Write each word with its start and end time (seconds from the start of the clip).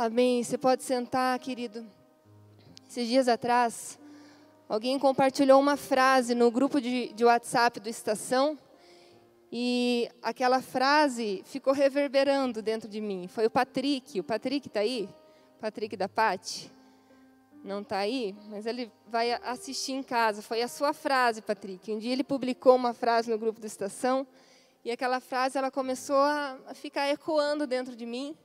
Amém. 0.00 0.44
Você 0.44 0.56
pode 0.56 0.84
sentar, 0.84 1.36
querido. 1.40 1.84
Esses 2.88 3.08
dias 3.08 3.26
atrás, 3.26 3.98
alguém 4.68 4.96
compartilhou 4.96 5.60
uma 5.60 5.76
frase 5.76 6.36
no 6.36 6.52
grupo 6.52 6.80
de, 6.80 7.12
de 7.14 7.24
WhatsApp 7.24 7.80
do 7.80 7.88
Estação 7.88 8.56
e 9.50 10.08
aquela 10.22 10.62
frase 10.62 11.42
ficou 11.44 11.72
reverberando 11.72 12.62
dentro 12.62 12.88
de 12.88 13.00
mim. 13.00 13.26
Foi 13.26 13.46
o 13.46 13.50
Patrick. 13.50 14.20
O 14.20 14.22
Patrick 14.22 14.68
está 14.68 14.78
aí? 14.78 15.08
Patrick 15.60 15.96
da 15.96 16.08
Pati? 16.08 16.70
Não 17.64 17.80
está 17.80 17.96
aí? 17.96 18.36
Mas 18.48 18.66
ele 18.66 18.92
vai 19.08 19.32
assistir 19.32 19.94
em 19.94 20.02
casa. 20.04 20.42
Foi 20.42 20.62
a 20.62 20.68
sua 20.68 20.92
frase, 20.92 21.42
Patrick. 21.42 21.92
Um 21.92 21.98
dia 21.98 22.12
ele 22.12 22.22
publicou 22.22 22.76
uma 22.76 22.94
frase 22.94 23.28
no 23.28 23.36
grupo 23.36 23.60
do 23.60 23.66
Estação 23.66 24.24
e 24.84 24.92
aquela 24.92 25.18
frase 25.18 25.58
ela 25.58 25.72
começou 25.72 26.22
a 26.22 26.56
ficar 26.72 27.08
ecoando 27.08 27.66
dentro 27.66 27.96
de 27.96 28.06
mim. 28.06 28.36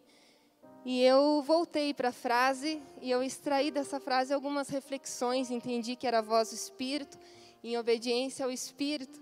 E 0.86 1.02
eu 1.02 1.42
voltei 1.42 1.94
para 1.94 2.10
a 2.10 2.14
frase 2.14 2.82
e 3.02 3.10
eu 3.10 3.24
extraí 3.24 3.72
dessa 3.72 4.02
frase 4.02 4.34
algumas 4.34 4.68
reflexões, 4.68 5.50
entendi 5.50 5.96
que 5.96 6.06
era 6.06 6.20
a 6.20 6.22
voz 6.22 6.50
do 6.50 6.56
Espírito, 6.56 7.18
e 7.64 7.74
em 7.74 7.78
obediência 7.78 8.44
ao 8.44 8.52
Espírito, 8.52 9.22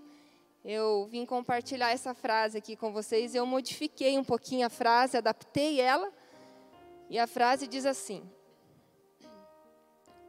eu 0.64 1.06
vim 1.06 1.24
compartilhar 1.24 1.90
essa 1.90 2.14
frase 2.14 2.58
aqui 2.58 2.76
com 2.76 2.92
vocês. 2.92 3.34
Eu 3.34 3.44
modifiquei 3.46 4.18
um 4.18 4.24
pouquinho 4.24 4.66
a 4.66 4.70
frase, 4.70 5.16
adaptei 5.16 5.80
ela, 5.80 6.12
e 7.08 7.18
a 7.18 7.26
frase 7.26 7.66
diz 7.66 7.86
assim: 7.86 8.22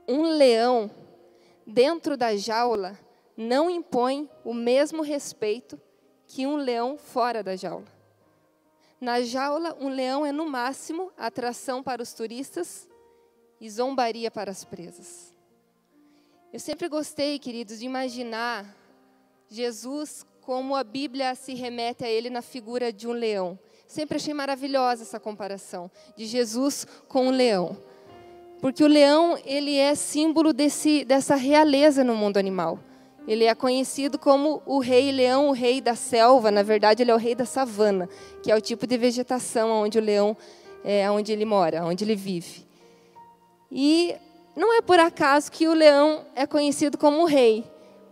Um 0.08 0.24
leão 0.24 0.90
dentro 1.66 2.16
da 2.16 2.36
jaula 2.36 2.98
não 3.36 3.70
impõe 3.70 4.30
o 4.44 4.54
mesmo 4.54 5.02
respeito 5.02 5.80
que 6.28 6.46
um 6.46 6.56
leão 6.56 6.98
fora 6.98 7.44
da 7.44 7.56
jaula. 7.56 8.03
Na 9.04 9.22
jaula, 9.22 9.76
um 9.82 9.90
leão 9.90 10.26
é 10.26 10.32
no 10.32 10.50
máximo 10.50 11.12
atração 11.18 11.84
para 11.84 12.02
os 12.02 12.14
turistas 12.14 12.88
e 13.60 13.70
zombaria 13.70 14.32
para 14.32 14.50
as 14.50 14.64
presas. 14.64 15.36
Eu 16.54 16.60
sempre 16.62 16.88
gostei, 16.88 17.38
queridos, 17.38 17.80
de 17.80 17.86
imaginar 17.86 18.66
Jesus 19.50 20.26
como 20.40 20.74
a 20.74 20.86
Bíblia 20.86 21.36
se 21.36 21.54
remete 21.54 22.06
a 22.06 22.10
ele 22.10 22.30
na 22.30 22.42
figura 22.42 22.94
de 22.94 23.06
um 23.06 23.12
leão. 23.12 23.60
Sempre 23.86 24.16
achei 24.16 24.34
maravilhosa 24.34 25.04
essa 25.04 25.20
comparação 25.20 25.92
de 26.16 26.26
Jesus 26.26 26.88
com 27.10 27.28
um 27.28 27.32
leão. 27.32 27.76
Porque 28.62 28.86
o 28.86 28.88
leão, 28.88 29.38
ele 29.44 29.76
é 29.76 29.96
símbolo 29.96 30.54
desse, 30.54 31.04
dessa 31.04 31.36
realeza 31.36 32.06
no 32.06 32.16
mundo 32.16 32.38
animal. 32.38 32.80
Ele 33.28 33.46
é 33.46 33.56
conhecido 33.56 34.20
como 34.20 34.62
o 34.66 34.80
rei 34.80 35.12
leão, 35.12 35.48
o 35.48 35.52
rei 35.52 35.80
da 35.80 35.96
selva. 35.96 36.52
Na 36.52 36.62
verdade, 36.62 37.04
ele 37.04 37.12
é 37.12 37.16
o 37.16 37.18
rei 37.18 37.36
da 37.36 37.46
savana, 37.46 38.10
que 38.42 38.52
é 38.52 38.56
o 38.56 38.62
tipo 38.62 38.86
de 38.86 38.98
vegetação 38.98 39.70
onde 39.70 39.98
o 39.98 40.02
leão 40.02 40.36
é 40.84 41.10
onde 41.10 41.32
ele 41.32 41.46
mora, 41.46 41.86
onde 41.86 42.04
ele 42.04 42.16
vive. 42.16 42.66
E 43.72 44.16
não 44.56 44.78
é 44.78 44.82
por 44.82 45.00
acaso 45.00 45.52
que 45.52 45.68
o 45.68 45.74
leão 45.74 46.26
é 46.36 46.46
conhecido 46.46 46.98
como 46.98 47.26
rei, 47.26 47.64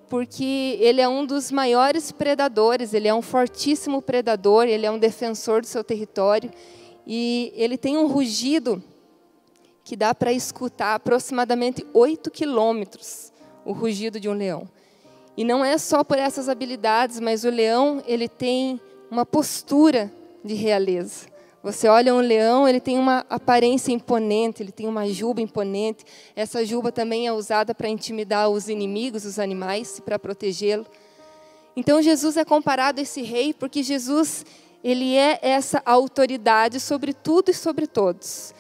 porque 0.09 0.77
ele 0.79 1.01
é 1.01 1.07
um 1.07 1.25
dos 1.25 1.51
maiores 1.51 2.11
predadores, 2.11 2.93
ele 2.93 3.07
é 3.07 3.13
um 3.13 3.21
fortíssimo 3.21 4.01
predador, 4.01 4.65
ele 4.65 4.85
é 4.85 4.91
um 4.91 4.97
defensor 4.97 5.61
do 5.61 5.67
seu 5.67 5.83
território 5.83 6.49
e 7.05 7.53
ele 7.55 7.77
tem 7.77 7.97
um 7.97 8.07
rugido 8.07 8.81
que 9.83 9.95
dá 9.95 10.15
para 10.15 10.31
escutar 10.31 10.95
aproximadamente 10.95 11.85
8 11.93 12.31
quilômetros 12.31 13.31
o 13.65 13.73
rugido 13.73 14.19
de 14.19 14.29
um 14.29 14.33
leão. 14.33 14.67
E 15.35 15.43
não 15.43 15.63
é 15.63 15.77
só 15.77 16.03
por 16.03 16.17
essas 16.17 16.49
habilidades, 16.49 17.19
mas 17.19 17.43
o 17.43 17.49
leão, 17.49 18.03
ele 18.05 18.27
tem 18.27 18.79
uma 19.09 19.25
postura 19.25 20.11
de 20.43 20.53
realeza. 20.53 21.31
Você 21.63 21.87
olha 21.87 22.13
um 22.13 22.19
leão, 22.19 22.67
ele 22.67 22.79
tem 22.79 22.97
uma 22.97 23.23
aparência 23.29 23.91
imponente, 23.91 24.63
ele 24.63 24.71
tem 24.71 24.87
uma 24.87 25.07
juba 25.07 25.41
imponente. 25.41 26.03
Essa 26.35 26.65
juba 26.65 26.91
também 26.91 27.27
é 27.27 27.33
usada 27.33 27.75
para 27.75 27.87
intimidar 27.87 28.49
os 28.49 28.67
inimigos, 28.67 29.25
os 29.25 29.37
animais, 29.37 29.99
para 29.99 30.17
protegê-lo. 30.17 30.87
Então 31.75 32.01
Jesus 32.01 32.35
é 32.35 32.43
comparado 32.43 32.99
a 32.99 33.03
esse 33.03 33.21
rei 33.21 33.53
porque 33.53 33.83
Jesus, 33.83 34.43
ele 34.83 35.15
é 35.15 35.39
essa 35.41 35.81
autoridade 35.85 36.79
sobre 36.79 37.13
tudo 37.13 37.51
e 37.51 37.53
sobre 37.53 37.85
todos. 37.85 38.55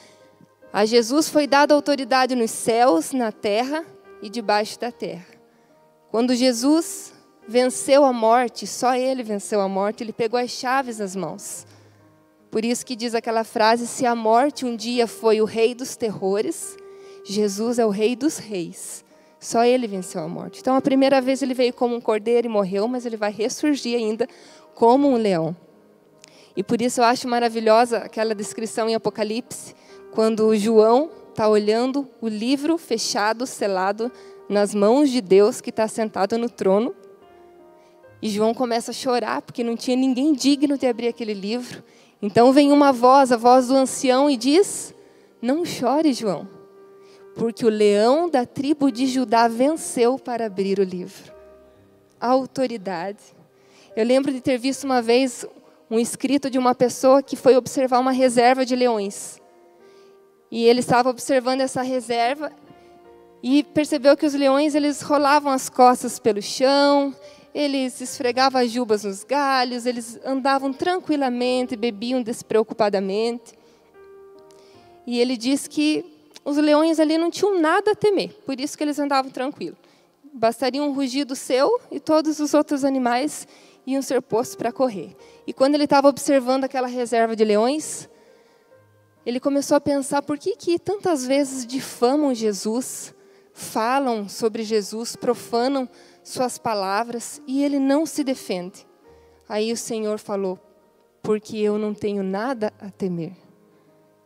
A 0.71 0.85
Jesus 0.85 1.27
foi 1.27 1.47
dada 1.47 1.73
autoridade 1.73 2.35
nos 2.35 2.51
céus, 2.51 3.11
na 3.11 3.31
terra 3.31 3.83
e 4.21 4.29
debaixo 4.29 4.79
da 4.79 4.91
terra. 4.91 5.30
Quando 6.11 6.35
Jesus 6.35 7.13
venceu 7.47 8.03
a 8.03 8.11
morte, 8.11 8.67
só 8.67 8.93
ele 8.93 9.23
venceu 9.23 9.61
a 9.61 9.69
morte, 9.69 10.03
ele 10.03 10.11
pegou 10.11 10.37
as 10.37 10.51
chaves 10.51 10.99
nas 10.99 11.15
mãos. 11.15 11.65
Por 12.51 12.65
isso 12.65 12.85
que 12.85 12.97
diz 12.97 13.15
aquela 13.15 13.45
frase: 13.45 13.87
se 13.87 14.05
a 14.05 14.13
morte 14.13 14.65
um 14.65 14.75
dia 14.75 15.07
foi 15.07 15.39
o 15.39 15.45
rei 15.45 15.73
dos 15.73 15.95
terrores, 15.95 16.75
Jesus 17.23 17.79
é 17.79 17.85
o 17.85 17.89
rei 17.89 18.13
dos 18.13 18.37
reis. 18.37 19.05
Só 19.39 19.63
ele 19.63 19.87
venceu 19.87 20.21
a 20.21 20.27
morte. 20.27 20.59
Então, 20.59 20.75
a 20.75 20.81
primeira 20.81 21.21
vez 21.21 21.41
ele 21.41 21.53
veio 21.53 21.73
como 21.73 21.95
um 21.95 22.01
cordeiro 22.01 22.45
e 22.45 22.49
morreu, 22.49 22.89
mas 22.89 23.05
ele 23.05 23.15
vai 23.15 23.31
ressurgir 23.31 23.97
ainda 23.97 24.27
como 24.75 25.07
um 25.07 25.15
leão. 25.15 25.55
E 26.57 26.61
por 26.61 26.81
isso 26.81 26.99
eu 26.99 27.05
acho 27.05 27.25
maravilhosa 27.25 27.99
aquela 27.99 28.35
descrição 28.35 28.89
em 28.89 28.95
Apocalipse, 28.95 29.73
quando 30.11 30.53
João 30.57 31.09
está 31.29 31.47
olhando 31.47 32.07
o 32.19 32.27
livro 32.27 32.77
fechado, 32.77 33.47
selado 33.47 34.11
nas 34.51 34.75
mãos 34.75 35.09
de 35.09 35.21
Deus 35.21 35.61
que 35.61 35.69
está 35.69 35.87
sentado 35.87 36.37
no 36.37 36.49
trono. 36.49 36.93
E 38.21 38.27
João 38.29 38.53
começa 38.53 38.91
a 38.91 38.93
chorar 38.93 39.41
porque 39.41 39.63
não 39.63 39.77
tinha 39.77 39.95
ninguém 39.95 40.33
digno 40.33 40.77
de 40.77 40.85
abrir 40.85 41.07
aquele 41.07 41.33
livro. 41.33 41.81
Então 42.21 42.51
vem 42.51 42.71
uma 42.71 42.91
voz, 42.91 43.31
a 43.31 43.37
voz 43.37 43.69
do 43.69 43.75
ancião, 43.75 44.29
e 44.29 44.35
diz: 44.35 44.93
Não 45.41 45.63
chore, 45.63 46.11
João, 46.11 46.47
porque 47.33 47.65
o 47.65 47.69
leão 47.69 48.29
da 48.29 48.45
tribo 48.45 48.91
de 48.91 49.07
Judá 49.07 49.47
venceu 49.47 50.19
para 50.19 50.47
abrir 50.47 50.79
o 50.79 50.83
livro. 50.83 51.33
A 52.19 52.27
autoridade. 52.27 53.23
Eu 53.95 54.05
lembro 54.05 54.33
de 54.33 54.41
ter 54.41 54.57
visto 54.57 54.83
uma 54.83 55.01
vez 55.01 55.45
um 55.89 55.97
escrito 55.97 56.49
de 56.49 56.59
uma 56.59 56.75
pessoa 56.75 57.23
que 57.23 57.37
foi 57.37 57.55
observar 57.55 57.99
uma 57.99 58.11
reserva 58.11 58.65
de 58.65 58.75
leões. 58.75 59.41
E 60.51 60.65
ele 60.65 60.81
estava 60.81 61.09
observando 61.09 61.61
essa 61.61 61.81
reserva 61.81 62.51
e 63.43 63.63
percebeu 63.63 64.15
que 64.15 64.25
os 64.25 64.33
leões 64.33 64.75
eles 64.75 65.01
rolavam 65.01 65.51
as 65.51 65.69
costas 65.69 66.19
pelo 66.19 66.41
chão, 66.41 67.15
eles 67.53 67.99
esfregavam 67.99 68.61
as 68.61 68.71
jubas 68.71 69.03
nos 69.03 69.23
galhos, 69.23 69.85
eles 69.85 70.19
andavam 70.23 70.71
tranquilamente, 70.71 71.75
bebiam 71.75 72.21
despreocupadamente. 72.21 73.53
E 75.05 75.19
ele 75.19 75.35
diz 75.35 75.67
que 75.67 76.05
os 76.45 76.57
leões 76.57 76.99
ali 76.99 77.17
não 77.17 77.29
tinham 77.29 77.59
nada 77.59 77.91
a 77.91 77.95
temer, 77.95 78.33
por 78.45 78.59
isso 78.59 78.77
que 78.77 78.83
eles 78.83 78.99
andavam 78.99 79.31
tranquilos. 79.31 79.77
Bastaria 80.33 80.81
um 80.81 80.93
rugido 80.93 81.35
seu 81.35 81.79
e 81.91 81.99
todos 81.99 82.39
os 82.39 82.53
outros 82.53 82.85
animais 82.85 83.47
iam 83.85 84.01
ser 84.01 84.21
postos 84.21 84.55
para 84.55 84.71
correr. 84.71 85.15
E 85.45 85.51
quando 85.51 85.75
ele 85.75 85.83
estava 85.83 86.07
observando 86.07 86.63
aquela 86.63 86.87
reserva 86.87 87.35
de 87.35 87.43
leões, 87.43 88.07
ele 89.25 89.39
começou 89.39 89.75
a 89.75 89.81
pensar 89.81 90.21
por 90.21 90.37
que, 90.37 90.55
que 90.55 90.79
tantas 90.79 91.25
vezes 91.25 91.65
difamam 91.65 92.33
Jesus, 92.33 93.13
falam 93.53 94.27
sobre 94.29 94.63
Jesus, 94.63 95.15
profanam 95.15 95.87
suas 96.23 96.57
palavras 96.57 97.41
e 97.47 97.63
ele 97.63 97.79
não 97.79 98.05
se 98.05 98.23
defende. 98.23 98.85
Aí 99.47 99.71
o 99.71 99.77
Senhor 99.77 100.17
falou: 100.17 100.59
Porque 101.21 101.57
eu 101.57 101.77
não 101.77 101.93
tenho 101.93 102.23
nada 102.23 102.73
a 102.79 102.89
temer. 102.89 103.35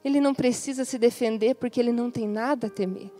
Ele 0.04 0.20
não 0.20 0.36
precisa 0.36 0.86
se 0.86 1.00
defender 1.00 1.56
porque 1.56 1.80
ele 1.80 1.92
não 1.92 2.12
tem 2.12 2.28
nada 2.28 2.68
a 2.68 2.70
temer. 2.70 3.12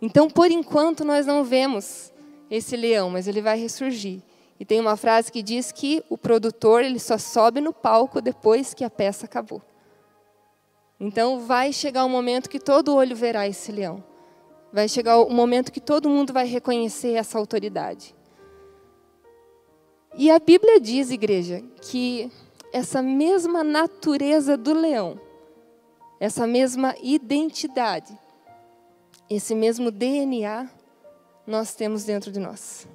Então, 0.00 0.28
por 0.28 0.50
enquanto, 0.50 1.04
nós 1.04 1.26
não 1.26 1.42
vemos 1.42 2.12
esse 2.50 2.76
leão, 2.76 3.10
mas 3.10 3.26
ele 3.26 3.42
vai 3.42 3.58
ressurgir. 3.58 4.20
E 4.60 4.64
tem 4.64 4.78
uma 4.78 4.96
frase 4.96 5.32
que 5.32 5.42
diz 5.42 5.72
que 5.72 6.04
o 6.08 6.16
produtor 6.16 6.84
ele 6.84 7.00
só 7.00 7.18
sobe 7.18 7.60
no 7.60 7.72
palco 7.72 8.20
depois 8.20 8.72
que 8.72 8.84
a 8.84 8.90
peça 8.90 9.26
acabou. 9.26 9.60
Então, 11.00 11.40
vai 11.40 11.72
chegar 11.72 12.04
um 12.04 12.08
momento 12.08 12.48
que 12.48 12.60
todo 12.60 12.94
olho 12.94 13.16
verá 13.16 13.48
esse 13.48 13.72
leão. 13.72 14.13
Vai 14.74 14.88
chegar 14.88 15.18
o 15.18 15.30
momento 15.30 15.70
que 15.70 15.80
todo 15.80 16.10
mundo 16.10 16.32
vai 16.32 16.48
reconhecer 16.48 17.12
essa 17.12 17.38
autoridade. 17.38 18.12
E 20.16 20.28
a 20.32 20.40
Bíblia 20.40 20.80
diz, 20.80 21.12
igreja, 21.12 21.62
que 21.80 22.28
essa 22.72 23.00
mesma 23.00 23.62
natureza 23.62 24.56
do 24.56 24.74
leão, 24.74 25.20
essa 26.18 26.44
mesma 26.44 26.92
identidade, 27.00 28.18
esse 29.30 29.54
mesmo 29.54 29.92
DNA, 29.92 30.68
nós 31.46 31.76
temos 31.76 32.02
dentro 32.02 32.32
de 32.32 32.40
nós. 32.40 32.88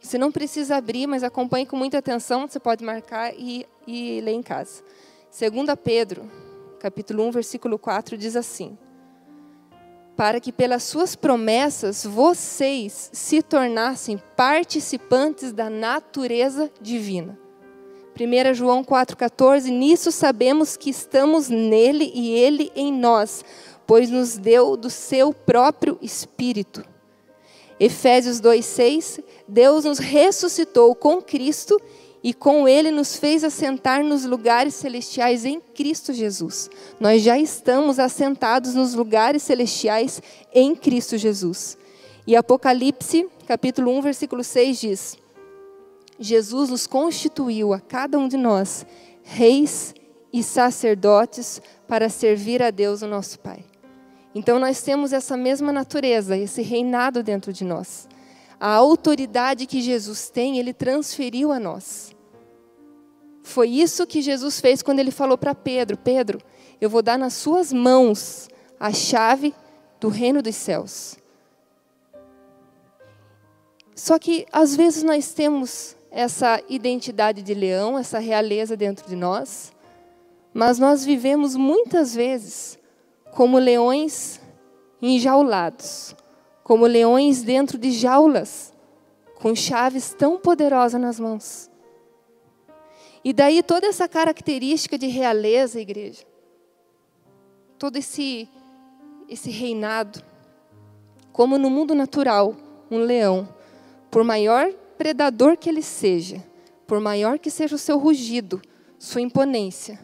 Você 0.00 0.16
não 0.16 0.32
precisa 0.32 0.76
abrir, 0.76 1.06
mas 1.06 1.22
acompanhe 1.22 1.66
com 1.66 1.76
muita 1.76 1.98
atenção, 1.98 2.48
você 2.48 2.58
pode 2.58 2.82
marcar 2.82 3.34
e, 3.34 3.66
e 3.86 4.18
ler 4.22 4.32
em 4.32 4.42
casa. 4.42 4.82
2 5.38 5.52
Pedro, 5.84 6.26
capítulo 6.80 7.22
1, 7.24 7.32
versículo 7.32 7.78
4, 7.78 8.16
diz 8.16 8.34
assim: 8.34 8.78
para 10.16 10.40
que 10.40 10.52
pelas 10.52 10.82
suas 10.84 11.16
promessas 11.16 12.04
vocês 12.04 13.10
se 13.12 13.42
tornassem 13.42 14.20
participantes 14.36 15.52
da 15.52 15.68
natureza 15.68 16.70
divina. 16.80 17.38
1 18.18 18.54
João 18.54 18.84
4,14: 18.84 19.70
Nisso 19.70 20.12
sabemos 20.12 20.76
que 20.76 20.90
estamos 20.90 21.48
nele 21.48 22.12
e 22.14 22.30
ele 22.30 22.70
em 22.76 22.92
nós, 22.92 23.44
pois 23.86 24.08
nos 24.08 24.36
deu 24.36 24.76
do 24.76 24.88
seu 24.88 25.32
próprio 25.32 25.98
Espírito. 26.00 26.84
Efésios 27.78 28.40
2,6: 28.40 29.22
Deus 29.48 29.84
nos 29.84 29.98
ressuscitou 29.98 30.94
com 30.94 31.20
Cristo 31.20 31.80
e 32.24 32.32
com 32.32 32.66
ele 32.66 32.90
nos 32.90 33.16
fez 33.16 33.44
assentar 33.44 34.02
nos 34.02 34.24
lugares 34.24 34.72
celestiais 34.74 35.44
em 35.44 35.60
Cristo 35.60 36.14
Jesus. 36.14 36.70
Nós 36.98 37.20
já 37.20 37.38
estamos 37.38 37.98
assentados 37.98 38.74
nos 38.74 38.94
lugares 38.94 39.42
celestiais 39.42 40.22
em 40.50 40.74
Cristo 40.74 41.18
Jesus. 41.18 41.76
E 42.26 42.34
Apocalipse, 42.34 43.28
capítulo 43.46 43.90
1, 43.98 44.00
versículo 44.00 44.42
6 44.42 44.80
diz: 44.80 45.18
Jesus 46.18 46.70
nos 46.70 46.86
constituiu 46.86 47.74
a 47.74 47.78
cada 47.78 48.18
um 48.18 48.26
de 48.26 48.38
nós 48.38 48.86
reis 49.22 49.94
e 50.32 50.42
sacerdotes 50.42 51.60
para 51.86 52.08
servir 52.08 52.62
a 52.62 52.70
Deus, 52.70 53.02
o 53.02 53.06
nosso 53.06 53.38
Pai. 53.38 53.62
Então 54.34 54.58
nós 54.58 54.80
temos 54.80 55.12
essa 55.12 55.36
mesma 55.36 55.70
natureza, 55.70 56.38
esse 56.38 56.62
reinado 56.62 57.22
dentro 57.22 57.52
de 57.52 57.64
nós. 57.64 58.08
A 58.58 58.72
autoridade 58.72 59.66
que 59.66 59.82
Jesus 59.82 60.30
tem, 60.30 60.58
ele 60.58 60.72
transferiu 60.72 61.52
a 61.52 61.60
nós. 61.60 62.13
Foi 63.44 63.68
isso 63.68 64.06
que 64.06 64.22
Jesus 64.22 64.58
fez 64.58 64.82
quando 64.82 65.00
ele 65.00 65.10
falou 65.10 65.36
para 65.36 65.54
Pedro: 65.54 65.98
Pedro, 65.98 66.40
eu 66.80 66.88
vou 66.88 67.02
dar 67.02 67.18
nas 67.18 67.34
suas 67.34 67.72
mãos 67.72 68.48
a 68.80 68.90
chave 68.90 69.54
do 70.00 70.08
reino 70.08 70.40
dos 70.40 70.56
céus. 70.56 71.16
Só 73.94 74.18
que 74.18 74.46
às 74.50 74.74
vezes 74.74 75.02
nós 75.02 75.34
temos 75.34 75.94
essa 76.10 76.60
identidade 76.70 77.42
de 77.42 77.52
leão, 77.52 77.98
essa 77.98 78.18
realeza 78.18 78.76
dentro 78.78 79.06
de 79.06 79.14
nós, 79.14 79.72
mas 80.52 80.78
nós 80.78 81.04
vivemos 81.04 81.54
muitas 81.54 82.14
vezes 82.14 82.78
como 83.30 83.58
leões 83.58 84.40
enjaulados, 85.02 86.16
como 86.62 86.86
leões 86.86 87.42
dentro 87.42 87.76
de 87.76 87.90
jaulas, 87.92 88.72
com 89.34 89.54
chaves 89.54 90.14
tão 90.14 90.38
poderosas 90.38 90.98
nas 90.98 91.20
mãos. 91.20 91.73
E 93.24 93.32
daí 93.32 93.62
toda 93.62 93.86
essa 93.86 94.06
característica 94.06 94.98
de 94.98 95.06
realeza, 95.06 95.80
igreja, 95.80 96.24
todo 97.78 97.96
esse 97.96 98.48
esse 99.26 99.50
reinado, 99.50 100.22
como 101.32 101.56
no 101.56 101.70
mundo 101.70 101.94
natural, 101.94 102.54
um 102.90 102.98
leão, 102.98 103.48
por 104.10 104.22
maior 104.22 104.70
predador 104.98 105.56
que 105.56 105.68
ele 105.68 105.80
seja, 105.80 106.44
por 106.86 107.00
maior 107.00 107.38
que 107.38 107.50
seja 107.50 107.74
o 107.74 107.78
seu 107.78 107.98
rugido, 107.98 108.60
sua 108.98 109.22
imponência, 109.22 109.98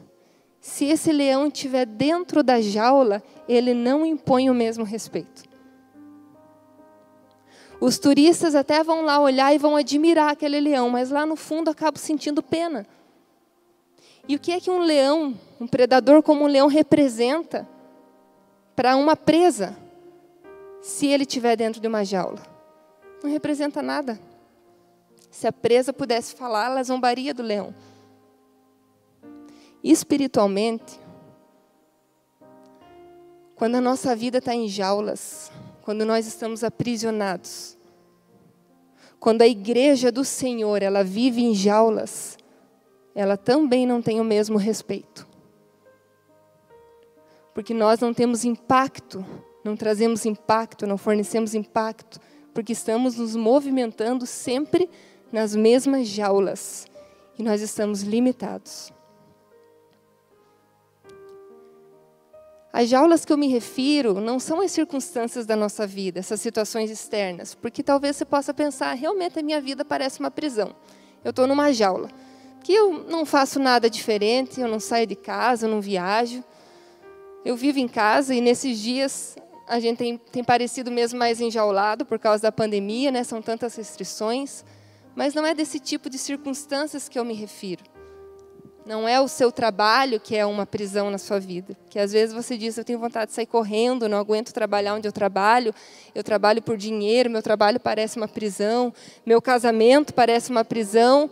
se 0.60 0.84
esse 0.84 1.10
leão 1.10 1.46
estiver 1.46 1.86
dentro 1.86 2.42
da 2.42 2.60
jaula, 2.60 3.22
ele 3.48 3.72
não 3.72 4.04
impõe 4.04 4.50
o 4.50 4.54
mesmo 4.54 4.84
respeito. 4.84 5.44
Os 7.80 7.98
turistas 7.98 8.54
até 8.54 8.84
vão 8.84 9.02
lá 9.02 9.18
olhar 9.18 9.54
e 9.54 9.58
vão 9.58 9.74
admirar 9.74 10.30
aquele 10.30 10.60
leão, 10.60 10.90
mas 10.90 11.10
lá 11.10 11.24
no 11.24 11.34
fundo 11.34 11.70
acabam 11.70 11.98
sentindo 11.98 12.42
pena. 12.42 12.86
E 14.30 14.36
o 14.36 14.38
que 14.38 14.52
é 14.52 14.60
que 14.60 14.70
um 14.70 14.78
leão, 14.78 15.36
um 15.60 15.66
predador 15.66 16.22
como 16.22 16.44
um 16.44 16.46
leão 16.46 16.68
representa 16.68 17.68
para 18.76 18.94
uma 18.94 19.16
presa, 19.16 19.76
se 20.80 21.08
ele 21.08 21.24
estiver 21.24 21.56
dentro 21.56 21.80
de 21.80 21.88
uma 21.88 22.04
jaula? 22.04 22.40
Não 23.24 23.28
representa 23.28 23.82
nada. 23.82 24.20
Se 25.32 25.48
a 25.48 25.52
presa 25.52 25.92
pudesse 25.92 26.36
falar, 26.36 26.66
ela 26.66 26.84
zombaria 26.84 27.34
do 27.34 27.42
leão. 27.42 27.74
Espiritualmente, 29.82 31.00
quando 33.56 33.74
a 33.74 33.80
nossa 33.80 34.14
vida 34.14 34.38
está 34.38 34.54
em 34.54 34.68
jaulas, 34.68 35.50
quando 35.82 36.04
nós 36.04 36.24
estamos 36.24 36.62
aprisionados, 36.62 37.76
quando 39.18 39.42
a 39.42 39.48
igreja 39.48 40.12
do 40.12 40.24
Senhor 40.24 40.84
ela 40.84 41.02
vive 41.02 41.42
em 41.42 41.52
jaulas, 41.52 42.38
ela 43.14 43.36
também 43.36 43.86
não 43.86 44.00
tem 44.00 44.20
o 44.20 44.24
mesmo 44.24 44.58
respeito. 44.58 45.26
Porque 47.54 47.74
nós 47.74 48.00
não 48.00 48.14
temos 48.14 48.44
impacto, 48.44 49.24
não 49.64 49.76
trazemos 49.76 50.24
impacto, 50.24 50.86
não 50.86 50.96
fornecemos 50.96 51.54
impacto, 51.54 52.20
porque 52.54 52.72
estamos 52.72 53.16
nos 53.16 53.36
movimentando 53.36 54.26
sempre 54.26 54.88
nas 55.32 55.54
mesmas 55.54 56.08
jaulas 56.08 56.86
e 57.38 57.42
nós 57.42 57.60
estamos 57.60 58.02
limitados. 58.02 58.92
As 62.72 62.88
jaulas 62.88 63.24
que 63.24 63.32
eu 63.32 63.38
me 63.38 63.48
refiro 63.48 64.20
não 64.20 64.38
são 64.38 64.60
as 64.60 64.70
circunstâncias 64.70 65.44
da 65.44 65.56
nossa 65.56 65.86
vida, 65.86 66.20
essas 66.20 66.40
situações 66.40 66.88
externas, 66.88 67.52
porque 67.52 67.82
talvez 67.82 68.16
você 68.16 68.24
possa 68.24 68.54
pensar, 68.54 68.94
realmente 68.94 69.38
a 69.38 69.42
minha 69.42 69.60
vida 69.60 69.84
parece 69.84 70.20
uma 70.20 70.30
prisão. 70.30 70.74
Eu 71.24 71.30
estou 71.30 71.48
numa 71.48 71.72
jaula, 71.72 72.08
que 72.62 72.72
eu 72.72 73.04
não 73.08 73.24
faço 73.24 73.58
nada 73.58 73.88
diferente, 73.88 74.60
eu 74.60 74.68
não 74.68 74.80
saio 74.80 75.06
de 75.06 75.16
casa, 75.16 75.66
eu 75.66 75.70
não 75.70 75.80
viajo, 75.80 76.44
eu 77.44 77.56
vivo 77.56 77.78
em 77.78 77.88
casa 77.88 78.34
e 78.34 78.40
nesses 78.40 78.78
dias 78.78 79.36
a 79.66 79.78
gente 79.78 79.98
tem, 79.98 80.18
tem 80.18 80.42
parecido 80.42 80.90
mesmo 80.90 81.18
mais 81.18 81.40
enjaulado 81.40 82.04
por 82.04 82.18
causa 82.18 82.42
da 82.42 82.52
pandemia, 82.52 83.12
né? 83.12 83.22
São 83.22 83.40
tantas 83.40 83.76
restrições. 83.76 84.64
Mas 85.14 85.32
não 85.32 85.46
é 85.46 85.54
desse 85.54 85.78
tipo 85.78 86.10
de 86.10 86.18
circunstâncias 86.18 87.08
que 87.08 87.18
eu 87.18 87.24
me 87.24 87.34
refiro. 87.34 87.84
Não 88.84 89.06
é 89.06 89.20
o 89.20 89.28
seu 89.28 89.52
trabalho 89.52 90.18
que 90.18 90.34
é 90.34 90.44
uma 90.44 90.66
prisão 90.66 91.10
na 91.10 91.18
sua 91.18 91.38
vida. 91.38 91.76
Que 91.88 92.00
às 92.00 92.12
vezes 92.12 92.34
você 92.34 92.56
diz, 92.56 92.76
eu 92.76 92.84
tenho 92.84 92.98
vontade 92.98 93.30
de 93.30 93.34
sair 93.36 93.46
correndo, 93.46 94.08
não 94.08 94.18
aguento 94.18 94.52
trabalhar 94.52 94.94
onde 94.94 95.06
eu 95.06 95.12
trabalho, 95.12 95.72
eu 96.14 96.24
trabalho 96.24 96.60
por 96.60 96.76
dinheiro, 96.76 97.30
meu 97.30 97.42
trabalho 97.42 97.78
parece 97.78 98.16
uma 98.16 98.26
prisão, 98.26 98.92
meu 99.24 99.40
casamento 99.40 100.12
parece 100.12 100.50
uma 100.50 100.64
prisão. 100.64 101.30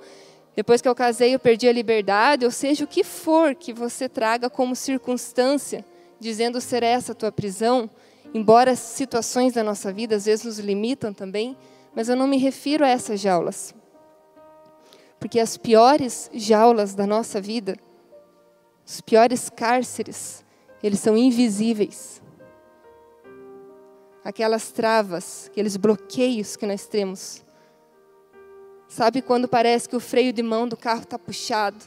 Depois 0.59 0.83
que 0.83 0.89
eu 0.89 0.95
casei, 0.95 1.37
eu 1.37 1.39
perdi 1.39 1.69
a 1.69 1.73
liberdade, 1.73 2.45
ou 2.45 2.51
seja, 2.51 2.83
o 2.83 2.89
que 2.89 3.05
for 3.05 3.55
que 3.55 3.73
você 3.73 4.09
traga 4.09 4.51
como 4.51 4.75
circunstância, 4.75 5.85
dizendo 6.19 6.61
ser 6.61 6.83
essa 6.83 7.13
a 7.13 7.15
tua 7.15 7.31
prisão, 7.31 7.89
embora 8.35 8.73
as 8.73 8.81
situações 8.81 9.53
da 9.53 9.63
nossa 9.63 9.93
vida 9.93 10.17
às 10.17 10.25
vezes 10.25 10.45
nos 10.45 10.59
limitam 10.59 11.15
também, 11.15 11.57
mas 11.95 12.09
eu 12.09 12.17
não 12.17 12.27
me 12.27 12.39
refiro 12.39 12.85
a 12.85 12.89
essas 12.89 13.21
jaulas. 13.21 13.73
Porque 15.21 15.39
as 15.39 15.57
piores 15.57 16.29
jaulas 16.35 16.93
da 16.93 17.07
nossa 17.07 17.41
vida, 17.41 17.77
os 18.85 19.01
piores 19.01 19.49
cárceres, 19.49 20.45
eles 20.83 20.99
são 20.99 21.17
invisíveis. 21.17 22.21
Aquelas 24.25 24.73
travas, 24.73 25.49
aqueles 25.53 25.77
bloqueios 25.77 26.57
que 26.57 26.67
nós 26.67 26.85
temos. 26.89 27.47
Sabe 28.89 29.21
quando 29.21 29.47
parece 29.47 29.89
que 29.89 29.95
o 29.95 30.01
freio 30.01 30.33
de 30.33 30.43
mão 30.43 30.67
do 30.67 30.77
carro 30.77 31.03
está 31.03 31.19
puxado 31.19 31.85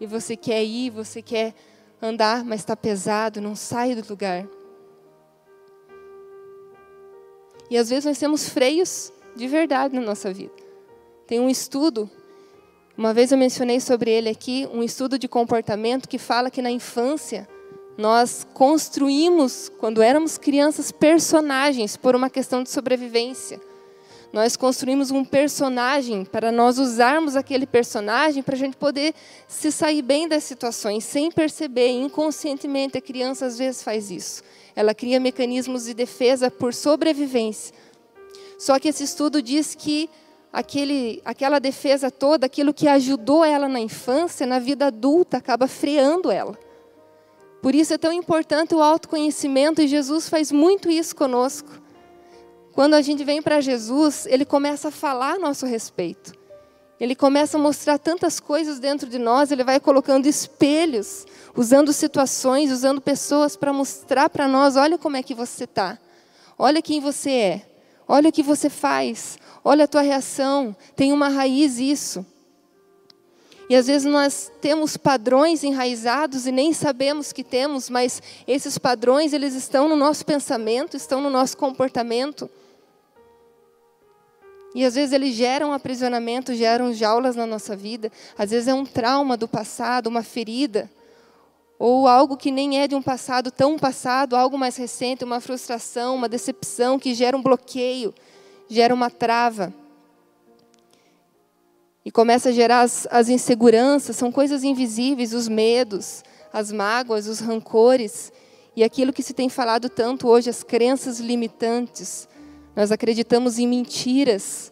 e 0.00 0.06
você 0.06 0.36
quer 0.36 0.64
ir, 0.64 0.90
você 0.90 1.20
quer 1.20 1.52
andar, 2.00 2.44
mas 2.44 2.60
está 2.60 2.76
pesado, 2.76 3.40
não 3.40 3.56
sai 3.56 3.94
do 3.96 4.08
lugar. 4.08 4.46
E 7.68 7.76
às 7.76 7.90
vezes 7.90 8.04
nós 8.04 8.18
temos 8.18 8.48
freios 8.48 9.12
de 9.34 9.48
verdade 9.48 9.94
na 9.94 10.00
nossa 10.00 10.32
vida. 10.32 10.54
Tem 11.26 11.40
um 11.40 11.50
estudo, 11.50 12.08
uma 12.96 13.12
vez 13.12 13.32
eu 13.32 13.36
mencionei 13.36 13.80
sobre 13.80 14.10
ele 14.10 14.28
aqui, 14.28 14.66
um 14.72 14.82
estudo 14.82 15.18
de 15.18 15.28
comportamento 15.28 16.08
que 16.08 16.18
fala 16.18 16.50
que 16.50 16.62
na 16.62 16.70
infância 16.70 17.48
nós 17.98 18.46
construímos, 18.54 19.70
quando 19.78 20.00
éramos 20.00 20.38
crianças, 20.38 20.92
personagens 20.92 21.96
por 21.96 22.14
uma 22.14 22.30
questão 22.30 22.62
de 22.62 22.70
sobrevivência. 22.70 23.60
Nós 24.32 24.56
construímos 24.56 25.10
um 25.10 25.24
personagem 25.24 26.24
para 26.24 26.52
nós 26.52 26.78
usarmos 26.78 27.34
aquele 27.34 27.66
personagem 27.66 28.42
para 28.42 28.54
a 28.54 28.58
gente 28.58 28.76
poder 28.76 29.14
se 29.46 29.72
sair 29.72 30.02
bem 30.02 30.28
das 30.28 30.44
situações, 30.44 31.04
sem 31.04 31.30
perceber, 31.30 31.88
inconscientemente. 31.88 32.98
A 32.98 33.00
criança 33.00 33.46
às 33.46 33.56
vezes 33.56 33.82
faz 33.82 34.10
isso. 34.10 34.42
Ela 34.76 34.94
cria 34.94 35.18
mecanismos 35.18 35.84
de 35.84 35.94
defesa 35.94 36.50
por 36.50 36.74
sobrevivência. 36.74 37.74
Só 38.58 38.78
que 38.78 38.88
esse 38.88 39.04
estudo 39.04 39.40
diz 39.40 39.74
que 39.74 40.10
aquele, 40.52 41.22
aquela 41.24 41.58
defesa 41.58 42.10
toda, 42.10 42.44
aquilo 42.44 42.74
que 42.74 42.86
ajudou 42.86 43.44
ela 43.44 43.68
na 43.68 43.80
infância, 43.80 44.46
na 44.46 44.58
vida 44.58 44.86
adulta, 44.86 45.38
acaba 45.38 45.66
freando 45.66 46.30
ela. 46.30 46.58
Por 47.62 47.74
isso 47.74 47.94
é 47.94 47.98
tão 47.98 48.12
importante 48.12 48.74
o 48.74 48.82
autoconhecimento, 48.82 49.80
e 49.80 49.88
Jesus 49.88 50.28
faz 50.28 50.52
muito 50.52 50.90
isso 50.90 51.16
conosco. 51.16 51.87
Quando 52.78 52.94
a 52.94 53.02
gente 53.02 53.24
vem 53.24 53.42
para 53.42 53.60
Jesus, 53.60 54.24
ele 54.26 54.44
começa 54.44 54.86
a 54.86 54.92
falar 54.92 55.32
a 55.32 55.38
nosso 55.40 55.66
respeito. 55.66 56.32
Ele 57.00 57.16
começa 57.16 57.58
a 57.58 57.60
mostrar 57.60 57.98
tantas 57.98 58.38
coisas 58.38 58.78
dentro 58.78 59.08
de 59.10 59.18
nós, 59.18 59.50
ele 59.50 59.64
vai 59.64 59.80
colocando 59.80 60.26
espelhos, 60.26 61.26
usando 61.56 61.92
situações, 61.92 62.70
usando 62.70 63.00
pessoas 63.00 63.56
para 63.56 63.72
mostrar 63.72 64.30
para 64.30 64.46
nós: 64.46 64.76
olha 64.76 64.96
como 64.96 65.16
é 65.16 65.24
que 65.24 65.34
você 65.34 65.64
está, 65.64 65.98
olha 66.56 66.80
quem 66.80 67.00
você 67.00 67.30
é. 67.30 67.66
Olha 68.06 68.28
o 68.28 68.32
que 68.32 68.44
você 68.44 68.70
faz, 68.70 69.38
olha 69.64 69.84
a 69.84 69.88
tua 69.88 70.02
reação, 70.02 70.76
tem 70.94 71.12
uma 71.12 71.28
raiz 71.28 71.80
isso. 71.80 72.24
E 73.68 73.74
às 73.74 73.88
vezes 73.88 74.04
nós 74.04 74.52
temos 74.60 74.96
padrões 74.96 75.64
enraizados 75.64 76.46
e 76.46 76.52
nem 76.52 76.72
sabemos 76.72 77.32
que 77.32 77.42
temos, 77.42 77.90
mas 77.90 78.22
esses 78.46 78.78
padrões 78.78 79.32
eles 79.32 79.54
estão 79.54 79.88
no 79.88 79.96
nosso 79.96 80.24
pensamento, 80.24 80.96
estão 80.96 81.20
no 81.20 81.28
nosso 81.28 81.56
comportamento. 81.56 82.48
E 84.78 84.84
às 84.84 84.94
vezes 84.94 85.12
eles 85.12 85.34
geram 85.34 85.72
aprisionamento, 85.72 86.54
geram 86.54 86.94
jaulas 86.94 87.34
na 87.34 87.44
nossa 87.44 87.74
vida. 87.74 88.12
Às 88.38 88.52
vezes 88.52 88.68
é 88.68 88.74
um 88.74 88.86
trauma 88.86 89.36
do 89.36 89.48
passado, 89.48 90.06
uma 90.06 90.22
ferida. 90.22 90.88
Ou 91.80 92.06
algo 92.06 92.36
que 92.36 92.52
nem 92.52 92.78
é 92.78 92.86
de 92.86 92.94
um 92.94 93.02
passado 93.02 93.50
tão 93.50 93.76
passado, 93.76 94.36
algo 94.36 94.56
mais 94.56 94.76
recente, 94.76 95.24
uma 95.24 95.40
frustração, 95.40 96.14
uma 96.14 96.28
decepção 96.28 96.96
que 96.96 97.12
gera 97.12 97.36
um 97.36 97.42
bloqueio, 97.42 98.14
gera 98.68 98.94
uma 98.94 99.10
trava. 99.10 99.74
E 102.04 102.10
começa 102.12 102.50
a 102.50 102.52
gerar 102.52 102.82
as, 102.82 103.04
as 103.10 103.28
inseguranças, 103.28 104.14
são 104.14 104.30
coisas 104.30 104.62
invisíveis, 104.62 105.32
os 105.32 105.48
medos, 105.48 106.22
as 106.52 106.70
mágoas, 106.70 107.26
os 107.26 107.40
rancores. 107.40 108.32
E 108.76 108.84
aquilo 108.84 109.12
que 109.12 109.24
se 109.24 109.34
tem 109.34 109.48
falado 109.48 109.88
tanto 109.88 110.28
hoje, 110.28 110.48
as 110.48 110.62
crenças 110.62 111.18
limitantes. 111.18 112.28
Nós 112.78 112.92
acreditamos 112.92 113.58
em 113.58 113.66
mentiras, 113.66 114.70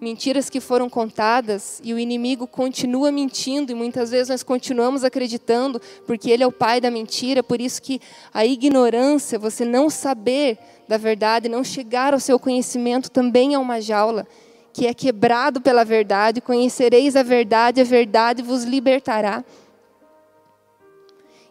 mentiras 0.00 0.48
que 0.48 0.60
foram 0.60 0.88
contadas 0.88 1.78
e 1.84 1.92
o 1.92 1.98
inimigo 1.98 2.46
continua 2.46 3.12
mentindo 3.12 3.70
e 3.70 3.74
muitas 3.74 4.10
vezes 4.10 4.30
nós 4.30 4.42
continuamos 4.42 5.04
acreditando 5.04 5.78
porque 6.06 6.30
ele 6.30 6.42
é 6.42 6.46
o 6.46 6.50
pai 6.50 6.80
da 6.80 6.90
mentira, 6.90 7.42
por 7.42 7.60
isso 7.60 7.82
que 7.82 8.00
a 8.32 8.46
ignorância, 8.46 9.38
você 9.38 9.62
não 9.62 9.90
saber 9.90 10.56
da 10.88 10.96
verdade, 10.96 11.46
não 11.46 11.62
chegar 11.62 12.14
ao 12.14 12.18
seu 12.18 12.38
conhecimento 12.38 13.10
também 13.10 13.52
é 13.52 13.58
uma 13.58 13.78
jaula 13.78 14.26
que 14.72 14.86
é 14.86 14.94
quebrado 14.94 15.60
pela 15.60 15.84
verdade, 15.84 16.40
conhecereis 16.40 17.14
a 17.14 17.22
verdade, 17.22 17.78
a 17.78 17.84
verdade 17.84 18.42
vos 18.42 18.64
libertará. 18.64 19.44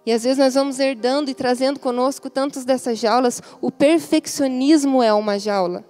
E 0.05 0.12
às 0.12 0.24
vezes 0.24 0.38
nós 0.38 0.53
vamos 0.53 0.79
herdando 0.79 1.31
e 1.31 1.33
trazendo 1.33 1.79
conosco 1.79 2.29
tantos 2.29 2.65
dessas 2.65 3.00
jaulas. 3.00 3.41
O 3.62 3.72
perfeccionismo 3.72 5.01
é 5.01 5.13
uma 5.13 5.39
jaula. 5.39 5.86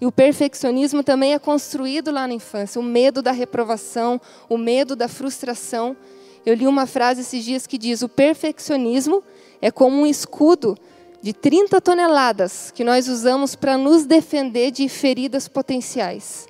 E 0.00 0.06
o 0.06 0.12
perfeccionismo 0.12 1.02
também 1.02 1.34
é 1.34 1.38
construído 1.38 2.10
lá 2.10 2.28
na 2.28 2.34
infância. 2.34 2.80
O 2.80 2.84
medo 2.84 3.20
da 3.20 3.32
reprovação, 3.32 4.20
o 4.48 4.56
medo 4.56 4.94
da 4.94 5.08
frustração. 5.08 5.96
Eu 6.46 6.54
li 6.54 6.66
uma 6.66 6.86
frase 6.86 7.22
esses 7.22 7.44
dias 7.44 7.66
que 7.66 7.76
diz: 7.76 8.00
o 8.02 8.08
perfeccionismo 8.08 9.22
é 9.60 9.72
como 9.72 9.96
um 9.96 10.06
escudo 10.06 10.76
de 11.20 11.32
30 11.32 11.80
toneladas 11.80 12.70
que 12.70 12.84
nós 12.84 13.08
usamos 13.08 13.56
para 13.56 13.76
nos 13.76 14.06
defender 14.06 14.70
de 14.70 14.88
feridas 14.88 15.48
potenciais 15.48 16.46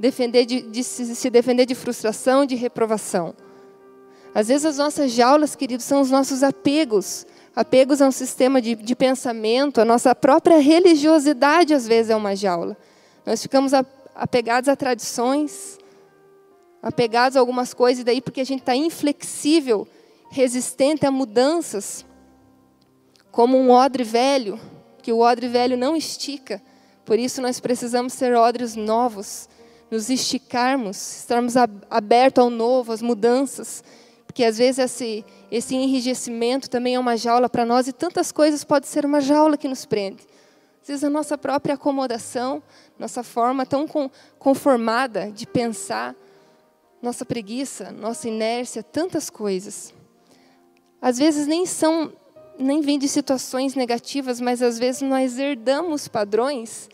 defender 0.00 0.46
de, 0.46 0.62
de 0.62 0.82
se, 0.82 1.14
se 1.14 1.28
defender 1.28 1.66
de 1.66 1.74
frustração, 1.74 2.46
de 2.46 2.54
reprovação. 2.54 3.34
Às 4.34 4.48
vezes 4.48 4.64
as 4.64 4.78
nossas 4.78 5.12
jaulas, 5.12 5.56
queridos, 5.56 5.84
são 5.84 6.00
os 6.00 6.10
nossos 6.10 6.42
apegos. 6.42 7.26
Apegos 7.54 8.00
a 8.00 8.06
um 8.06 8.12
sistema 8.12 8.62
de, 8.62 8.74
de 8.76 8.94
pensamento, 8.94 9.80
a 9.80 9.84
nossa 9.84 10.14
própria 10.14 10.58
religiosidade 10.58 11.74
às 11.74 11.86
vezes 11.86 12.10
é 12.10 12.16
uma 12.16 12.36
jaula. 12.36 12.76
Nós 13.26 13.42
ficamos 13.42 13.72
apegados 14.14 14.68
a 14.68 14.76
tradições, 14.76 15.78
apegados 16.82 17.36
a 17.36 17.40
algumas 17.40 17.74
coisas, 17.74 18.02
e 18.02 18.04
daí 18.04 18.20
porque 18.20 18.40
a 18.40 18.44
gente 18.44 18.60
está 18.60 18.74
inflexível, 18.74 19.86
resistente 20.30 21.04
a 21.04 21.10
mudanças, 21.10 22.04
como 23.32 23.58
um 23.58 23.70
odre 23.70 24.04
velho, 24.04 24.58
que 25.02 25.12
o 25.12 25.18
odre 25.18 25.48
velho 25.48 25.76
não 25.76 25.96
estica. 25.96 26.62
Por 27.04 27.18
isso 27.18 27.42
nós 27.42 27.58
precisamos 27.58 28.12
ser 28.12 28.34
odres 28.36 28.76
novos, 28.76 29.48
nos 29.90 30.08
esticarmos, 30.08 31.18
estarmos 31.18 31.54
abertos 31.90 32.44
ao 32.44 32.48
novo, 32.48 32.92
às 32.92 33.02
mudanças, 33.02 33.82
porque 34.30 34.44
às 34.44 34.58
vezes 34.58 34.78
esse, 34.78 35.24
esse 35.50 35.74
enrijecimento 35.74 36.70
também 36.70 36.94
é 36.94 37.00
uma 37.00 37.16
jaula 37.16 37.48
para 37.48 37.66
nós 37.66 37.88
e 37.88 37.92
tantas 37.92 38.30
coisas 38.30 38.62
pode 38.62 38.86
ser 38.86 39.04
uma 39.04 39.20
jaula 39.20 39.56
que 39.56 39.66
nos 39.66 39.84
prende. 39.84 40.24
Às 40.80 40.86
vezes 40.86 41.02
a 41.02 41.10
nossa 41.10 41.36
própria 41.36 41.74
acomodação, 41.74 42.62
nossa 42.96 43.24
forma 43.24 43.66
tão 43.66 43.88
conformada 44.38 45.32
de 45.32 45.48
pensar, 45.48 46.14
nossa 47.02 47.24
preguiça, 47.24 47.90
nossa 47.90 48.28
inércia, 48.28 48.84
tantas 48.84 49.28
coisas. 49.28 49.92
Às 51.02 51.18
vezes 51.18 51.48
nem 51.48 51.66
são, 51.66 52.12
nem 52.56 52.80
vêm 52.80 53.00
de 53.00 53.08
situações 53.08 53.74
negativas, 53.74 54.40
mas 54.40 54.62
às 54.62 54.78
vezes 54.78 55.02
nós 55.02 55.40
herdamos 55.40 56.06
padrões 56.06 56.88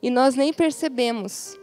e 0.00 0.08
nós 0.08 0.34
nem 0.34 0.54
percebemos. 0.54 1.54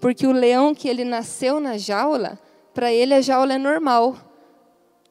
Porque 0.00 0.26
o 0.26 0.32
leão 0.32 0.74
que 0.74 0.88
ele 0.88 1.04
nasceu 1.04 1.60
na 1.60 1.76
jaula, 1.76 2.38
para 2.72 2.90
ele 2.90 3.12
a 3.12 3.20
jaula 3.20 3.52
é 3.52 3.58
normal. 3.58 4.29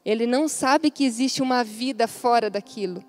Ele 0.04 0.26
não 0.26 0.48
sabe 0.48 0.90
que 0.90 1.04
existe 1.04 1.42
uma 1.42 1.62
vida 1.62 2.08
fora 2.08 2.48
daquilo. 2.48 3.04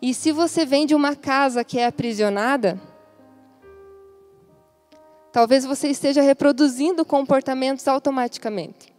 E 0.00 0.12
se 0.12 0.32
você 0.32 0.64
vem 0.64 0.86
de 0.86 0.94
uma 0.94 1.16
casa 1.16 1.64
que 1.64 1.78
é 1.78 1.86
aprisionada, 1.86 2.80
talvez 5.32 5.64
você 5.64 5.88
esteja 5.88 6.22
reproduzindo 6.22 7.04
comportamentos 7.04 7.86
automaticamente. 7.88 8.94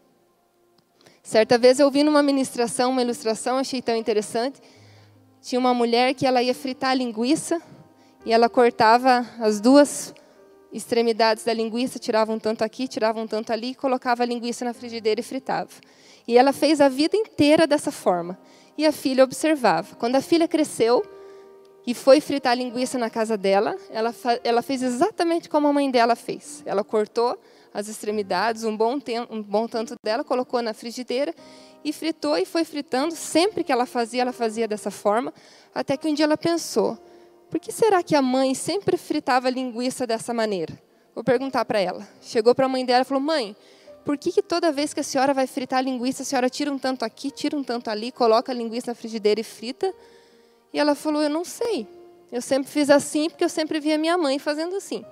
Certa 1.23 1.57
vez 1.57 1.79
eu 1.79 1.91
vi 1.91 2.03
numa 2.03 2.23
ministração, 2.23 2.91
uma 2.91 3.01
ilustração, 3.01 3.57
achei 3.57 3.81
tão 3.81 3.95
interessante. 3.95 4.61
Tinha 5.41 5.59
uma 5.59 5.73
mulher 5.73 6.13
que 6.13 6.25
ela 6.25 6.41
ia 6.41 6.53
fritar 6.53 6.91
a 6.91 6.93
linguiça 6.93 7.61
e 8.25 8.31
ela 8.31 8.49
cortava 8.49 9.25
as 9.39 9.59
duas 9.59 10.13
extremidades 10.71 11.43
da 11.43 11.53
linguiça, 11.53 11.99
tirava 11.99 12.31
um 12.31 12.39
tanto 12.39 12.63
aqui, 12.63 12.87
tirava 12.87 13.19
um 13.19 13.27
tanto 13.27 13.51
ali, 13.51 13.75
colocava 13.75 14.23
a 14.23 14.25
linguiça 14.25 14.65
na 14.65 14.73
frigideira 14.73 15.19
e 15.19 15.23
fritava. 15.23 15.69
E 16.27 16.37
ela 16.37 16.51
fez 16.51 16.81
a 16.81 16.89
vida 16.89 17.15
inteira 17.15 17.65
dessa 17.65 17.91
forma. 17.91 18.37
E 18.77 18.85
a 18.85 18.91
filha 18.91 19.23
observava. 19.23 19.95
Quando 19.95 20.15
a 20.17 20.21
filha 20.21 20.47
cresceu 20.47 21.03
e 21.85 21.93
foi 21.93 22.19
fritar 22.19 22.57
linguiça 22.57 22.97
na 22.97 23.09
casa 23.09 23.37
dela, 23.37 23.77
ela, 23.89 24.13
ela 24.43 24.61
fez 24.61 24.83
exatamente 24.83 25.47
como 25.47 25.67
a 25.67 25.73
mãe 25.73 25.89
dela 25.89 26.15
fez. 26.15 26.61
Ela 26.65 26.83
cortou 26.83 27.39
as 27.73 27.87
extremidades, 27.87 28.63
um 28.63 28.75
bom, 28.75 28.99
um 29.29 29.41
bom 29.41 29.67
tanto 29.67 29.95
dela, 30.03 30.23
colocou 30.23 30.61
na 30.61 30.73
frigideira 30.73 31.33
e 31.83 31.93
fritou 31.93 32.37
e 32.37 32.45
foi 32.45 32.65
fritando. 32.65 33.15
Sempre 33.15 33.63
que 33.63 33.71
ela 33.71 33.85
fazia, 33.85 34.21
ela 34.21 34.33
fazia 34.33 34.67
dessa 34.67 34.91
forma, 34.91 35.33
até 35.73 35.95
que 35.95 36.07
um 36.07 36.13
dia 36.13 36.25
ela 36.25 36.37
pensou: 36.37 36.97
por 37.49 37.59
que 37.59 37.71
será 37.71 38.03
que 38.03 38.15
a 38.15 38.21
mãe 38.21 38.53
sempre 38.53 38.97
fritava 38.97 39.49
linguiça 39.49 40.05
dessa 40.05 40.33
maneira? 40.33 40.77
Vou 41.15 41.23
perguntar 41.23 41.63
para 41.65 41.79
ela. 41.79 42.07
Chegou 42.21 42.53
para 42.53 42.65
a 42.65 42.69
mãe 42.69 42.85
dela 42.85 43.03
e 43.03 43.05
falou: 43.05 43.23
Mãe, 43.23 43.55
por 44.07 44.17
que, 44.17 44.31
que 44.31 44.41
toda 44.41 44.71
vez 44.71 44.93
que 44.93 45.01
a 45.01 45.03
senhora 45.03 45.33
vai 45.33 45.45
fritar 45.45 45.79
a 45.79 45.81
linguiça, 45.81 46.23
a 46.23 46.25
senhora 46.25 46.49
tira 46.49 46.71
um 46.71 46.79
tanto 46.79 47.03
aqui, 47.03 47.29
tira 47.29 47.57
um 47.57 47.61
tanto 47.61 47.89
ali, 47.89 48.09
coloca 48.09 48.53
a 48.53 48.55
linguiça 48.55 48.91
na 48.91 48.95
frigideira 48.95 49.41
e 49.41 49.43
frita? 49.43 49.93
E 50.71 50.79
ela 50.79 50.95
falou: 50.95 51.21
Eu 51.21 51.29
não 51.29 51.43
sei. 51.43 51.85
Eu 52.31 52.41
sempre 52.41 52.71
fiz 52.71 52.89
assim 52.89 53.29
porque 53.29 53.43
eu 53.43 53.49
sempre 53.49 53.81
via 53.81 53.97
minha 53.97 54.17
mãe 54.17 54.39
fazendo 54.39 54.77
assim. 54.77 55.03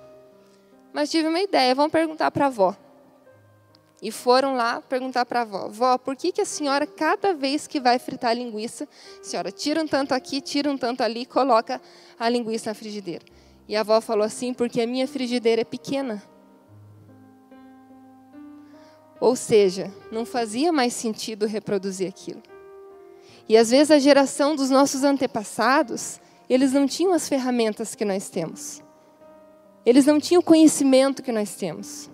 Mas 0.94 1.12
tive 1.12 1.28
uma 1.28 1.42
ideia, 1.42 1.76
vamos 1.76 1.92
perguntar 1.92 2.32
para 2.32 2.46
a 2.46 2.48
avó. 2.48 2.74
E 4.02 4.12
foram 4.12 4.56
lá 4.56 4.80
perguntar 4.80 5.26
para 5.26 5.40
a 5.40 5.42
avó: 5.42 5.68
Vó, 5.68 5.98
por 5.98 6.16
que, 6.16 6.32
que 6.32 6.40
a 6.40 6.46
senhora, 6.46 6.88
cada 6.88 7.34
vez 7.34 7.68
que 7.68 7.82
vai 7.82 8.00
fritar 8.00 8.32
a 8.32 8.34
linguiça, 8.34 8.88
a 9.20 9.24
senhora 9.26 9.52
tira 9.52 9.82
um 9.82 9.88
tanto 9.88 10.14
aqui, 10.14 10.40
tira 10.40 10.72
um 10.72 10.78
tanto 10.78 11.04
ali 11.04 11.24
e 11.24 11.26
coloca 11.26 11.82
a 12.18 12.30
linguiça 12.30 12.70
na 12.70 12.74
frigideira? 12.74 13.26
E 13.68 13.76
a 13.76 13.82
avó 13.82 14.00
falou 14.00 14.24
assim: 14.24 14.54
Porque 14.54 14.80
a 14.80 14.88
minha 14.88 15.06
frigideira 15.06 15.64
é 15.64 15.66
pequena. 15.66 16.24
Ou 19.20 19.36
seja, 19.36 19.92
não 20.12 20.26
fazia 20.26 20.72
mais 20.72 20.94
sentido 20.94 21.46
reproduzir 21.46 22.08
aquilo. 22.08 22.42
E 23.48 23.56
às 23.56 23.70
vezes 23.70 23.92
a 23.92 24.00
geração 24.00 24.56
dos 24.56 24.70
nossos 24.70 25.04
antepassados, 25.04 26.20
eles 26.50 26.74
não 26.74 26.88
tinham 26.88 27.14
as 27.14 27.30
ferramentas 27.30 27.96
que 27.96 28.04
nós 28.04 28.30
temos. 28.30 28.82
Eles 29.86 30.06
não 30.06 30.20
tinham 30.20 30.40
o 30.40 30.44
conhecimento 30.44 31.22
que 31.22 31.32
nós 31.32 31.56
temos. 31.56 32.10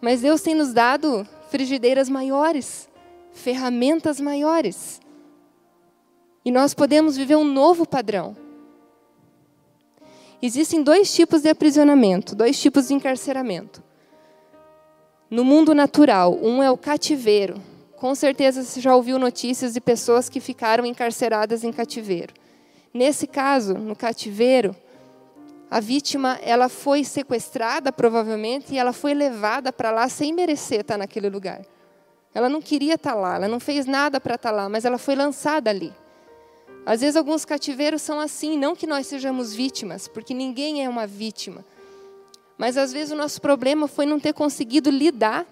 Mas 0.00 0.20
Deus 0.20 0.40
tem 0.40 0.54
nos 0.54 0.72
dado 0.72 1.26
frigideiras 1.50 2.08
maiores, 2.08 2.88
ferramentas 3.32 4.20
maiores. 4.20 5.00
E 6.44 6.50
nós 6.50 6.74
podemos 6.74 7.16
viver 7.16 7.36
um 7.36 7.44
novo 7.44 7.86
padrão. 7.86 8.36
Existem 10.42 10.82
dois 10.82 11.14
tipos 11.14 11.42
de 11.42 11.50
aprisionamento, 11.50 12.34
dois 12.34 12.58
tipos 12.58 12.88
de 12.88 12.94
encarceramento. 12.94 13.82
No 15.30 15.44
mundo 15.44 15.76
natural, 15.76 16.36
um 16.42 16.60
é 16.60 16.68
o 16.72 16.76
cativeiro. 16.76 17.62
Com 17.96 18.16
certeza 18.16 18.64
você 18.64 18.80
já 18.80 18.96
ouviu 18.96 19.16
notícias 19.16 19.74
de 19.74 19.80
pessoas 19.80 20.28
que 20.28 20.40
ficaram 20.40 20.84
encarceradas 20.84 21.62
em 21.62 21.70
cativeiro. 21.70 22.34
Nesse 22.92 23.28
caso, 23.28 23.74
no 23.74 23.94
cativeiro, 23.94 24.74
a 25.70 25.78
vítima 25.78 26.36
ela 26.42 26.68
foi 26.68 27.04
sequestrada 27.04 27.92
provavelmente 27.92 28.74
e 28.74 28.78
ela 28.78 28.92
foi 28.92 29.14
levada 29.14 29.72
para 29.72 29.92
lá 29.92 30.08
sem 30.08 30.32
merecer 30.32 30.80
estar 30.80 30.98
naquele 30.98 31.30
lugar. 31.30 31.64
Ela 32.34 32.48
não 32.48 32.60
queria 32.60 32.94
estar 32.94 33.14
lá, 33.14 33.36
ela 33.36 33.46
não 33.46 33.60
fez 33.60 33.86
nada 33.86 34.18
para 34.18 34.34
estar 34.34 34.50
lá, 34.50 34.68
mas 34.68 34.84
ela 34.84 34.98
foi 34.98 35.14
lançada 35.14 35.70
ali. 35.70 35.92
Às 36.84 37.02
vezes 37.02 37.14
alguns 37.14 37.44
cativeiros 37.44 38.02
são 38.02 38.18
assim, 38.18 38.58
não 38.58 38.74
que 38.74 38.86
nós 38.86 39.06
sejamos 39.06 39.54
vítimas, 39.54 40.08
porque 40.08 40.34
ninguém 40.34 40.84
é 40.84 40.88
uma 40.88 41.06
vítima. 41.06 41.64
Mas 42.60 42.76
às 42.76 42.92
vezes 42.92 43.10
o 43.10 43.16
nosso 43.16 43.40
problema 43.40 43.88
foi 43.88 44.04
não 44.04 44.20
ter 44.20 44.34
conseguido 44.34 44.90
lidar 44.90 45.46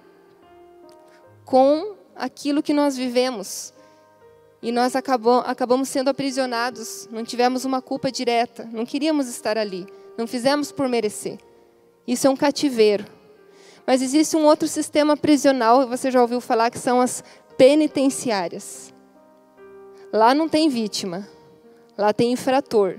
com 1.43 1.97
aquilo 2.15 2.63
que 2.63 2.75
nós 2.75 2.99
vivemos. 2.99 3.73
E 4.61 4.71
nós 4.71 4.95
acabamos, 4.95 5.89
sendo 5.89 6.11
aprisionados, 6.11 7.09
não 7.11 7.25
tivemos 7.25 7.65
uma 7.65 7.81
culpa 7.81 8.13
direta, 8.13 8.69
não 8.71 8.85
queríamos 8.85 9.27
estar 9.27 9.57
ali, 9.57 9.87
não 10.19 10.27
fizemos 10.27 10.71
por 10.71 10.87
merecer. 10.87 11.39
Isso 12.07 12.27
é 12.27 12.31
um 12.31 12.37
cativeiro. 12.37 13.07
Mas 13.87 14.03
existe 14.03 14.37
um 14.37 14.45
outro 14.45 14.69
sistema 14.69 15.17
prisional, 15.17 15.89
você 15.89 16.11
já 16.11 16.21
ouviu 16.21 16.43
falar, 16.43 16.71
que 16.71 16.79
são 16.79 17.01
as 17.01 17.25
penitenciárias. 17.57 18.93
Lá 20.13 20.35
não 20.35 20.47
tem 20.47 20.69
vítima, 20.69 21.27
lá 21.97 22.13
tem 22.13 22.33
infrator. 22.33 22.99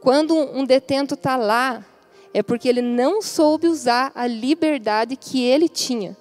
Quando 0.00 0.36
um 0.36 0.64
detento 0.64 1.14
está 1.14 1.36
lá, 1.36 1.84
é 2.32 2.42
porque 2.42 2.68
ele 2.68 2.82
não 2.82 3.20
soube 3.20 3.66
usar 3.66 4.12
a 4.14 4.26
liberdade 4.26 5.16
que 5.16 5.42
ele 5.44 5.68
tinha. 5.68 6.16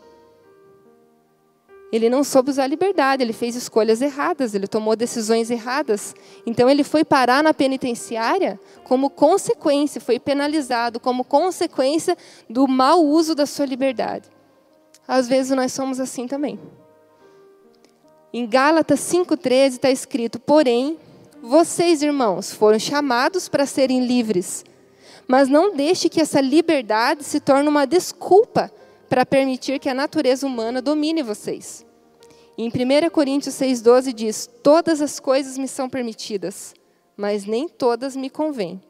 Ele 1.92 2.08
não 2.08 2.24
soube 2.24 2.51
usar 2.51 2.66
a 2.66 2.68
liberdade, 2.68 3.24
ele 3.24 3.34
fez 3.34 3.56
escolhas 3.56 4.00
erradas, 4.00 4.54
ele 4.54 4.68
tomou 4.68 4.96
decisões 4.96 5.50
erradas. 5.50 6.16
Então 6.46 6.70
ele 6.70 6.84
foi 6.84 7.04
parar 7.04 7.44
na 7.44 7.54
penitenciária 7.54 8.60
como 8.84 9.10
consequência, 9.10 10.00
foi 10.00 10.20
penalizado 10.20 11.00
como 11.00 11.24
consequência 11.24 12.16
do 12.48 12.68
mau 12.68 13.04
uso 13.04 13.34
da 13.34 13.48
sua 13.48 13.66
liberdade. 13.66 14.30
Às 15.08 15.28
vezes 15.28 15.56
nós 15.56 15.74
somos 15.74 16.00
assim 16.00 16.28
também. 16.28 16.60
Em 18.32 18.46
Gálatas 18.46 19.00
5,13 19.00 19.66
está 19.70 19.89
escrito: 19.89 20.39
Porém, 20.39 21.00
vocês, 21.42 22.04
irmãos, 22.04 22.54
foram 22.54 22.78
chamados 22.78 23.50
para 23.50 23.66
serem 23.66 24.06
livres, 24.06 24.63
mas 25.29 25.48
não 25.48 25.75
deixe 25.75 26.09
que 26.09 26.19
essa 26.19 26.41
liberdade 26.41 27.24
se 27.24 27.39
torne 27.39 27.69
uma 27.69 27.86
desculpa 27.86 28.71
para 29.07 29.24
permitir 29.24 29.77
que 29.77 29.88
a 29.88 29.93
natureza 29.93 30.48
humana 30.48 30.81
domine 30.81 31.21
vocês. 31.21 31.86
em 32.57 32.67
1 32.67 33.09
Coríntios 33.12 33.53
6,12 33.53 34.12
diz: 34.12 34.50
Todas 34.63 35.03
as 35.03 35.19
coisas 35.19 35.55
me 35.55 35.67
são 35.67 35.88
permitidas, 35.88 36.74
mas 37.15 37.45
nem 37.45 37.69
todas 37.69 38.15
me 38.15 38.27
convêm. 38.27 38.81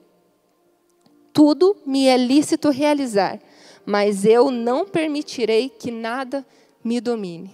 Tudo 1.33 1.75
me 1.85 2.07
é 2.07 2.15
lícito 2.15 2.69
realizar, 2.69 3.37
mas 3.85 4.23
eu 4.23 4.49
não 4.49 4.85
permitirei 4.85 5.67
que 5.67 5.91
nada 5.91 6.45
me 6.81 7.01
domine. 7.01 7.53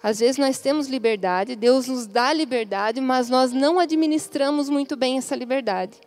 Às 0.00 0.20
vezes 0.20 0.38
nós 0.38 0.60
temos 0.60 0.86
liberdade, 0.86 1.56
Deus 1.56 1.88
nos 1.88 2.06
dá 2.06 2.32
liberdade, 2.32 3.00
mas 3.00 3.28
nós 3.28 3.52
não 3.52 3.80
administramos 3.80 4.68
muito 4.68 4.96
bem 4.96 5.18
essa 5.18 5.34
liberdade. 5.34 5.98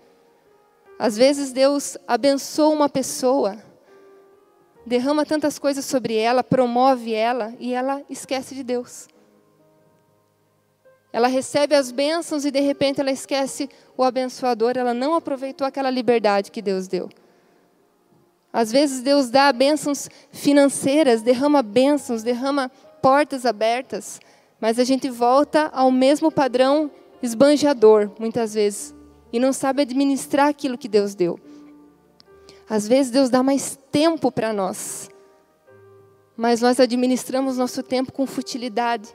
Às 1.02 1.18
vezes 1.18 1.52
Deus 1.52 1.98
abençoa 2.08 2.70
uma 2.70 2.88
pessoa, 2.88 3.58
derrama 4.86 5.26
tantas 5.26 5.58
coisas 5.58 5.84
sobre 5.84 6.16
ela, 6.16 6.44
promove 6.44 7.12
ela 7.12 7.56
e 7.60 7.74
ela 7.74 8.04
esquece 8.08 8.54
de 8.54 8.62
Deus. 8.62 9.08
Ela 11.12 11.28
recebe 11.28 11.74
as 11.74 11.92
bênçãos 11.92 12.46
e 12.46 12.52
de 12.52 12.60
repente 12.60 13.02
ela 13.02 13.10
esquece 13.10 13.68
o 13.98 14.04
abençoador, 14.04 14.74
ela 14.76 14.94
não 14.94 15.16
aproveitou 15.16 15.66
aquela 15.66 15.90
liberdade 15.90 16.52
que 16.52 16.62
Deus 16.62 16.88
deu. 16.88 17.10
Às 18.54 18.72
vezes 18.72 19.02
Deus 19.02 19.32
dá 19.32 19.52
bênçãos 19.52 20.08
financeiras, 20.32 21.24
derrama 21.24 21.64
bênçãos, 21.64 22.22
derrama 22.22 22.70
portas 23.02 23.44
abertas, 23.44 24.20
mas 24.60 24.78
a 24.78 24.84
gente 24.84 25.10
volta 25.10 25.68
ao 25.74 25.90
mesmo 25.90 26.32
padrão 26.32 26.92
esbanjador, 27.24 28.12
muitas 28.20 28.54
vezes, 28.54 28.94
e 29.32 29.40
não 29.40 29.54
sabe 29.54 29.82
administrar 29.82 30.48
aquilo 30.48 30.78
que 30.78 30.88
Deus 30.88 31.16
deu. 31.16 31.40
Às 32.70 32.88
vezes 32.88 33.12
Deus 33.12 33.30
dá 33.30 33.44
mais 33.44 33.78
tempo 33.92 34.32
para 34.32 34.54
nós, 34.54 35.10
mas 36.38 36.62
nós 36.62 36.80
administramos 36.80 37.58
nosso 37.58 37.84
tempo 37.84 38.12
com 38.12 38.26
futilidade. 38.26 39.10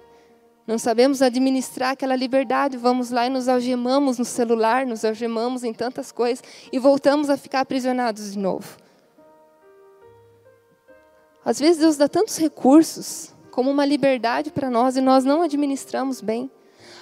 Não 0.67 0.79
sabemos 0.79 1.23
administrar 1.23 1.93
aquela 1.93 2.17
liberdade, 2.17 2.77
vamos 2.77 3.11
lá 3.11 3.27
e 3.27 3.31
nos 3.31 3.49
algemamos 3.49 4.19
no 4.19 4.25
celular, 4.25 4.85
nos 4.85 5.05
algemamos 5.05 5.63
em 5.63 5.73
tantas 5.73 6.11
coisas 6.11 6.43
e 6.73 6.79
voltamos 6.79 7.31
a 7.31 7.37
ficar 7.37 7.61
aprisionados 7.61 8.33
de 8.33 8.39
novo. 8.39 8.77
Às 11.45 11.61
vezes 11.61 11.79
Deus 11.79 11.97
dá 11.97 12.09
tantos 12.09 12.37
recursos 12.39 13.33
como 13.53 13.71
uma 13.71 13.87
liberdade 13.87 14.51
para 14.51 14.69
nós 14.69 14.97
e 14.97 15.01
nós 15.01 15.25
não 15.25 15.43
administramos 15.43 16.21
bem. 16.21 16.51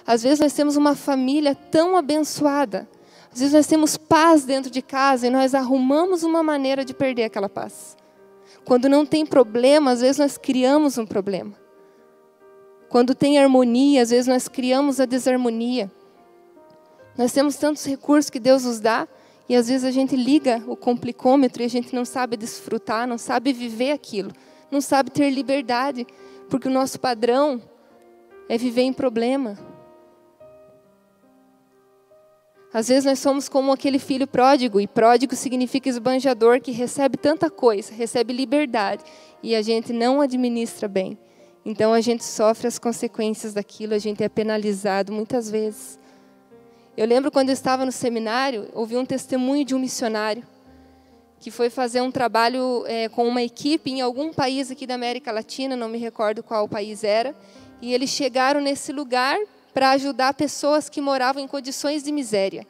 Às 0.06 0.22
vezes 0.22 0.38
nós 0.38 0.52
temos 0.52 0.76
uma 0.76 0.94
família 0.94 1.54
tão 1.54 1.96
abençoada, 1.96 2.86
às 3.34 3.40
vezes 3.40 3.52
nós 3.52 3.66
temos 3.66 3.96
paz 3.96 4.44
dentro 4.44 4.70
de 4.70 4.80
casa 4.80 5.26
e 5.26 5.30
nós 5.30 5.56
arrumamos 5.56 6.22
uma 6.22 6.40
maneira 6.40 6.84
de 6.84 6.94
perder 6.94 7.24
aquela 7.24 7.48
paz. 7.48 7.96
Quando 8.64 8.88
não 8.88 9.04
tem 9.04 9.26
problema, 9.26 9.90
às 9.90 10.00
vezes 10.00 10.18
nós 10.18 10.38
criamos 10.38 10.98
um 10.98 11.04
problema. 11.04 11.52
Quando 12.88 13.12
tem 13.12 13.36
harmonia, 13.36 14.02
às 14.02 14.10
vezes 14.10 14.28
nós 14.28 14.46
criamos 14.46 15.00
a 15.00 15.04
desarmonia. 15.04 15.90
Nós 17.18 17.32
temos 17.32 17.56
tantos 17.56 17.84
recursos 17.84 18.30
que 18.30 18.38
Deus 18.38 18.62
nos 18.62 18.78
dá 18.78 19.08
e 19.48 19.56
às 19.56 19.66
vezes 19.66 19.84
a 19.84 19.90
gente 19.90 20.14
liga 20.14 20.62
o 20.68 20.76
complicômetro 20.76 21.60
e 21.60 21.66
a 21.66 21.68
gente 21.68 21.92
não 21.92 22.04
sabe 22.04 22.36
desfrutar, 22.36 23.04
não 23.04 23.18
sabe 23.18 23.52
viver 23.52 23.90
aquilo, 23.90 24.30
não 24.70 24.80
sabe 24.80 25.10
ter 25.10 25.28
liberdade, 25.30 26.06
porque 26.48 26.68
o 26.68 26.70
nosso 26.70 27.00
padrão 27.00 27.60
é 28.48 28.56
viver 28.56 28.82
em 28.82 28.92
problema. 28.92 29.73
Às 32.74 32.88
vezes 32.88 33.04
nós 33.04 33.20
somos 33.20 33.48
como 33.48 33.70
aquele 33.70 34.00
filho 34.00 34.26
pródigo, 34.26 34.80
e 34.80 34.88
pródigo 34.88 35.36
significa 35.36 35.88
esbanjador 35.88 36.60
que 36.60 36.72
recebe 36.72 37.16
tanta 37.16 37.48
coisa, 37.48 37.94
recebe 37.94 38.32
liberdade, 38.32 39.04
e 39.40 39.54
a 39.54 39.62
gente 39.62 39.92
não 39.92 40.20
administra 40.20 40.88
bem. 40.88 41.16
Então 41.64 41.94
a 41.94 42.00
gente 42.00 42.24
sofre 42.24 42.66
as 42.66 42.76
consequências 42.76 43.54
daquilo, 43.54 43.94
a 43.94 43.98
gente 43.98 44.24
é 44.24 44.28
penalizado 44.28 45.12
muitas 45.12 45.48
vezes. 45.48 46.00
Eu 46.96 47.06
lembro 47.06 47.30
quando 47.30 47.50
eu 47.50 47.52
estava 47.52 47.86
no 47.86 47.92
seminário, 47.92 48.68
ouvi 48.74 48.96
um 48.96 49.06
testemunho 49.06 49.64
de 49.64 49.72
um 49.72 49.78
missionário 49.78 50.42
que 51.38 51.52
foi 51.52 51.70
fazer 51.70 52.00
um 52.00 52.10
trabalho 52.10 52.84
é, 52.88 53.08
com 53.08 53.28
uma 53.28 53.42
equipe 53.42 53.88
em 53.88 54.00
algum 54.00 54.32
país 54.32 54.72
aqui 54.72 54.84
da 54.84 54.94
América 54.94 55.30
Latina, 55.30 55.76
não 55.76 55.88
me 55.88 55.98
recordo 55.98 56.42
qual 56.42 56.68
país 56.68 57.04
era, 57.04 57.36
e 57.80 57.94
eles 57.94 58.10
chegaram 58.10 58.60
nesse 58.60 58.90
lugar 58.92 59.38
para 59.74 59.90
ajudar 59.90 60.32
pessoas 60.34 60.88
que 60.88 61.00
moravam 61.00 61.42
em 61.42 61.48
condições 61.48 62.04
de 62.04 62.12
miséria. 62.12 62.64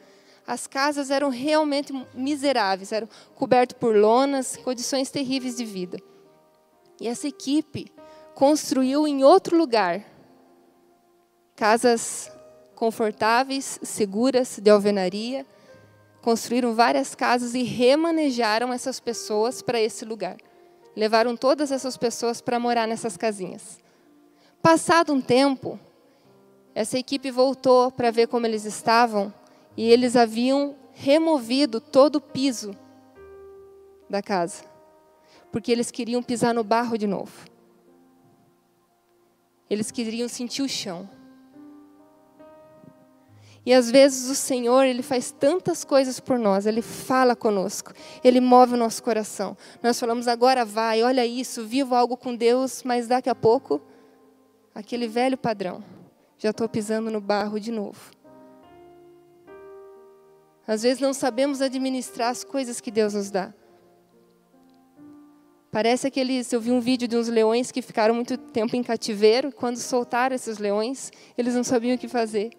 As 0.45 0.67
casas 0.67 1.11
eram 1.11 1.29
realmente 1.29 1.93
miseráveis, 2.13 2.91
eram 2.91 3.07
cobertas 3.35 3.77
por 3.79 3.95
lonas, 3.95 4.57
condições 4.57 5.09
terríveis 5.11 5.55
de 5.55 5.63
vida. 5.63 5.97
E 6.99 7.07
essa 7.07 7.27
equipe 7.27 7.91
construiu 8.33 9.07
em 9.07 9.23
outro 9.23 9.55
lugar 9.55 10.03
casas 11.55 12.31
confortáveis, 12.75 13.79
seguras, 13.81 14.59
de 14.61 14.69
alvenaria. 14.69 15.45
Construíram 16.21 16.73
várias 16.73 17.15
casas 17.15 17.53
e 17.53 17.63
remanejaram 17.63 18.73
essas 18.73 18.99
pessoas 18.99 19.61
para 19.61 19.79
esse 19.79 20.03
lugar. 20.03 20.37
Levaram 20.95 21.37
todas 21.37 21.71
essas 21.71 21.97
pessoas 21.97 22.41
para 22.41 22.59
morar 22.59 22.87
nessas 22.87 23.15
casinhas. 23.15 23.79
Passado 24.61 25.13
um 25.13 25.21
tempo, 25.21 25.79
essa 26.75 26.99
equipe 26.99 27.31
voltou 27.31 27.89
para 27.89 28.11
ver 28.11 28.27
como 28.27 28.45
eles 28.45 28.65
estavam 28.65 29.33
e 29.77 29.89
eles 29.89 30.17
haviam 30.17 30.75
removido 30.91 31.79
todo 31.79 32.17
o 32.17 32.21
piso 32.21 32.75
da 34.09 34.21
casa, 34.21 34.65
porque 35.53 35.71
eles 35.71 35.89
queriam 35.89 36.21
pisar 36.21 36.53
no 36.53 36.65
barro 36.65 36.97
de 36.97 37.07
novo. 37.07 37.31
Eles 39.69 39.89
queriam 39.89 40.27
sentir 40.27 40.61
o 40.61 40.69
chão. 40.69 41.09
E 43.65 43.73
às 43.73 43.89
vezes 43.89 44.29
o 44.29 44.35
Senhor, 44.35 44.83
Ele 44.83 45.01
faz 45.01 45.31
tantas 45.31 45.83
coisas 45.83 46.19
por 46.19 46.37
nós, 46.37 46.65
Ele 46.65 46.81
fala 46.81 47.35
conosco, 47.35 47.93
Ele 48.21 48.41
move 48.41 48.73
o 48.73 48.77
nosso 48.77 49.01
coração. 49.01 49.57
Nós 49.81 49.99
falamos, 49.99 50.27
agora 50.27 50.65
vai, 50.65 51.01
olha 51.01 51.25
isso, 51.25 51.65
vivo 51.65 51.95
algo 51.95 52.17
com 52.17 52.35
Deus, 52.35 52.83
mas 52.83 53.07
daqui 53.07 53.29
a 53.29 53.33
pouco, 53.33 53.81
aquele 54.75 55.07
velho 55.07 55.37
padrão 55.37 55.94
já 56.45 56.51
estou 56.51 56.69
pisando 56.69 57.09
no 57.09 57.19
barro 57.19 57.59
de 57.59 57.71
novo. 57.71 58.11
Às 60.67 60.83
vezes 60.83 61.01
não 61.01 61.11
sabemos 61.11 61.59
administrar 61.59 62.29
as 62.29 62.43
coisas 62.43 62.79
que 62.79 62.91
Deus 62.91 63.15
nos 63.15 63.31
dá. 63.31 63.51
Parece 65.71 66.05
aqueles. 66.05 66.53
Eu 66.53 66.61
vi 66.61 66.71
um 66.71 66.79
vídeo 66.79 67.07
de 67.07 67.17
uns 67.17 67.27
leões 67.29 67.71
que 67.71 67.81
ficaram 67.81 68.13
muito 68.13 68.37
tempo 68.37 68.75
em 68.75 68.83
cativeiro. 68.83 69.51
Quando 69.51 69.77
soltaram 69.77 70.35
esses 70.35 70.59
leões, 70.59 71.11
eles 71.35 71.55
não 71.55 71.63
sabiam 71.63 71.95
o 71.95 71.97
que 71.97 72.07
fazer. 72.07 72.51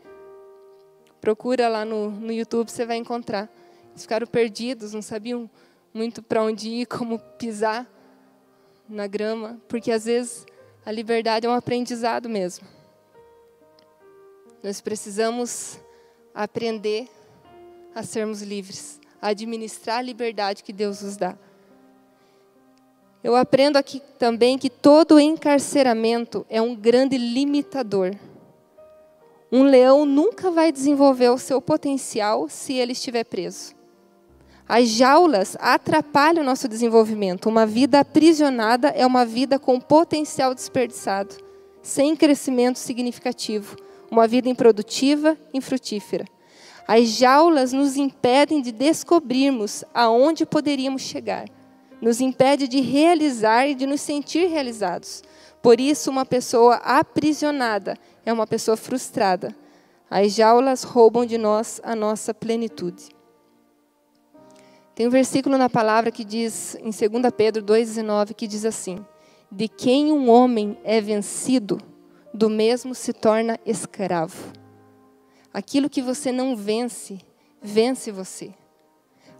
Procura 1.21 1.69
lá 1.69 1.85
no, 1.85 2.11
no 2.11 2.33
YouTube, 2.33 2.69
você 2.69 2.85
vai 2.85 2.97
encontrar. 2.97 3.49
Eles 3.91 4.03
ficaram 4.03 4.27
perdidos, 4.27 4.95
não 4.95 5.03
sabiam 5.03 5.49
muito 5.95 6.25
para 6.25 6.43
onde 6.43 6.69
ir, 6.69 6.87
como 6.91 7.21
pisar 7.39 7.89
na 8.89 9.07
grama, 9.07 9.61
porque 9.69 9.93
às 9.93 10.07
vezes 10.07 10.45
a 10.85 10.91
liberdade 10.91 11.47
é 11.47 11.49
um 11.49 11.55
aprendizado 11.55 12.29
mesmo. 12.29 12.76
Nós 14.63 14.81
precisamos 14.81 15.79
aprender 16.35 17.09
a 17.95 18.03
sermos 18.03 18.43
livres, 18.43 19.01
a 19.21 19.29
administrar 19.29 19.99
a 19.99 20.03
liberdade 20.03 20.63
que 20.63 20.73
Deus 20.73 21.03
nos 21.03 21.17
dá. 21.17 21.37
Eu 23.23 23.35
aprendo 23.35 23.77
aqui 23.77 24.01
também 24.19 24.59
que 24.59 24.71
todo 24.71 25.19
encarceramento 25.19 26.47
é 26.49 26.61
um 26.63 26.77
grande 26.77 27.17
limitador. 27.19 28.15
Um 29.51 29.63
leão 29.63 30.05
nunca 30.05 30.51
vai 30.51 30.71
desenvolver 30.71 31.31
o 31.31 31.39
seu 31.39 31.61
potencial 31.61 32.49
se 32.49 32.75
ele 32.75 32.93
estiver 32.93 33.25
preso. 33.25 33.75
As 34.69 34.89
jaulas 34.89 35.57
atrapalham 35.61 36.43
o 36.43 36.47
nosso 36.47 36.69
desenvolvimento. 36.69 37.49
Uma 37.49 37.65
vida 37.65 38.01
aprisionada 38.01 38.89
é 38.89 39.07
uma 39.07 39.25
vida 39.25 39.59
com 39.59 39.81
potencial 39.81 40.53
desperdiçado, 40.55 41.37
sem 41.83 42.17
crescimento 42.17 42.79
significativo. 42.79 43.77
Uma 44.11 44.27
vida 44.27 44.49
improdutiva, 44.49 45.37
infrutífera. 45.53 46.25
As 46.87 47.09
jaulas 47.09 47.73
nos 47.73 47.97
impedem 47.97 48.63
de 48.63 48.73
descobrirmos 48.73 49.85
aonde 49.93 50.47
poderíamos 50.47 51.03
chegar 51.03 51.47
nos 52.01 52.21
impede 52.21 52.69
de 52.69 52.81
realizar 52.81 53.67
e 53.67 53.75
de 53.75 53.87
nos 53.87 54.01
sentir 54.01 54.49
realizados. 54.49 55.23
Por 55.63 55.81
isso, 55.81 56.11
uma 56.11 56.25
pessoa 56.25 56.77
aprisionada 56.77 57.97
é 58.25 58.33
uma 58.33 58.47
pessoa 58.47 58.77
frustrada. 58.77 59.55
As 60.09 60.33
jaulas 60.33 60.83
roubam 60.83 61.27
de 61.27 61.39
nós 61.39 61.81
a 61.83 61.97
nossa 61.97 62.33
plenitude. 62.33 63.09
Tem 64.95 65.07
um 65.07 65.11
versículo 65.11 65.59
na 65.59 65.69
palavra 65.69 66.11
que 66.11 66.25
diz, 66.25 66.77
em 66.77 66.91
2 66.91 67.33
Pedro 67.37 67.63
2,19, 67.63 68.35
que 68.35 68.47
diz 68.47 68.65
assim: 68.65 69.05
De 69.51 69.69
quem 69.69 70.13
um 70.13 70.31
homem 70.31 70.79
é 70.85 71.01
vencido, 71.01 71.79
do 72.37 72.49
mesmo 72.49 72.95
se 72.95 73.13
torna 73.13 73.59
escravo. 73.67 74.53
Aquilo 75.53 75.91
que 75.91 76.03
você 76.03 76.31
não 76.31 76.55
vence, 76.55 77.19
vence 77.61 78.13
você 78.13 78.55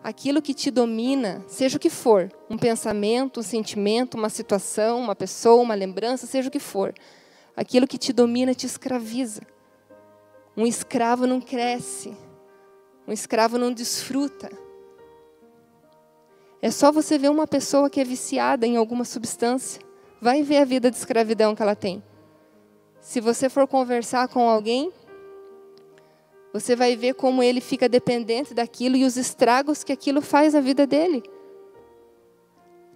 aquilo 0.07 0.41
que 0.41 0.55
te 0.55 0.71
domina, 0.71 1.45
seja 1.49 1.79
o 1.79 1.81
que 1.81 1.91
for, 1.91 2.33
um 2.49 2.57
pensamento, 2.57 3.41
um 3.41 3.43
sentimento, 3.43 4.17
uma 4.17 4.29
situação, 4.29 5.01
uma 5.01 5.17
pessoa, 5.17 5.61
uma 5.61 5.75
lembrança, 5.75 6.29
seja 6.29 6.47
o 6.47 6.53
que 6.53 6.61
for, 6.61 6.95
aquilo 7.57 7.89
que 7.89 7.99
te 7.99 8.13
domina 8.13 8.55
te 8.55 8.67
escraviza. 8.67 9.43
Um 10.57 10.65
escravo 10.65 11.27
não 11.27 11.41
cresce, 11.41 12.17
um 13.05 13.13
escravo 13.13 13.59
não 13.59 13.73
desfruta. 13.73 14.49
É 16.63 16.71
só 16.71 16.93
você 16.93 17.19
ver 17.19 17.29
uma 17.29 17.49
pessoa 17.49 17.91
que 17.91 18.01
é 18.01 18.05
viciada 18.05 18.65
em 18.65 18.77
alguma 18.77 19.05
substância, 19.05 19.83
vai 20.21 20.41
ver 20.41 20.59
a 20.59 20.65
vida 20.65 20.89
de 20.89 20.97
escravidão 20.97 21.53
que 21.53 21.63
ela 21.63 21.75
tem. 21.75 22.01
Se 23.07 23.21
você 23.21 23.49
for 23.49 23.69
conversar 23.69 24.27
com 24.27 24.51
alguém, 24.51 24.93
você 26.53 26.75
vai 26.75 26.97
ver 26.97 27.15
como 27.15 27.41
ele 27.41 27.61
fica 27.61 27.89
dependente 27.89 28.53
daquilo 28.53 28.97
e 28.97 29.05
os 29.05 29.17
estragos 29.17 29.85
que 29.85 29.93
aquilo 29.93 30.21
faz 30.21 30.55
na 30.55 30.61
vida 30.61 30.89
dele. 30.89 31.23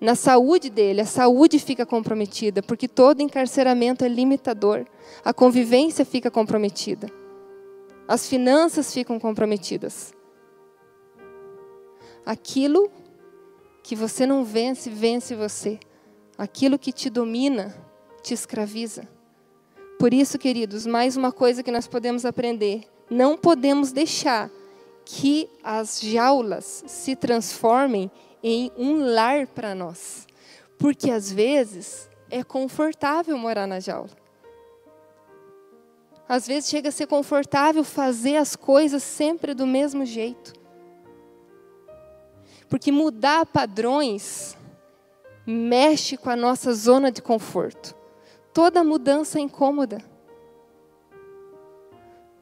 Na 0.00 0.16
saúde 0.16 0.68
dele, 0.68 1.00
a 1.00 1.06
saúde 1.06 1.60
fica 1.60 1.86
comprometida, 1.86 2.60
porque 2.60 2.88
todo 2.88 3.22
encarceramento 3.22 4.04
é 4.04 4.08
limitador. 4.08 4.84
A 5.24 5.32
convivência 5.32 6.04
fica 6.04 6.28
comprometida. 6.28 7.08
As 8.08 8.26
finanças 8.26 8.92
ficam 8.92 9.16
comprometidas. 9.16 10.12
Aquilo 12.26 12.90
que 13.80 13.94
você 13.94 14.26
não 14.26 14.44
vence, 14.44 14.90
vence 14.90 15.36
você. 15.36 15.78
Aquilo 16.36 16.80
que 16.80 16.92
te 16.92 17.08
domina, 17.08 17.72
te 18.24 18.34
escraviza. 18.34 19.19
Por 20.00 20.14
isso, 20.14 20.38
queridos, 20.38 20.86
mais 20.86 21.14
uma 21.14 21.30
coisa 21.30 21.62
que 21.62 21.70
nós 21.70 21.86
podemos 21.86 22.24
aprender 22.24 22.88
não 23.10 23.36
podemos 23.36 23.92
deixar 23.92 24.48
que 25.04 25.46
as 25.62 26.00
jaulas 26.00 26.84
se 26.86 27.14
transformem 27.14 28.10
em 28.42 28.72
um 28.78 29.04
lar 29.12 29.46
para 29.46 29.74
nós. 29.74 30.26
Porque 30.78 31.10
às 31.10 31.30
vezes 31.30 32.08
é 32.30 32.42
confortável 32.42 33.36
morar 33.36 33.66
na 33.66 33.78
jaula. 33.78 34.08
Às 36.26 36.46
vezes 36.46 36.70
chega 36.70 36.88
a 36.88 36.92
ser 36.92 37.06
confortável 37.06 37.84
fazer 37.84 38.36
as 38.36 38.56
coisas 38.56 39.02
sempre 39.02 39.52
do 39.52 39.66
mesmo 39.66 40.06
jeito. 40.06 40.54
Porque 42.70 42.90
mudar 42.90 43.44
padrões 43.44 44.56
mexe 45.46 46.16
com 46.16 46.30
a 46.30 46.36
nossa 46.36 46.72
zona 46.72 47.12
de 47.12 47.20
conforto. 47.20 47.99
Toda 48.52 48.82
mudança 48.82 49.38
é 49.38 49.42
incômoda. 49.42 50.04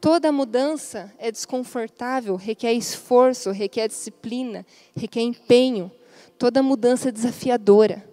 Toda 0.00 0.30
mudança 0.30 1.12
é 1.18 1.30
desconfortável, 1.30 2.36
requer 2.36 2.72
esforço, 2.72 3.50
requer 3.50 3.88
disciplina, 3.88 4.64
requer 4.94 5.22
empenho. 5.22 5.90
Toda 6.38 6.62
mudança 6.62 7.08
é 7.08 7.12
desafiadora. 7.12 8.08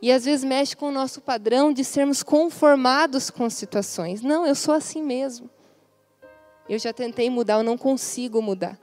E 0.00 0.10
às 0.10 0.24
vezes 0.24 0.44
mexe 0.44 0.76
com 0.76 0.88
o 0.88 0.92
nosso 0.92 1.20
padrão 1.20 1.72
de 1.72 1.84
sermos 1.84 2.22
conformados 2.22 3.30
com 3.30 3.48
situações. 3.48 4.22
Não, 4.22 4.46
eu 4.46 4.54
sou 4.54 4.74
assim 4.74 5.02
mesmo. 5.02 5.50
Eu 6.68 6.78
já 6.78 6.92
tentei 6.92 7.30
mudar, 7.30 7.58
eu 7.58 7.62
não 7.62 7.78
consigo 7.78 8.42
mudar. 8.42 8.78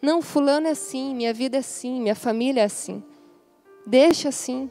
Não, 0.00 0.20
fulano 0.20 0.66
é 0.66 0.70
assim, 0.70 1.14
minha 1.14 1.32
vida 1.32 1.56
é 1.58 1.60
assim, 1.60 2.00
minha 2.00 2.16
família 2.16 2.62
é 2.62 2.64
assim. 2.64 3.02
Deixa 3.86 4.30
assim. 4.30 4.70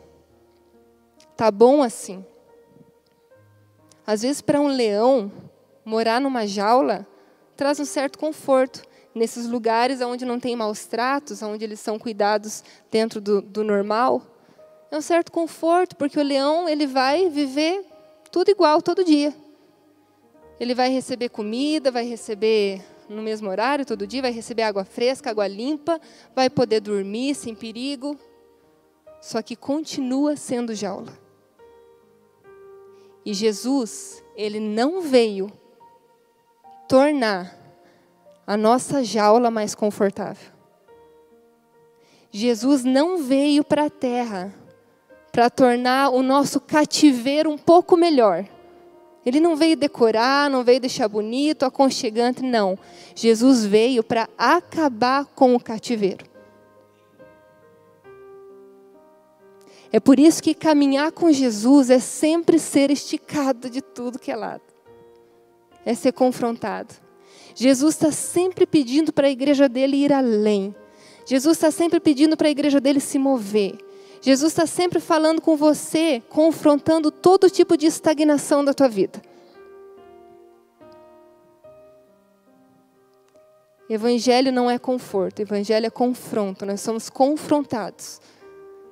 Tá 1.41 1.49
bom 1.49 1.81
assim. 1.81 2.23
Às 4.05 4.21
vezes 4.21 4.41
para 4.41 4.61
um 4.61 4.67
leão, 4.67 5.31
morar 5.83 6.21
numa 6.21 6.45
jaula 6.45 7.07
traz 7.57 7.79
um 7.79 7.83
certo 7.83 8.19
conforto 8.19 8.83
nesses 9.15 9.47
lugares 9.47 10.01
onde 10.01 10.23
não 10.23 10.39
tem 10.39 10.55
maus 10.55 10.85
tratos, 10.85 11.41
onde 11.41 11.65
eles 11.65 11.79
são 11.79 11.97
cuidados 11.97 12.63
dentro 12.91 13.19
do, 13.19 13.41
do 13.41 13.63
normal. 13.63 14.21
É 14.91 14.95
um 14.95 15.01
certo 15.01 15.31
conforto, 15.31 15.95
porque 15.95 16.19
o 16.19 16.23
leão 16.23 16.69
ele 16.69 16.85
vai 16.85 17.27
viver 17.27 17.87
tudo 18.31 18.51
igual 18.51 18.79
todo 18.79 19.03
dia. 19.03 19.33
Ele 20.59 20.75
vai 20.75 20.91
receber 20.91 21.29
comida, 21.29 21.89
vai 21.89 22.05
receber 22.05 22.83
no 23.09 23.23
mesmo 23.23 23.49
horário 23.49 23.83
todo 23.83 24.05
dia, 24.05 24.21
vai 24.21 24.31
receber 24.31 24.61
água 24.61 24.85
fresca, 24.85 25.31
água 25.31 25.47
limpa, 25.47 25.99
vai 26.35 26.51
poder 26.51 26.81
dormir 26.81 27.33
sem 27.33 27.55
perigo. 27.55 28.15
Só 29.19 29.41
que 29.41 29.55
continua 29.55 30.35
sendo 30.35 30.75
jaula. 30.75 31.20
E 33.25 33.33
Jesus, 33.33 34.23
ele 34.35 34.59
não 34.59 35.01
veio 35.01 35.51
tornar 36.87 37.55
a 38.45 38.57
nossa 38.57 39.03
jaula 39.03 39.51
mais 39.51 39.75
confortável. 39.75 40.51
Jesus 42.31 42.83
não 42.83 43.17
veio 43.17 43.63
para 43.63 43.85
a 43.85 43.89
terra 43.89 44.53
para 45.31 45.49
tornar 45.49 46.09
o 46.09 46.21
nosso 46.21 46.59
cativeiro 46.59 47.49
um 47.49 47.57
pouco 47.57 47.95
melhor. 47.95 48.45
Ele 49.25 49.39
não 49.39 49.55
veio 49.55 49.77
decorar, 49.77 50.49
não 50.49 50.63
veio 50.63 50.79
deixar 50.79 51.07
bonito, 51.07 51.63
aconchegante, 51.63 52.41
não. 52.41 52.77
Jesus 53.15 53.65
veio 53.65 54.03
para 54.03 54.27
acabar 54.37 55.25
com 55.25 55.55
o 55.55 55.59
cativeiro. 55.59 56.30
É 59.91 59.99
por 59.99 60.19
isso 60.19 60.41
que 60.41 60.53
caminhar 60.53 61.11
com 61.11 61.31
Jesus 61.31 61.89
é 61.89 61.99
sempre 61.99 62.57
ser 62.57 62.89
esticado 62.89 63.69
de 63.69 63.81
tudo 63.81 64.17
que 64.17 64.31
é 64.31 64.35
lado 64.35 64.71
é 65.85 65.93
ser 65.93 66.11
confrontado. 66.11 66.93
Jesus 67.53 67.95
está 67.95 68.11
sempre 68.11 68.65
pedindo 68.65 69.11
para 69.11 69.27
a 69.27 69.31
igreja 69.31 69.67
dele 69.67 69.97
ir 69.97 70.13
além. 70.13 70.73
Jesus 71.25 71.57
está 71.57 71.69
sempre 71.69 71.99
pedindo 71.99 72.37
para 72.37 72.47
a 72.47 72.51
igreja 72.51 72.79
dele 72.79 72.99
se 72.99 73.19
mover. 73.19 73.77
Jesus 74.21 74.51
está 74.51 74.65
sempre 74.65 74.99
falando 74.99 75.41
com 75.41 75.55
você, 75.55 76.21
confrontando 76.29 77.11
todo 77.11 77.49
tipo 77.49 77.75
de 77.75 77.87
estagnação 77.87 78.63
da 78.63 78.73
tua 78.73 78.87
vida. 78.87 79.21
Evangelho 83.89 84.53
não 84.53 84.71
é 84.71 84.79
conforto, 84.79 85.41
evangelho 85.41 85.85
é 85.85 85.89
confronto. 85.89 86.65
Nós 86.65 86.79
somos 86.79 87.09
confrontados 87.09 88.21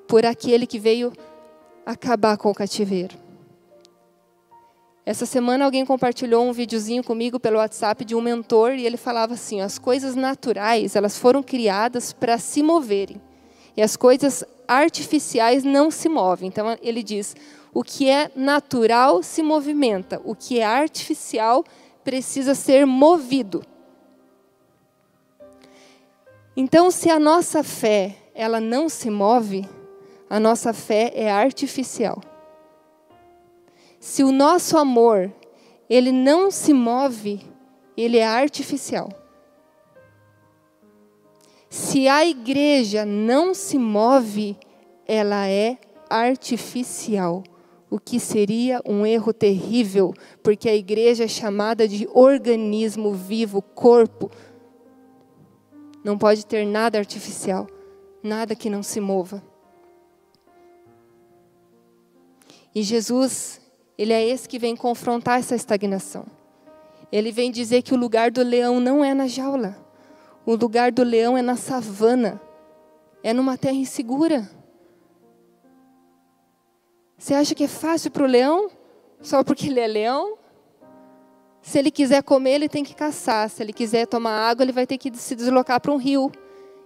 por 0.10 0.26
aquele 0.26 0.66
que 0.66 0.80
veio 0.80 1.14
acabar 1.86 2.36
com 2.36 2.50
o 2.50 2.54
cativeiro. 2.54 3.16
Essa 5.06 5.24
semana 5.26 5.64
alguém 5.64 5.86
compartilhou 5.86 6.44
um 6.44 6.52
videozinho 6.52 7.04
comigo 7.04 7.40
pelo 7.40 7.58
WhatsApp 7.58 8.04
de 8.04 8.16
um 8.16 8.22
mentor 8.22 8.74
e 8.74 8.88
ele 8.88 8.98
falava 8.98 9.36
assim: 9.36 9.62
as 9.62 9.78
coisas 9.78 10.16
naturais 10.16 10.96
elas 10.96 11.16
foram 11.16 11.44
criadas 11.44 12.12
para 12.12 12.40
se 12.40 12.64
moverem 12.64 13.22
e 13.78 13.84
as 13.84 13.96
coisas 13.96 14.44
artificiais 14.68 15.64
não 15.64 15.92
se 15.92 16.10
movem. 16.10 16.48
Então 16.48 16.76
ele 16.82 17.04
diz: 17.04 17.36
o 17.72 17.84
que 17.84 18.10
é 18.10 18.32
natural 18.36 19.22
se 19.22 19.44
movimenta, 19.44 20.20
o 20.26 20.34
que 20.34 20.60
é 20.60 20.66
artificial 20.66 21.64
precisa 22.04 22.56
ser 22.56 22.84
movido. 22.84 23.64
Então, 26.58 26.90
se 26.90 27.10
a 27.10 27.20
nossa 27.20 27.64
fé 27.64 28.18
ela 28.34 28.60
não 28.60 28.90
se 28.90 29.10
move, 29.10 29.68
a 30.30 30.40
nossa 30.40 30.74
fé 30.74 31.12
é 31.16 31.32
artificial 31.32 32.22
se 34.00 34.24
o 34.24 34.32
nosso 34.32 34.78
amor 34.78 35.32
ele 35.90 36.12
não 36.12 36.50
se 36.50 36.74
move, 36.74 37.42
ele 37.98 38.18
é 38.18 38.26
artificial. 38.26 39.10
Se 41.70 42.08
a 42.08 42.26
igreja 42.26 43.06
não 43.06 43.54
se 43.54 43.78
move, 43.78 44.58
ela 45.06 45.48
é 45.48 45.78
artificial, 46.10 47.44
o 47.90 48.00
que 48.00 48.20
seria 48.20 48.82
um 48.86 49.06
erro 49.06 49.34
terrível, 49.34 50.14
porque 50.42 50.70
a 50.70 50.76
igreja 50.76 51.26
é 51.26 51.28
chamada 51.28 51.88
de 51.88 52.08
organismo 52.14 53.14
vivo, 53.14 53.62
corpo. 53.62 54.32
Não 56.04 56.18
pode 56.18 56.46
ter 56.46 56.66
nada 56.66 56.98
artificial, 56.98 57.68
nada 58.24 58.56
que 58.56 58.70
não 58.70 58.82
se 58.82 59.00
mova. 59.00 59.44
E 62.74 62.84
Jesus, 62.84 63.60
ele 63.98 64.14
é 64.14 64.26
esse 64.26 64.48
que 64.48 64.60
vem 64.60 64.76
confrontar 64.76 65.40
essa 65.40 65.56
estagnação. 65.56 66.26
Ele 67.12 67.32
vem 67.32 67.52
dizer 67.52 67.82
que 67.82 67.94
o 67.94 67.98
lugar 67.98 68.30
do 68.30 68.44
leão 68.44 68.80
não 68.80 69.04
é 69.04 69.14
na 69.14 69.28
jaula. 69.28 69.76
O 70.46 70.56
lugar 70.56 70.92
do 70.92 71.04
leão 71.04 71.38
é 71.38 71.42
na 71.42 71.56
savana. 71.56 72.40
É 73.24 73.34
numa 73.34 73.58
terra 73.58 73.76
insegura. 73.76 74.50
Você 77.18 77.34
acha 77.34 77.54
que 77.54 77.66
é 77.66 77.68
fácil 77.68 78.12
para 78.12 78.24
o 78.24 78.28
leão? 78.28 78.70
Só 79.22 79.44
porque 79.44 79.68
ele 79.68 79.80
é 79.80 79.88
leão? 79.88 80.38
Se 81.62 81.78
ele 81.78 81.92
quiser 81.92 82.24
comer, 82.24 82.52
ele 82.52 82.70
tem 82.70 82.84
que 82.84 82.96
caçar. 82.96 83.50
Se 83.50 83.62
ele 83.62 83.74
quiser 83.74 84.08
tomar 84.08 84.50
água, 84.50 84.64
ele 84.64 84.72
vai 84.72 84.88
ter 84.88 84.98
que 84.98 85.14
se 85.18 85.36
deslocar 85.36 85.82
para 85.82 85.92
um 85.92 85.98
rio. 85.98 86.32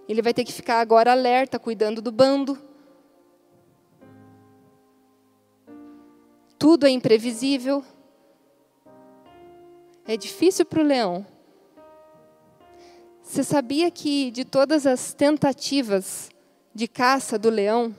Ele 0.07 0.21
vai 0.21 0.33
ter 0.33 0.43
que 0.43 0.51
ficar 0.51 0.79
agora 0.79 1.11
alerta, 1.11 1.59
cuidando 1.59 2.01
do 2.01 2.11
bando. 2.11 2.57
Tudo 6.57 6.85
é 6.85 6.89
imprevisível. 6.89 7.83
É 10.05 10.17
difícil 10.17 10.65
para 10.65 10.81
o 10.81 10.83
leão. 10.83 11.25
Você 13.21 13.43
sabia 13.43 13.89
que 13.89 14.29
de 14.31 14.43
todas 14.43 14.85
as 14.85 15.13
tentativas 15.13 16.29
de 16.75 16.87
caça 16.87 17.39
do 17.39 17.49
leão, 17.49 17.95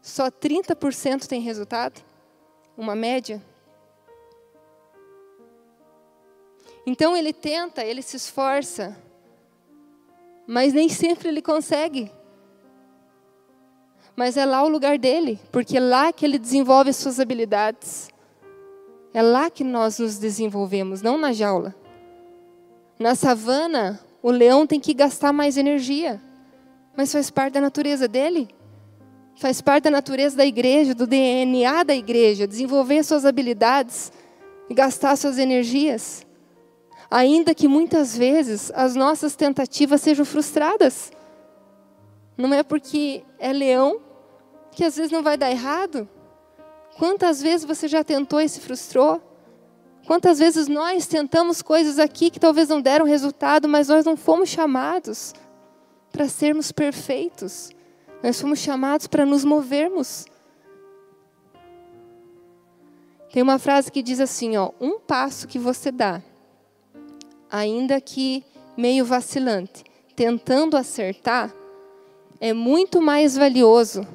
só 0.00 0.30
30% 0.30 1.26
tem 1.26 1.40
resultado? 1.40 2.02
Uma 2.76 2.94
média? 2.94 3.42
Então 6.86 7.16
ele 7.16 7.32
tenta, 7.32 7.84
ele 7.84 8.00
se 8.00 8.16
esforça, 8.16 8.96
mas 10.46 10.72
nem 10.72 10.88
sempre 10.88 11.28
ele 11.28 11.42
consegue. 11.42 12.10
Mas 14.16 14.38
é 14.38 14.46
lá 14.46 14.62
o 14.62 14.68
lugar 14.68 14.98
dele, 14.98 15.38
porque 15.52 15.76
é 15.76 15.80
lá 15.80 16.10
que 16.10 16.24
ele 16.24 16.38
desenvolve 16.38 16.88
as 16.88 16.96
suas 16.96 17.20
habilidades. 17.20 18.08
É 19.12 19.20
lá 19.20 19.50
que 19.50 19.62
nós 19.62 19.98
nos 19.98 20.16
desenvolvemos, 20.16 21.02
não 21.02 21.18
na 21.18 21.34
jaula. 21.34 21.74
Na 22.98 23.14
savana, 23.14 24.00
o 24.22 24.30
leão 24.30 24.66
tem 24.66 24.80
que 24.80 24.94
gastar 24.94 25.34
mais 25.34 25.58
energia, 25.58 26.20
mas 26.96 27.12
faz 27.12 27.30
parte 27.30 27.52
da 27.52 27.60
natureza 27.60 28.08
dele. 28.08 28.48
Faz 29.36 29.60
parte 29.60 29.84
da 29.84 29.90
natureza 29.90 30.34
da 30.34 30.46
igreja, 30.46 30.94
do 30.94 31.06
DNA 31.06 31.82
da 31.82 31.94
igreja, 31.94 32.46
desenvolver 32.46 33.04
suas 33.04 33.26
habilidades 33.26 34.10
e 34.70 34.72
gastar 34.72 35.14
suas 35.16 35.36
energias. 35.36 36.26
Ainda 37.10 37.54
que 37.54 37.68
muitas 37.68 38.16
vezes 38.16 38.72
as 38.74 38.94
nossas 38.94 39.36
tentativas 39.36 40.00
sejam 40.00 40.24
frustradas. 40.24 41.12
Não 42.34 42.52
é 42.54 42.62
porque 42.62 43.22
é 43.38 43.52
leão 43.52 44.05
que 44.76 44.84
às 44.84 44.94
vezes 44.94 45.10
não 45.10 45.22
vai 45.22 45.38
dar 45.38 45.50
errado. 45.50 46.06
Quantas 46.98 47.40
vezes 47.40 47.64
você 47.64 47.88
já 47.88 48.04
tentou 48.04 48.42
e 48.42 48.48
se 48.48 48.60
frustrou? 48.60 49.22
Quantas 50.06 50.38
vezes 50.38 50.68
nós 50.68 51.06
tentamos 51.06 51.62
coisas 51.62 51.98
aqui 51.98 52.30
que 52.30 52.38
talvez 52.38 52.68
não 52.68 52.82
deram 52.82 53.06
resultado, 53.06 53.66
mas 53.66 53.88
nós 53.88 54.04
não 54.04 54.18
fomos 54.18 54.50
chamados 54.50 55.32
para 56.12 56.28
sermos 56.28 56.72
perfeitos. 56.72 57.70
Nós 58.22 58.38
fomos 58.38 58.58
chamados 58.58 59.06
para 59.06 59.24
nos 59.24 59.46
movermos. 59.46 60.26
Tem 63.32 63.42
uma 63.42 63.58
frase 63.58 63.90
que 63.90 64.02
diz 64.02 64.20
assim, 64.20 64.58
ó, 64.58 64.72
um 64.78 65.00
passo 65.00 65.48
que 65.48 65.58
você 65.58 65.90
dá, 65.90 66.22
ainda 67.50 67.98
que 67.98 68.44
meio 68.76 69.06
vacilante, 69.06 69.84
tentando 70.14 70.76
acertar, 70.76 71.50
é 72.38 72.52
muito 72.52 73.00
mais 73.00 73.36
valioso 73.38 74.06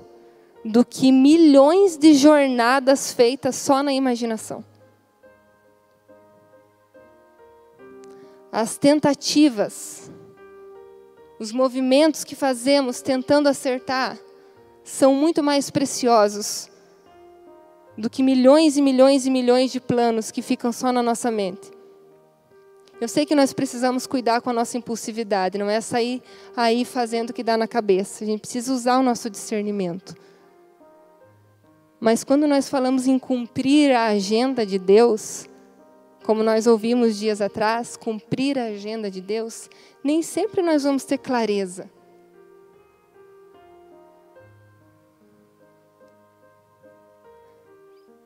do 0.64 0.86
que 0.86 1.12
milhões 1.12 1.98
de 1.98 2.14
jornadas 2.14 3.12
feitas 3.12 3.56
só 3.56 3.82
na 3.82 3.92
imaginação. 3.92 4.64
As 8.52 8.78
tentativas, 8.78 10.12
os 11.40 11.52
movimentos 11.52 12.24
que 12.24 12.36
fazemos 12.36 13.02
tentando 13.02 13.48
acertar, 13.48 14.18
são 14.84 15.16
muito 15.16 15.42
mais 15.42 15.70
preciosos 15.70 16.70
do 17.98 18.10
que 18.10 18.22
milhões 18.22 18.78
e 18.78 18.82
milhões 18.82 19.26
e 19.26 19.30
milhões 19.30 19.72
de 19.72 19.80
planos 19.80 20.32
que 20.32 20.42
ficam 20.42 20.72
só 20.72 20.92
na 20.92 21.02
nossa 21.02 21.32
mente. 21.32 21.72
Eu 23.00 23.08
sei 23.08 23.26
que 23.26 23.34
nós 23.34 23.52
precisamos 23.52 24.06
cuidar 24.06 24.42
com 24.42 24.52
a 24.52 24.54
nossa 24.54 24.78
impulsividade, 24.78 25.58
não 25.58 25.70
é 25.70 25.82
sair 25.82 26.22
aí 26.56 26.86
fazendo 26.86 27.32
o 27.32 27.34
que 27.34 27.42
dá 27.42 27.58
na 27.58 27.68
cabeça. 27.68 28.24
A 28.24 28.28
gente 28.28 28.42
precisa 28.42 28.72
usar 28.72 29.00
o 29.00 29.04
nosso 29.04 29.30
discernimento. 29.30 30.16
Mas 32.02 32.24
quando 32.24 32.48
nós 32.48 32.68
falamos 32.68 33.06
em 33.06 33.20
cumprir 33.20 33.92
a 33.92 34.08
agenda 34.08 34.66
de 34.66 34.80
Deus, 34.80 35.48
como 36.24 36.42
nós 36.42 36.66
ouvimos 36.66 37.16
dias 37.16 37.42
atrás, 37.42 37.96
cumprir 37.96 38.58
a 38.58 38.66
agenda 38.66 39.12
de 39.12 39.22
Deus, 39.22 39.70
nem 40.04 40.24
sempre 40.24 40.64
nós 40.64 40.84
vamos 40.84 41.06
ter 41.06 41.20
clareza. 41.20 41.92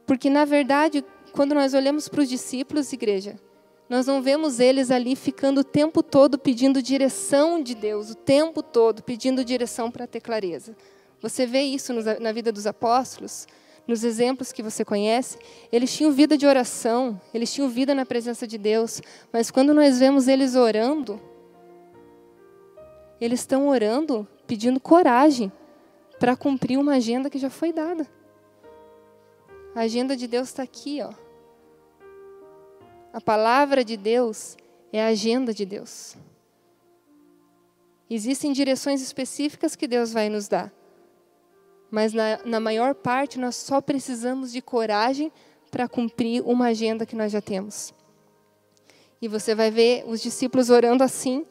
Porque, 0.06 0.30
na 0.30 0.46
verdade, 0.46 1.04
quando 1.34 1.54
nós 1.54 1.74
olhamos 1.74 2.08
para 2.08 2.22
os 2.22 2.30
discípulos, 2.30 2.94
igreja, 2.94 3.36
nós 3.90 4.08
não 4.08 4.22
vemos 4.22 4.62
eles 4.62 4.90
ali 4.90 5.18
ficando 5.18 5.60
o 5.60 5.66
tempo 5.66 6.02
todo 6.02 6.40
pedindo 6.40 6.82
direção 6.82 7.62
de 7.62 7.76
Deus, 7.76 8.12
o 8.12 8.16
tempo 8.16 8.64
todo 8.64 9.04
pedindo 9.04 9.44
direção 9.44 9.92
para 9.92 10.08
ter 10.08 10.22
clareza. 10.22 10.78
Você 11.22 11.46
vê 11.46 11.64
isso 11.64 11.92
na 12.22 12.32
vida 12.32 12.54
dos 12.54 12.66
apóstolos? 12.66 13.46
Nos 13.88 14.04
exemplos 14.04 14.52
que 14.52 14.64
você 14.64 14.84
conhece, 14.84 15.38
eles 15.72 15.94
tinham 15.94 16.12
vida 16.12 16.38
de 16.38 16.48
oração, 16.48 17.20
eles 17.34 17.54
tinham 17.54 17.70
vida 17.70 17.94
na 17.94 18.06
presença 18.06 18.48
de 18.48 18.58
Deus, 18.58 19.02
mas 19.32 19.52
quando 19.52 19.74
nós 19.74 20.00
vemos 20.00 20.28
eles 20.28 20.56
orando, 20.56 21.22
eles 23.22 23.42
estão 23.42 23.68
orando 23.68 24.28
pedindo 24.48 24.80
coragem 24.80 25.52
para 26.20 26.36
cumprir 26.36 26.78
uma 26.78 26.96
agenda 26.96 27.30
que 27.30 27.38
já 27.38 27.50
foi 27.50 27.72
dada. 27.72 28.08
A 29.76 29.82
agenda 29.82 30.16
de 30.16 30.28
Deus 30.28 30.50
está 30.50 30.64
aqui, 30.64 31.02
ó. 31.02 31.14
A 33.14 33.22
palavra 33.22 33.84
de 33.84 33.96
Deus 33.96 34.58
é 34.92 35.04
a 35.04 35.08
agenda 35.08 35.54
de 35.54 35.66
Deus. 35.66 36.16
Existem 38.10 38.52
direções 38.52 39.02
específicas 39.02 39.76
que 39.76 39.88
Deus 39.88 40.12
vai 40.12 40.30
nos 40.30 40.48
dar 40.48 40.72
mas 41.90 42.14
na, 42.14 42.40
na 42.46 42.60
maior 42.60 42.94
parte 42.94 43.40
nós 43.40 43.56
só 43.56 43.82
precisamos 43.82 44.52
de 44.52 44.62
coragem 44.62 45.32
para 45.72 45.88
cumprir 45.88 46.42
uma 46.46 46.68
agenda 46.68 47.06
que 47.06 47.16
nós 47.16 47.32
já 47.32 47.42
temos. 47.42 47.94
E 49.22 49.28
você 49.28 49.56
vai 49.56 49.72
ver 49.72 50.04
os 50.08 50.22
discípulos 50.22 50.70
orando 50.70 51.04
assim 51.04 51.46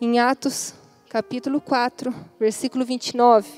em 0.00 0.18
Atos 0.18 0.74
capítulo 1.08 1.60
4, 1.60 2.14
versículo 2.38 2.84
29 2.84 3.48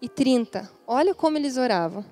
e 0.00 0.08
30. 0.08 0.70
Olha 0.86 1.14
como 1.14 1.36
eles 1.36 1.56
oravam. 1.56 2.04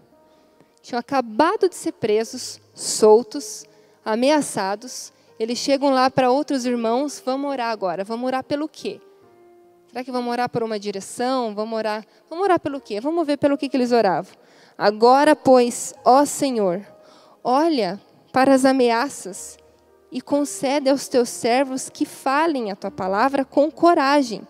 Tinham 0.81 0.99
acabado 0.99 1.69
de 1.69 1.77
ser 1.77 1.93
presos, 1.93 2.61
soltos, 2.75 3.65
ameaçados. 4.05 5.13
Eles 5.39 5.59
chegam 5.59 5.91
lá 5.91 6.11
para 6.11 6.31
outros 6.31 6.67
irmãos, 6.67 7.23
vamos 7.25 7.51
orar 7.51 7.71
agora. 7.71 8.03
Vamos 8.03 8.27
orar 8.27 8.43
pelo 8.43 8.69
quê? 8.69 9.01
Será 9.93 10.03
que 10.03 10.11
vamos 10.11 10.33
orar 10.33 10.49
por 10.49 10.63
uma 10.63 10.79
direção? 10.79 11.55
Vamos 11.55 11.77
orar, 11.77 12.07
vamos 12.31 12.43
orar 12.43 12.59
pelo 12.59 12.81
quê? 12.81 12.99
Vamos 12.99 13.27
ver 13.27 13.37
pelo 13.37 13.59
que, 13.59 13.69
que 13.69 13.77
eles 13.77 13.93
oravam. 13.93 14.33
Agora, 14.79 15.37
pois, 15.37 15.93
ó 16.03 16.25
Senhor, 16.25 16.81
olha 17.45 18.01
para 18.33 18.55
as 18.55 18.65
ameaças 18.65 19.59
e 20.11 20.23
concede 20.23 20.89
aos 20.89 21.09
teus 21.09 21.29
servos 21.29 21.91
que 21.91 22.07
falem 22.07 22.71
a 22.71 22.77
tua 22.77 22.91
palavra 22.91 23.45
com 23.45 23.71
coragem. 23.71 24.49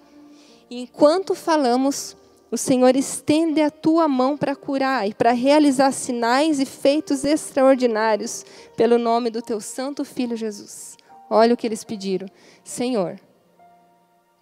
Enquanto 0.70 1.34
falamos, 1.34 2.16
o 2.48 2.56
Senhor 2.56 2.94
estende 2.94 3.60
a 3.60 3.70
tua 3.70 4.06
mão 4.06 4.36
para 4.36 4.54
curar 4.54 5.08
e 5.08 5.12
para 5.12 5.32
realizar 5.32 5.90
sinais 5.90 6.60
e 6.60 6.64
feitos 6.64 7.24
extraordinários 7.24 8.44
pelo 8.76 8.96
nome 8.96 9.28
do 9.28 9.42
teu 9.42 9.60
santo 9.60 10.04
filho 10.04 10.36
Jesus. 10.36 10.96
Olha 11.28 11.54
o 11.54 11.56
que 11.56 11.66
eles 11.66 11.82
pediram. 11.82 12.28
Senhor, 12.62 13.18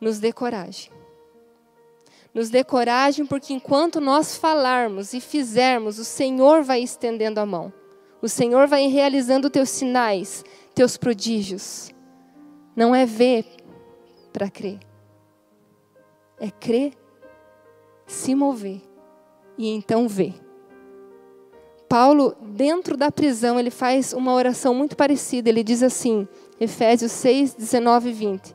nos 0.01 0.19
dê 0.19 0.33
coragem. 0.33 0.91
Nos 2.33 2.49
dê 2.49 2.63
coragem, 2.63 3.27
porque 3.27 3.53
enquanto 3.53 4.01
nós 4.01 4.37
falarmos 4.37 5.13
e 5.13 5.21
fizermos, 5.21 5.99
o 5.99 6.05
Senhor 6.05 6.63
vai 6.63 6.81
estendendo 6.81 7.41
a 7.41 7.47
mão. 7.47 7.73
O 8.23 8.29
Senhor 8.29 8.67
vai 8.69 8.87
realizando 8.87 9.51
teus 9.51 9.71
sinais, 9.71 10.45
teus 10.75 10.97
prodígios. 10.97 11.91
Não 12.77 12.95
é 12.95 13.05
ver 13.05 13.45
para 14.33 14.49
crer, 14.49 14.79
é 16.39 16.51
crer, 16.51 16.93
se 18.07 18.35
mover 18.35 18.81
e 19.59 19.69
então 19.69 20.09
vê. 20.09 20.33
Paulo, 21.89 22.37
dentro 22.41 22.97
da 22.97 23.11
prisão, 23.11 23.59
ele 23.59 23.71
faz 23.71 24.13
uma 24.13 24.33
oração 24.33 24.73
muito 24.73 24.97
parecida. 24.97 25.49
Ele 25.49 25.65
diz 25.65 25.83
assim, 25.83 26.29
Efésios 26.61 27.11
6, 27.11 27.55
19 27.55 28.11
e 28.11 28.13
20: 28.13 28.55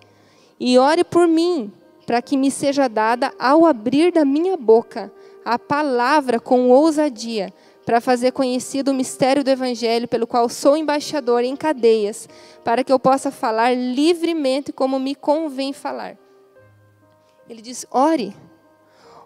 E 0.59 0.77
ore 0.77 1.03
por 1.03 1.27
mim, 1.27 1.71
para 2.05 2.21
que 2.21 2.37
me 2.37 2.49
seja 2.49 2.87
dada, 2.87 3.33
ao 3.37 3.65
abrir 3.65 4.11
da 4.11 4.23
minha 4.23 4.55
boca, 4.55 5.11
a 5.43 5.59
palavra 5.59 6.39
com 6.39 6.69
ousadia, 6.69 7.53
para 7.85 8.01
fazer 8.01 8.31
conhecido 8.31 8.91
o 8.91 8.93
mistério 8.93 9.43
do 9.43 9.49
Evangelho, 9.49 10.07
pelo 10.07 10.25
qual 10.25 10.49
sou 10.49 10.75
embaixador 10.75 11.43
em 11.43 11.55
cadeias, 11.55 12.27
para 12.63 12.83
que 12.83 12.91
eu 12.91 12.99
possa 12.99 13.29
falar 13.29 13.75
livremente 13.75 14.73
como 14.73 14.99
me 14.99 15.13
convém 15.13 15.71
falar. 15.71 16.17
Ele 17.47 17.61
diz: 17.61 17.85
ore, 17.91 18.35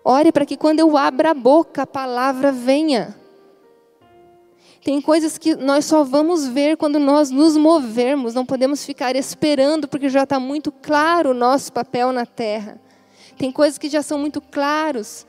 ore 0.03 0.31
para 0.31 0.45
que 0.45 0.57
quando 0.57 0.79
eu 0.79 0.97
abra 0.97 1.31
a 1.31 1.33
boca, 1.33 1.83
a 1.83 1.87
palavra 1.87 2.51
venha. 2.51 3.18
Tem 4.83 5.01
coisas 5.01 5.37
que 5.37 5.55
nós 5.55 5.85
só 5.85 6.03
vamos 6.03 6.47
ver 6.47 6.77
quando 6.77 6.99
nós 6.99 7.29
nos 7.29 7.57
movermos, 7.57 8.33
não 8.33 8.45
podemos 8.45 8.85
ficar 8.85 9.15
esperando, 9.15 9.87
porque 9.87 10.07
já 10.07 10.23
está 10.23 10.39
muito 10.39 10.71
claro 10.71 11.31
o 11.31 11.33
nosso 11.33 11.73
papel 11.73 12.11
na 12.13 12.25
terra. 12.25 12.79
Tem 13.37 13.51
coisas 13.51 13.77
que 13.77 13.89
já 13.89 14.01
são 14.01 14.17
muito 14.17 14.39
claros, 14.39 15.25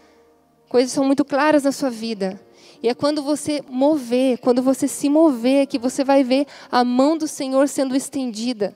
coisas 0.68 0.92
são 0.92 1.04
muito 1.04 1.24
claras 1.24 1.64
na 1.64 1.72
sua 1.72 1.90
vida. 1.90 2.40
E 2.82 2.88
é 2.88 2.94
quando 2.94 3.22
você 3.22 3.62
mover, 3.68 4.38
quando 4.38 4.62
você 4.62 4.86
se 4.88 5.08
mover, 5.08 5.66
que 5.66 5.78
você 5.78 6.04
vai 6.04 6.22
ver 6.22 6.46
a 6.70 6.84
mão 6.84 7.18
do 7.18 7.26
Senhor 7.26 7.68
sendo 7.68 7.94
estendida, 7.94 8.74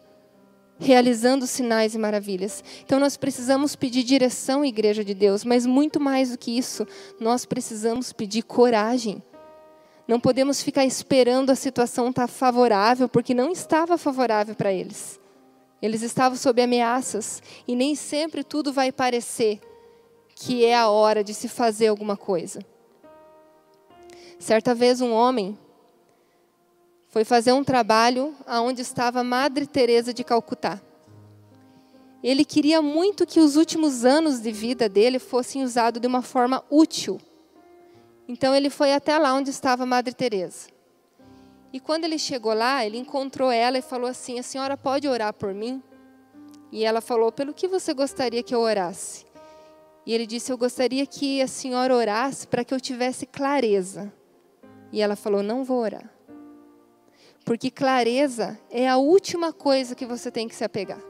realizando 0.79 1.47
sinais 1.47 1.95
e 1.95 1.99
maravilhas. 1.99 2.63
Então 2.85 2.99
nós 2.99 3.17
precisamos 3.17 3.77
pedir 3.77 4.03
direção, 4.03 4.65
igreja 4.65 5.05
de 5.05 5.15
Deus, 5.15 5.45
mas 5.45 5.65
muito 5.65 6.01
mais 6.01 6.33
do 6.33 6.39
que 6.39 6.57
isso, 6.57 6.87
nós 7.19 7.47
precisamos 7.47 8.13
pedir 8.13 8.43
coragem. 8.43 9.23
Não 10.07 10.21
podemos 10.21 10.63
ficar 10.63 10.85
esperando 10.85 11.51
a 11.51 11.55
situação 11.55 12.11
estar 12.11 12.27
favorável, 12.27 13.09
porque 13.09 13.33
não 13.33 13.51
estava 13.51 13.97
favorável 13.97 14.55
para 14.55 14.73
eles. 14.73 15.19
Eles 15.81 16.03
estavam 16.03 16.37
sob 16.37 16.61
ameaças 16.63 17.43
e 17.67 17.75
nem 17.75 17.95
sempre 17.95 18.45
tudo 18.45 18.73
vai 18.73 18.93
parecer 18.93 19.61
que 20.35 20.65
é 20.65 20.77
a 20.77 20.89
hora 20.89 21.23
de 21.23 21.33
se 21.33 21.49
fazer 21.49 21.87
alguma 21.87 22.17
coisa. 22.17 22.65
Certa 24.39 24.75
vez 24.75 25.01
um 25.01 25.13
homem 25.13 25.57
foi 27.09 27.25
fazer 27.25 27.53
um 27.53 27.63
trabalho 27.63 28.35
aonde 28.47 28.83
estava 28.83 29.21
a 29.21 29.25
Madre 29.25 29.67
Teresa 29.67 30.13
de 30.13 30.25
Calcutá. 30.25 30.81
Ele 32.23 32.45
queria 32.45 32.83
muito 32.83 33.27
que 33.27 33.39
os 33.39 33.57
últimos 33.57 34.05
anos 34.05 34.41
de 34.41 34.51
vida 34.51 34.89
dele 34.89 35.19
fossem 35.19 35.63
usados 35.63 36.01
de 36.01 36.07
uma 36.07 36.23
forma 36.23 36.65
útil 36.71 37.21
então 38.27 38.55
ele 38.55 38.71
foi 38.71 38.93
até 38.93 39.19
lá 39.19 39.35
onde 39.35 39.51
estava 39.51 39.83
a 39.83 39.87
Madre 39.87 40.15
Teresa. 40.15 40.69
E 41.73 41.81
quando 41.81 42.05
ele 42.05 42.19
chegou 42.19 42.55
lá, 42.55 42.87
ele 42.87 42.97
encontrou 42.97 43.51
ela 43.51 43.77
e 43.79 43.83
falou 43.83 44.09
assim: 44.09 44.39
"A 44.39 44.43
senhora 44.43 44.77
pode 44.77 45.09
orar 45.09 45.35
por 45.35 45.53
mim?" 45.53 45.83
E 46.73 46.85
ela 46.85 47.01
falou: 47.01 47.31
"Pelo 47.33 47.53
que 47.53 47.69
você 47.69 47.93
gostaria 47.93 48.43
que 48.43 48.55
eu 48.55 48.61
orasse?" 48.61 49.27
E 50.07 50.15
ele 50.15 50.27
disse: 50.27 50.53
"Eu 50.53 50.57
gostaria 50.57 51.05
que 51.05 51.43
a 51.43 51.49
senhora 51.49 51.95
orasse 51.95 52.47
para 52.47 52.65
que 52.65 52.73
eu 52.73 52.81
tivesse 52.81 53.27
clareza." 53.27 54.13
E 54.93 55.03
ela 55.03 55.17
falou: 55.17 55.43
"Não 55.43 55.65
vou 55.65 55.81
orar." 55.81 56.09
Porque 57.45 57.71
clareza 57.71 58.59
é 58.71 58.89
a 58.89 58.97
última 58.97 59.53
coisa 59.53 59.95
que 59.95 60.07
você 60.07 60.31
tem 60.31 60.49
que 60.49 60.55
se 60.55 60.65
apegar. 60.65 61.03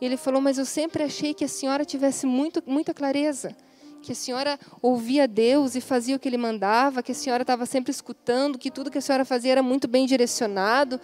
Ele 0.00 0.16
falou: 0.16 0.40
"Mas 0.40 0.58
eu 0.58 0.66
sempre 0.66 1.04
achei 1.04 1.32
que 1.32 1.44
a 1.44 1.48
senhora 1.48 1.84
tivesse 1.84 2.26
muito, 2.26 2.62
muita 2.66 2.92
clareza." 2.92 3.56
Que 4.02 4.12
a 4.12 4.14
senhora 4.14 4.58
ouvia 4.82 5.26
Deus 5.28 5.74
e 5.74 5.80
fazia 5.80 6.16
o 6.16 6.18
que 6.18 6.28
ele 6.28 6.36
mandava, 6.36 7.02
que 7.02 7.12
a 7.12 7.14
senhora 7.14 7.42
estava 7.42 7.64
sempre 7.64 7.90
escutando, 7.90 8.58
que 8.58 8.70
tudo 8.70 8.90
que 8.90 8.98
a 8.98 9.00
senhora 9.00 9.24
fazia 9.24 9.52
era 9.52 9.62
muito 9.62 9.88
bem 9.88 10.04
direcionado. 10.04 11.00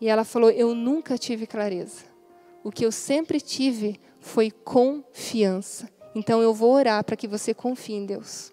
E 0.00 0.08
ela 0.08 0.24
falou: 0.24 0.50
Eu 0.50 0.74
nunca 0.74 1.18
tive 1.18 1.46
clareza. 1.46 2.04
O 2.62 2.70
que 2.70 2.84
eu 2.84 2.92
sempre 2.92 3.40
tive 3.40 4.00
foi 4.20 4.50
confiança. 4.50 5.88
Então 6.14 6.42
eu 6.42 6.52
vou 6.52 6.72
orar 6.72 7.02
para 7.02 7.16
que 7.16 7.26
você 7.26 7.54
confie 7.54 7.94
em 7.94 8.06
Deus. 8.06 8.52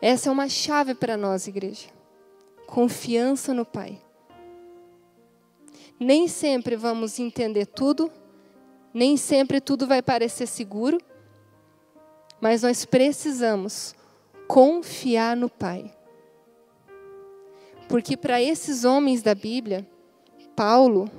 Essa 0.00 0.28
é 0.28 0.32
uma 0.32 0.48
chave 0.48 0.94
para 0.94 1.16
nós, 1.16 1.46
igreja. 1.46 1.88
Confiança 2.66 3.54
no 3.54 3.64
Pai. 3.64 4.00
Nem 5.98 6.28
sempre 6.28 6.76
vamos 6.76 7.18
entender 7.18 7.66
tudo, 7.66 8.10
nem 8.94 9.16
sempre 9.16 9.60
tudo 9.60 9.88
vai 9.88 10.00
parecer 10.00 10.46
seguro, 10.46 10.98
mas 12.40 12.62
nós 12.62 12.84
precisamos 12.84 13.92
confiar 14.46 15.36
no 15.36 15.50
Pai. 15.50 15.92
Porque 17.88 18.16
para 18.16 18.40
esses 18.40 18.84
homens 18.84 19.20
da 19.20 19.34
Bíblia, 19.34 19.86
Paulo, 20.54 21.10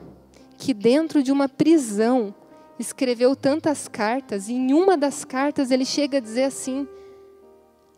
que 0.57 0.73
dentro 0.73 1.21
de 1.21 1.33
uma 1.33 1.49
prisão 1.49 2.33
escreveu 2.79 3.35
tantas 3.35 3.87
cartas, 3.89 4.47
e 4.47 4.53
em 4.53 4.73
uma 4.73 4.97
das 4.97 5.25
cartas 5.25 5.69
ele 5.69 5.85
chega 5.85 6.17
a 6.17 6.21
dizer 6.21 6.43
assim: 6.43 6.87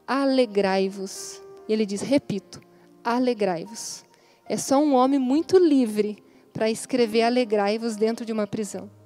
alegrai-vos. 0.08 1.42
E 1.68 1.74
ele 1.74 1.86
diz, 1.86 2.02
repito, 2.02 2.62
alegrai-vos. 3.04 4.04
É 4.48 4.58
só 4.58 4.80
um 4.80 4.96
homem 4.96 5.20
muito 5.20 5.58
livre 5.58 6.24
para 6.54 6.70
escrever 6.70 7.24
alegrai-vos 7.24 7.96
dentro 7.96 8.26
de 8.26 8.32
uma 8.32 8.48
prisão. 8.48 8.97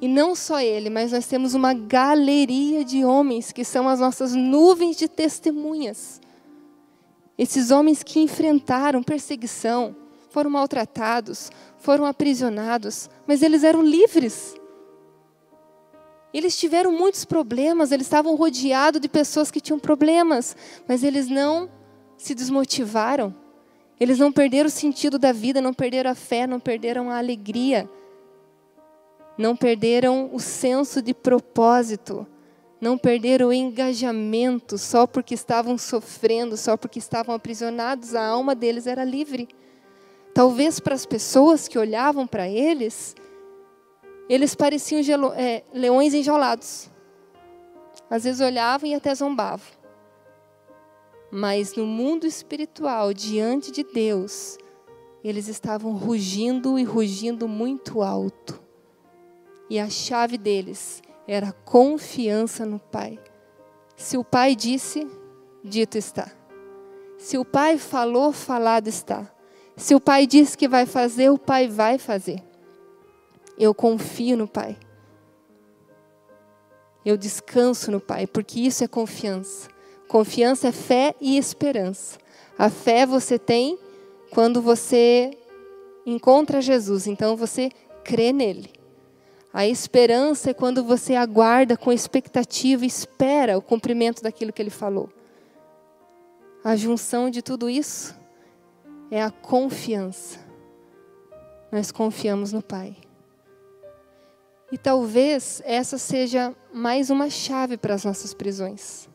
E 0.00 0.08
não 0.08 0.34
só 0.34 0.60
ele, 0.60 0.90
mas 0.90 1.12
nós 1.12 1.26
temos 1.26 1.54
uma 1.54 1.72
galeria 1.72 2.84
de 2.84 3.04
homens 3.04 3.50
que 3.50 3.64
são 3.64 3.88
as 3.88 3.98
nossas 3.98 4.34
nuvens 4.34 4.96
de 4.96 5.08
testemunhas. 5.08 6.20
Esses 7.38 7.70
homens 7.70 8.02
que 8.02 8.20
enfrentaram 8.20 9.02
perseguição, 9.02 9.96
foram 10.30 10.50
maltratados, 10.50 11.50
foram 11.78 12.04
aprisionados, 12.04 13.08
mas 13.26 13.42
eles 13.42 13.64
eram 13.64 13.82
livres. 13.82 14.54
Eles 16.32 16.58
tiveram 16.58 16.92
muitos 16.92 17.24
problemas, 17.24 17.90
eles 17.90 18.06
estavam 18.06 18.34
rodeados 18.34 19.00
de 19.00 19.08
pessoas 19.08 19.50
que 19.50 19.62
tinham 19.62 19.78
problemas, 19.78 20.54
mas 20.86 21.02
eles 21.02 21.26
não 21.26 21.70
se 22.18 22.34
desmotivaram. 22.34 23.34
Eles 23.98 24.18
não 24.18 24.30
perderam 24.30 24.66
o 24.66 24.70
sentido 24.70 25.18
da 25.18 25.32
vida, 25.32 25.62
não 25.62 25.72
perderam 25.72 26.10
a 26.10 26.14
fé, 26.14 26.46
não 26.46 26.60
perderam 26.60 27.08
a 27.08 27.16
alegria 27.16 27.88
não 29.36 29.56
perderam 29.56 30.30
o 30.32 30.40
senso 30.40 31.02
de 31.02 31.12
propósito, 31.12 32.26
não 32.80 32.96
perderam 32.96 33.48
o 33.48 33.52
engajamento 33.52 34.78
só 34.78 35.06
porque 35.06 35.34
estavam 35.34 35.76
sofrendo, 35.78 36.56
só 36.56 36.76
porque 36.76 36.98
estavam 36.98 37.34
aprisionados, 37.34 38.14
a 38.14 38.26
alma 38.26 38.54
deles 38.54 38.86
era 38.86 39.04
livre. 39.04 39.48
Talvez 40.34 40.78
para 40.78 40.94
as 40.94 41.06
pessoas 41.06 41.66
que 41.66 41.78
olhavam 41.78 42.26
para 42.26 42.48
eles, 42.48 43.14
eles 44.28 44.54
pareciam 44.54 45.00
é, 45.34 45.62
leões 45.72 46.12
enjaulados. 46.12 46.90
Às 48.10 48.24
vezes 48.24 48.40
olhavam 48.40 48.88
e 48.88 48.94
até 48.94 49.14
zombavam. 49.14 49.76
Mas 51.30 51.74
no 51.74 51.86
mundo 51.86 52.26
espiritual, 52.26 53.12
diante 53.12 53.72
de 53.72 53.82
Deus, 53.82 54.58
eles 55.24 55.48
estavam 55.48 55.92
rugindo 55.92 56.78
e 56.78 56.84
rugindo 56.84 57.48
muito 57.48 58.02
alto. 58.02 58.55
E 59.68 59.78
a 59.78 59.90
chave 59.90 60.38
deles 60.38 61.02
era 61.26 61.52
confiança 61.64 62.64
no 62.64 62.78
Pai. 62.78 63.18
Se 63.96 64.16
o 64.16 64.24
Pai 64.24 64.54
disse, 64.54 65.06
dito 65.64 65.98
está. 65.98 66.30
Se 67.18 67.36
o 67.38 67.44
Pai 67.44 67.78
falou, 67.78 68.32
falado 68.32 68.88
está. 68.88 69.30
Se 69.76 69.94
o 69.94 70.00
Pai 70.00 70.26
disse 70.26 70.56
que 70.56 70.68
vai 70.68 70.86
fazer, 70.86 71.30
o 71.30 71.38
Pai 71.38 71.68
vai 71.68 71.98
fazer. 71.98 72.42
Eu 73.58 73.74
confio 73.74 74.36
no 74.36 74.46
Pai. 74.46 74.76
Eu 77.04 77.16
descanso 77.16 77.90
no 77.90 78.00
Pai, 78.00 78.26
porque 78.26 78.60
isso 78.60 78.84
é 78.84 78.88
confiança. 78.88 79.68
Confiança 80.08 80.68
é 80.68 80.72
fé 80.72 81.14
e 81.20 81.36
esperança. 81.36 82.18
A 82.58 82.70
fé 82.70 83.04
você 83.04 83.38
tem 83.38 83.78
quando 84.30 84.60
você 84.62 85.30
encontra 86.04 86.60
Jesus, 86.60 87.06
então 87.06 87.36
você 87.36 87.70
crê 88.04 88.32
nele. 88.32 88.75
A 89.56 89.66
esperança 89.66 90.50
é 90.50 90.52
quando 90.52 90.84
você 90.84 91.14
aguarda 91.14 91.78
com 91.78 91.90
expectativa 91.90 92.84
espera 92.84 93.56
o 93.56 93.62
cumprimento 93.62 94.22
daquilo 94.22 94.52
que 94.52 94.60
ele 94.60 94.68
falou. 94.68 95.08
A 96.62 96.76
junção 96.76 97.30
de 97.30 97.40
tudo 97.40 97.70
isso 97.70 98.14
é 99.10 99.22
a 99.22 99.30
confiança. 99.30 100.38
Nós 101.72 101.90
confiamos 101.90 102.52
no 102.52 102.60
Pai. 102.60 102.98
E 104.70 104.76
talvez 104.76 105.62
essa 105.64 105.96
seja 105.96 106.54
mais 106.70 107.08
uma 107.08 107.30
chave 107.30 107.78
para 107.78 107.94
as 107.94 108.04
nossas 108.04 108.34
prisões. 108.34 109.08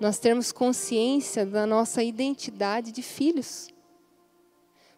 Nós 0.00 0.18
termos 0.18 0.50
consciência 0.50 1.46
da 1.46 1.64
nossa 1.64 2.02
identidade 2.02 2.90
de 2.90 3.00
filhos. 3.00 3.68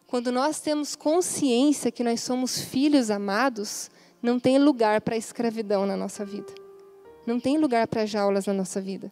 Quando 0.07 0.31
nós 0.31 0.59
temos 0.59 0.95
consciência 0.95 1.91
que 1.91 2.03
nós 2.03 2.21
somos 2.21 2.59
filhos 2.59 3.11
amados, 3.11 3.91
não 4.21 4.39
tem 4.39 4.59
lugar 4.59 5.01
para 5.01 5.17
escravidão 5.17 5.85
na 5.85 5.97
nossa 5.97 6.23
vida. 6.23 6.53
Não 7.25 7.39
tem 7.39 7.57
lugar 7.57 7.87
para 7.87 8.05
jaulas 8.05 8.45
na 8.45 8.53
nossa 8.53 8.79
vida. 8.79 9.09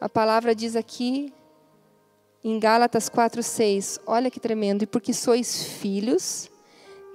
A 0.00 0.08
palavra 0.08 0.54
diz 0.54 0.76
aqui 0.76 1.32
em 2.44 2.58
Gálatas 2.58 3.08
4:6, 3.08 3.98
olha 4.06 4.30
que 4.30 4.38
tremendo, 4.38 4.82
e 4.82 4.86
porque 4.86 5.12
sois 5.12 5.64
filhos, 5.64 6.50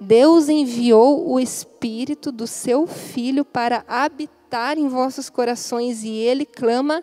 Deus 0.00 0.48
enviou 0.48 1.30
o 1.30 1.38
espírito 1.38 2.32
do 2.32 2.46
seu 2.46 2.86
filho 2.86 3.44
para 3.44 3.84
habitar 3.86 4.76
em 4.76 4.88
vossos 4.88 5.30
corações 5.30 6.02
e 6.02 6.10
ele 6.10 6.44
clama: 6.44 7.02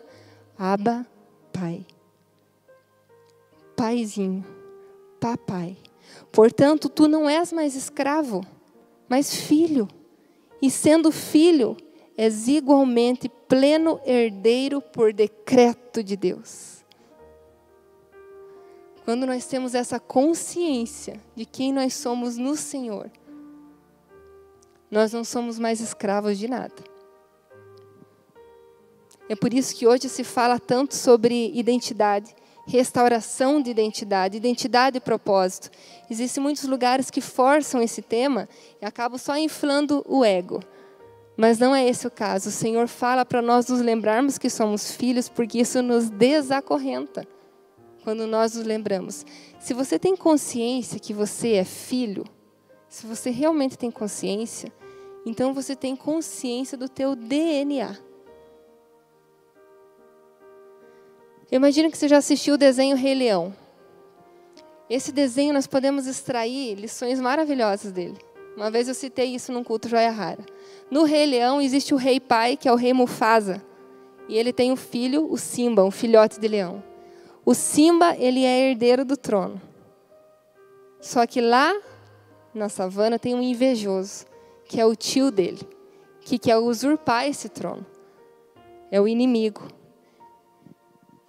Abba, 0.58 1.06
Pai. 1.52 1.86
Paizinho, 3.74 4.44
papai. 5.18 5.76
Portanto, 6.30 6.88
tu 6.88 7.08
não 7.08 7.28
és 7.28 7.50
mais 7.50 7.74
escravo, 7.74 8.44
mas 9.10 9.34
filho. 9.34 9.88
E 10.62 10.70
sendo 10.70 11.10
filho, 11.10 11.76
és 12.16 12.46
igualmente 12.46 13.28
pleno 13.48 14.00
herdeiro 14.06 14.80
por 14.80 15.12
decreto 15.12 16.04
de 16.04 16.16
Deus. 16.16 16.84
Quando 19.04 19.26
nós 19.26 19.46
temos 19.46 19.74
essa 19.74 19.98
consciência 19.98 21.20
de 21.34 21.44
quem 21.44 21.72
nós 21.72 21.94
somos 21.94 22.36
no 22.36 22.54
Senhor, 22.54 23.10
nós 24.88 25.12
não 25.12 25.24
somos 25.24 25.58
mais 25.58 25.80
escravos 25.80 26.38
de 26.38 26.46
nada. 26.46 26.84
É 29.28 29.34
por 29.34 29.52
isso 29.52 29.74
que 29.74 29.86
hoje 29.86 30.08
se 30.08 30.22
fala 30.22 30.58
tanto 30.58 30.94
sobre 30.94 31.50
identidade, 31.54 32.34
restauração 32.66 33.60
de 33.60 33.70
identidade, 33.70 34.36
identidade 34.36 34.98
e 34.98 35.00
propósito. 35.00 35.70
Existem 36.10 36.42
muitos 36.42 36.64
lugares 36.64 37.10
que 37.10 37.20
forçam 37.20 37.82
esse 37.82 38.02
tema 38.02 38.48
e 38.80 38.84
acabam 38.84 39.18
só 39.18 39.36
inflando 39.36 40.04
o 40.08 40.24
ego. 40.24 40.60
Mas 41.36 41.58
não 41.58 41.74
é 41.74 41.88
esse 41.88 42.06
o 42.06 42.10
caso. 42.10 42.48
O 42.50 42.52
Senhor 42.52 42.86
fala 42.86 43.24
para 43.24 43.40
nós 43.40 43.68
nos 43.68 43.80
lembrarmos 43.80 44.36
que 44.36 44.50
somos 44.50 44.92
filhos, 44.92 45.28
porque 45.28 45.60
isso 45.60 45.80
nos 45.82 46.10
desacorrenta 46.10 47.26
quando 48.04 48.26
nós 48.26 48.54
nos 48.54 48.66
lembramos. 48.66 49.24
Se 49.58 49.74
você 49.74 49.98
tem 49.98 50.16
consciência 50.16 50.98
que 50.98 51.14
você 51.14 51.54
é 51.54 51.64
filho, 51.64 52.24
se 52.88 53.06
você 53.06 53.30
realmente 53.30 53.78
tem 53.78 53.90
consciência, 53.90 54.72
então 55.24 55.54
você 55.54 55.76
tem 55.76 55.94
consciência 55.94 56.76
do 56.76 56.88
teu 56.88 57.14
DNA. 57.14 57.96
Eu 61.50 61.56
imagino 61.56 61.90
que 61.90 61.98
você 61.98 62.06
já 62.06 62.18
assistiu 62.18 62.54
o 62.54 62.58
desenho 62.58 62.96
Rei 62.96 63.12
Leão. 63.12 63.52
Esse 64.88 65.10
desenho 65.10 65.52
nós 65.52 65.66
podemos 65.66 66.06
extrair 66.06 66.76
lições 66.76 67.20
maravilhosas 67.20 67.90
dele. 67.90 68.16
Uma 68.56 68.70
vez 68.70 68.86
eu 68.86 68.94
citei 68.94 69.34
isso 69.34 69.50
num 69.52 69.64
culto 69.64 69.88
joia 69.88 70.10
rara. 70.10 70.46
No 70.88 71.02
Rei 71.02 71.26
Leão 71.26 71.60
existe 71.60 71.92
o 71.92 71.96
rei 71.96 72.20
pai, 72.20 72.56
que 72.56 72.68
é 72.68 72.72
o 72.72 72.76
rei 72.76 72.92
Mufasa, 72.92 73.60
e 74.28 74.38
ele 74.38 74.52
tem 74.52 74.70
um 74.70 74.76
filho, 74.76 75.26
o 75.28 75.36
Simba, 75.36 75.82
um 75.82 75.90
filhote 75.90 76.38
de 76.38 76.46
leão. 76.46 76.84
O 77.44 77.52
Simba, 77.52 78.16
ele 78.16 78.44
é 78.44 78.70
herdeiro 78.70 79.04
do 79.04 79.16
trono. 79.16 79.60
Só 81.00 81.26
que 81.26 81.40
lá 81.40 81.76
na 82.54 82.68
savana 82.68 83.18
tem 83.18 83.34
um 83.34 83.42
invejoso, 83.42 84.24
que 84.66 84.80
é 84.80 84.86
o 84.86 84.94
tio 84.94 85.32
dele, 85.32 85.68
que 86.20 86.38
quer 86.38 86.58
usurpar 86.58 87.26
esse 87.26 87.48
trono. 87.48 87.84
É 88.88 89.00
o 89.00 89.08
inimigo. 89.08 89.79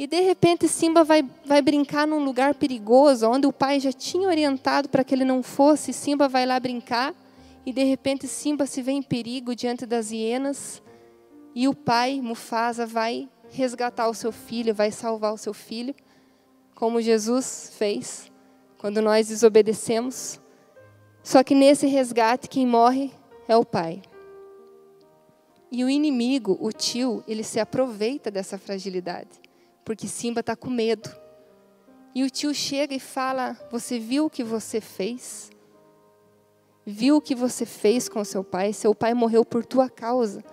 E 0.02 0.08
de 0.08 0.20
repente 0.20 0.68
Simba 0.68 1.04
vai, 1.04 1.24
vai 1.45 1.62
brincar 1.62 2.08
num 2.08 2.26
lugar 2.26 2.56
perigoso, 2.56 3.30
onde 3.30 3.45
o 3.45 3.54
pai 3.54 3.80
já 3.80 3.93
tinha 3.93 4.28
orientado 4.28 4.89
para 4.89 5.04
que 5.04 5.14
ele 5.14 5.24
não 5.24 5.43
fosse. 5.43 5.93
Simba 5.93 6.28
vai 6.28 6.43
lá 6.43 6.60
brincar 6.60 7.14
e 7.64 7.72
de 7.72 7.84
repente 7.84 8.28
Simba 8.28 8.66
se 8.66 8.82
vê 8.82 8.93
em 8.93 9.04
perigo 9.04 9.56
diante 9.56 9.86
das 9.86 10.10
hienas. 10.10 10.82
E 11.54 11.68
o 11.68 11.76
pai, 11.76 12.20
Mufasa, 12.20 12.84
vai 12.84 13.30
resgatar 13.52 14.10
o 14.10 14.14
seu 14.16 14.32
filho, 14.32 14.74
vai 14.74 14.89
salvar 14.89 15.36
o 15.36 15.38
seu 15.38 15.54
filho, 15.54 15.93
como 16.74 16.99
Jesus 16.99 17.72
fez 17.78 18.32
quando 18.80 19.04
nós 19.04 19.28
desobedecemos. 19.28 20.41
Só 21.22 21.43
que 21.43 21.54
nesse 21.54 21.86
resgate, 21.86 22.49
quem 22.49 22.66
morre 22.66 23.12
é 23.47 23.56
o 23.56 23.64
pai. 23.64 24.02
E 25.72 25.84
o 25.84 25.89
inimigo, 25.91 26.58
o 26.60 26.72
tio, 26.72 27.24
ele 27.28 27.43
se 27.43 27.60
aproveita 27.60 28.32
dessa 28.32 28.58
fragilidade 28.58 29.40
porque 29.84 30.07
Simba 30.07 30.41
está 30.41 30.55
com 30.55 30.69
medo. 30.69 31.09
E 32.13 32.23
o 32.23 32.29
tio 32.29 32.53
chega 32.53 32.93
e 32.93 32.99
fala: 32.99 33.57
Você 33.71 33.99
viu 33.99 34.25
o 34.25 34.29
que 34.29 34.43
você 34.43 34.82
fez? 34.82 35.49
Viu 36.86 37.17
o 37.17 37.21
que 37.21 37.36
você 37.36 37.65
fez 37.65 38.09
com 38.09 38.23
seu 38.23 38.43
pai? 38.43 38.73
Seu 38.73 38.93
pai 38.95 39.13
morreu 39.13 39.45
por 39.45 39.65
tua 39.65 39.89
causa. 39.89 40.43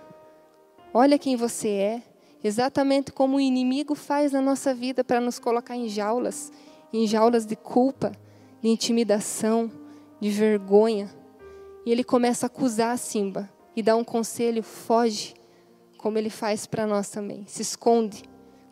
Olha 0.93 1.19
quem 1.19 1.37
você 1.37 1.69
é. 1.69 2.03
Exatamente 2.43 3.11
como 3.11 3.37
o 3.37 3.41
inimigo 3.41 3.95
faz 3.95 4.33
na 4.33 4.41
nossa 4.41 4.73
vida 4.73 5.03
para 5.03 5.21
nos 5.21 5.39
colocar 5.39 5.75
em 5.75 5.89
jaulas 5.89 6.53
em 6.93 7.07
jaulas 7.07 7.45
de 7.45 7.57
culpa, 7.57 8.13
de 8.61 8.69
intimidação, 8.69 9.71
de 10.21 10.31
vergonha. 10.31 11.09
E 11.85 11.93
ele 11.93 12.05
começa 12.05 12.47
a 12.47 12.49
acusar 12.49 12.99
Simba 12.99 13.49
e 13.75 13.83
dá 13.83 13.97
um 13.97 14.05
conselho: 14.05 14.63
foge, 14.63 15.35
como 15.97 16.19
ele 16.19 16.31
faz 16.31 16.67
para 16.67 16.87
nós 16.87 17.09
também. 17.09 17.45
Se 17.47 17.63
esconde 17.63 18.23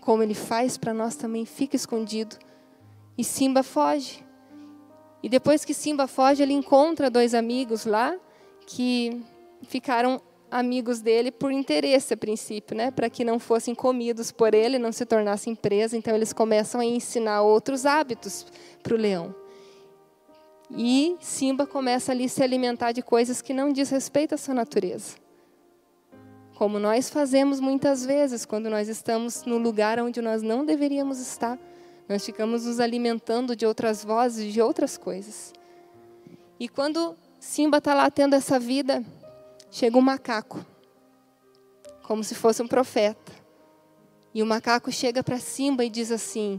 como 0.06 0.22
ele 0.22 0.34
faz 0.34 0.78
para 0.78 0.94
nós 0.94 1.16
também, 1.16 1.44
fica 1.44 1.74
escondido. 1.74 2.36
E 3.18 3.24
Simba 3.24 3.64
foge. 3.64 4.24
E 5.20 5.28
depois 5.28 5.64
que 5.64 5.74
Simba 5.74 6.06
foge, 6.06 6.44
ele 6.44 6.52
encontra 6.52 7.10
dois 7.10 7.34
amigos 7.34 7.84
lá 7.84 8.16
que 8.68 9.20
ficaram 9.64 10.22
amigos 10.48 11.00
dele 11.00 11.32
por 11.32 11.50
interesse 11.50 12.14
a 12.14 12.16
princípio, 12.16 12.76
né, 12.76 12.92
para 12.92 13.10
que 13.10 13.24
não 13.24 13.40
fossem 13.40 13.74
comidos 13.74 14.30
por 14.30 14.54
ele, 14.54 14.78
não 14.78 14.92
se 14.92 15.04
tornassem 15.04 15.56
presa. 15.56 15.96
Então 15.96 16.14
eles 16.14 16.32
começam 16.32 16.80
a 16.80 16.84
ensinar 16.84 17.42
outros 17.42 17.84
hábitos 17.84 18.46
para 18.84 18.94
o 18.94 18.96
leão. 18.96 19.34
E 20.70 21.16
Simba 21.18 21.66
começa 21.66 22.12
ali 22.12 22.26
a 22.26 22.28
se 22.28 22.44
alimentar 22.44 22.92
de 22.92 23.02
coisas 23.02 23.42
que 23.42 23.52
não 23.52 23.72
diz 23.72 23.90
respeito 23.90 24.36
à 24.36 24.38
sua 24.38 24.54
natureza 24.54 25.25
como 26.56 26.78
nós 26.78 27.10
fazemos 27.10 27.60
muitas 27.60 28.04
vezes 28.04 28.46
quando 28.46 28.70
nós 28.70 28.88
estamos 28.88 29.44
no 29.44 29.58
lugar 29.58 30.00
onde 30.00 30.22
nós 30.22 30.40
não 30.40 30.64
deveríamos 30.64 31.20
estar. 31.20 31.58
Nós 32.08 32.24
ficamos 32.24 32.64
nos 32.64 32.80
alimentando 32.80 33.54
de 33.54 33.66
outras 33.66 34.02
vozes, 34.02 34.52
de 34.52 34.62
outras 34.62 34.96
coisas. 34.96 35.52
E 36.58 36.66
quando 36.66 37.14
Simba 37.38 37.76
está 37.76 37.92
lá 37.92 38.10
tendo 38.10 38.34
essa 38.34 38.58
vida, 38.58 39.04
chega 39.70 39.98
um 39.98 40.00
macaco, 40.00 40.64
como 42.02 42.24
se 42.24 42.34
fosse 42.34 42.62
um 42.62 42.68
profeta. 42.68 43.32
E 44.32 44.42
o 44.42 44.46
macaco 44.46 44.90
chega 44.90 45.22
para 45.22 45.38
Simba 45.38 45.84
e 45.84 45.90
diz 45.90 46.10
assim: 46.10 46.58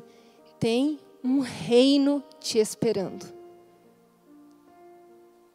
Tem 0.59 0.99
um 1.23 1.39
reino 1.39 2.23
te 2.39 2.59
esperando. 2.59 3.25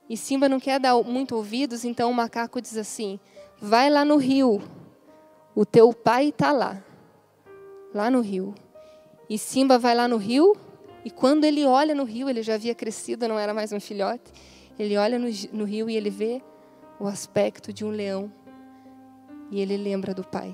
E 0.09 0.17
Simba 0.17 0.49
não 0.49 0.59
quer 0.59 0.81
dar 0.81 1.01
muito 1.05 1.37
ouvidos, 1.37 1.85
então 1.85 2.11
o 2.11 2.15
macaco 2.15 2.61
diz 2.61 2.77
assim: 2.77 3.21
Vai 3.65 3.89
lá 3.89 4.05
no 4.05 4.17
rio. 4.17 4.61
O 5.55 5.65
teu 5.65 5.95
pai 5.95 6.31
está 6.31 6.51
lá. 6.51 6.83
Lá 7.95 8.11
no 8.11 8.21
rio. 8.21 8.57
E 9.31 9.39
Simba 9.39 9.79
vai 9.79 9.95
lá 9.95 10.09
no 10.09 10.17
rio. 10.17 10.57
E 11.05 11.11
quando 11.13 11.45
ele 11.45 11.65
olha 11.65 11.95
no 11.95 12.03
rio, 12.03 12.29
ele 12.29 12.43
já 12.43 12.55
havia 12.55 12.75
crescido, 12.75 13.29
não 13.29 13.39
era 13.39 13.55
mais 13.55 13.73
um 13.73 13.79
filhote. 13.79 14.33
Ele 14.77 14.97
olha 14.97 15.17
no, 15.17 15.29
no 15.53 15.65
rio 15.65 15.89
e 15.89 15.97
ele 15.97 16.11
vê 16.11 16.43
o 16.99 17.07
aspecto 17.07 17.73
de 17.73 17.85
um 17.85 17.91
leão. 17.91 18.33
E 19.49 19.61
ele 19.61 19.77
lembra 19.77 20.13
do 20.13 20.25
pai. 20.25 20.53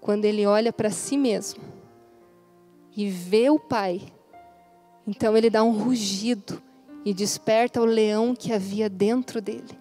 Quando 0.00 0.24
ele 0.24 0.46
olha 0.46 0.72
para 0.72 0.88
si 0.88 1.18
mesmo 1.18 1.62
e 2.96 3.10
vê 3.10 3.50
o 3.50 3.58
pai, 3.58 4.00
então 5.06 5.36
ele 5.36 5.50
dá 5.50 5.62
um 5.62 5.72
rugido 5.72 6.62
e 7.04 7.12
desperta 7.12 7.82
o 7.82 7.84
leão 7.84 8.34
que 8.34 8.54
havia 8.54 8.88
dentro 8.88 9.42
dele. 9.42 9.79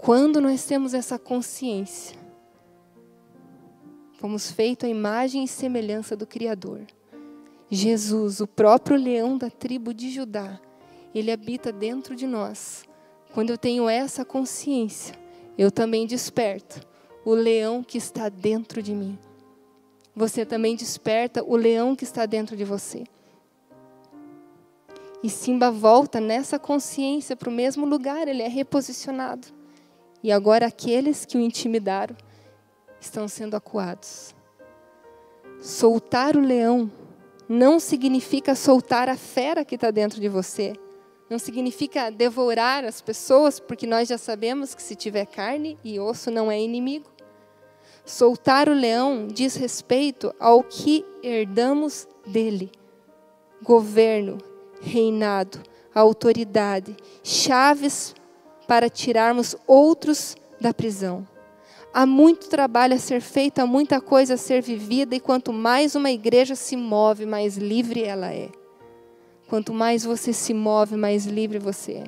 Quando 0.00 0.40
nós 0.40 0.64
temos 0.64 0.94
essa 0.94 1.18
consciência, 1.18 2.16
fomos 4.12 4.48
feitos 4.48 4.88
à 4.88 4.90
imagem 4.90 5.42
e 5.42 5.48
semelhança 5.48 6.16
do 6.16 6.24
Criador. 6.24 6.86
Jesus, 7.68 8.40
o 8.40 8.46
próprio 8.46 8.96
leão 8.96 9.36
da 9.36 9.50
tribo 9.50 9.92
de 9.92 10.08
Judá, 10.08 10.60
ele 11.12 11.32
habita 11.32 11.72
dentro 11.72 12.14
de 12.14 12.28
nós. 12.28 12.84
Quando 13.34 13.50
eu 13.50 13.58
tenho 13.58 13.88
essa 13.88 14.24
consciência, 14.24 15.16
eu 15.58 15.68
também 15.70 16.06
desperto 16.06 16.80
o 17.24 17.34
leão 17.34 17.82
que 17.82 17.98
está 17.98 18.28
dentro 18.28 18.80
de 18.80 18.94
mim. 18.94 19.18
Você 20.14 20.46
também 20.46 20.76
desperta 20.76 21.42
o 21.42 21.56
leão 21.56 21.96
que 21.96 22.04
está 22.04 22.24
dentro 22.24 22.56
de 22.56 22.64
você. 22.64 23.04
E 25.24 25.28
Simba 25.28 25.72
volta 25.72 26.20
nessa 26.20 26.56
consciência 26.56 27.34
para 27.34 27.50
o 27.50 27.52
mesmo 27.52 27.84
lugar, 27.84 28.28
ele 28.28 28.42
é 28.42 28.48
reposicionado. 28.48 29.57
E 30.22 30.32
agora 30.32 30.66
aqueles 30.66 31.24
que 31.24 31.36
o 31.36 31.40
intimidaram 31.40 32.16
estão 33.00 33.28
sendo 33.28 33.54
acuados. 33.54 34.34
Soltar 35.60 36.36
o 36.36 36.40
leão 36.40 36.90
não 37.48 37.80
significa 37.80 38.54
soltar 38.54 39.08
a 39.08 39.16
fera 39.16 39.64
que 39.64 39.74
está 39.74 39.90
dentro 39.90 40.20
de 40.20 40.28
você. 40.28 40.72
Não 41.30 41.38
significa 41.38 42.10
devorar 42.10 42.84
as 42.84 43.00
pessoas, 43.00 43.60
porque 43.60 43.86
nós 43.86 44.08
já 44.08 44.18
sabemos 44.18 44.74
que 44.74 44.82
se 44.82 44.94
tiver 44.94 45.26
carne 45.26 45.78
e 45.84 46.00
osso 46.00 46.30
não 46.30 46.50
é 46.50 46.60
inimigo. 46.60 47.10
Soltar 48.04 48.68
o 48.68 48.72
leão 48.72 49.26
diz 49.26 49.54
respeito 49.54 50.34
ao 50.40 50.62
que 50.62 51.04
herdamos 51.22 52.08
dele: 52.26 52.72
governo, 53.62 54.38
reinado, 54.80 55.60
autoridade, 55.94 56.96
chaves 57.22 58.14
para 58.68 58.90
tirarmos 58.90 59.56
outros 59.66 60.36
da 60.60 60.74
prisão. 60.74 61.26
Há 61.92 62.04
muito 62.04 62.50
trabalho 62.50 62.94
a 62.94 62.98
ser 62.98 63.22
feito, 63.22 63.60
há 63.60 63.66
muita 63.66 63.98
coisa 63.98 64.34
a 64.34 64.36
ser 64.36 64.60
vivida, 64.62 65.16
e 65.16 65.20
quanto 65.20 65.54
mais 65.54 65.94
uma 65.94 66.10
igreja 66.10 66.54
se 66.54 66.76
move, 66.76 67.24
mais 67.24 67.56
livre 67.56 68.04
ela 68.04 68.30
é. 68.30 68.50
Quanto 69.48 69.72
mais 69.72 70.04
você 70.04 70.34
se 70.34 70.52
move, 70.52 70.96
mais 70.96 71.24
livre 71.24 71.58
você 71.58 71.92
é. 71.92 72.04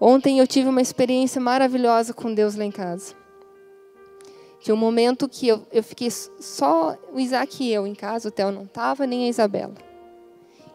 Ontem 0.00 0.40
eu 0.40 0.48
tive 0.48 0.68
uma 0.68 0.82
experiência 0.82 1.40
maravilhosa 1.40 2.12
com 2.12 2.34
Deus 2.34 2.56
lá 2.56 2.64
em 2.64 2.72
casa. 2.72 3.14
De 4.60 4.72
um 4.72 4.76
momento 4.76 5.28
que 5.28 5.46
eu, 5.46 5.64
eu 5.70 5.82
fiquei 5.84 6.10
só 6.10 6.98
o 7.12 7.20
Isaac 7.20 7.62
e 7.62 7.72
eu 7.72 7.86
em 7.86 7.94
casa, 7.94 8.28
o 8.28 8.32
Theo 8.32 8.50
não 8.50 8.64
estava, 8.64 9.06
nem 9.06 9.26
a 9.26 9.28
Isabela. 9.28 9.74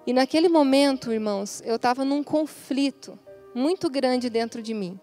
E 0.06 0.14
naquele 0.14 0.48
momento, 0.48 1.12
irmãos, 1.12 1.62
eu 1.66 1.76
estava 1.76 2.06
num 2.06 2.24
conflito 2.24 3.20
muito 3.58 3.90
grande 3.90 4.30
dentro 4.30 4.62
de 4.62 4.72
mim, 4.72 5.00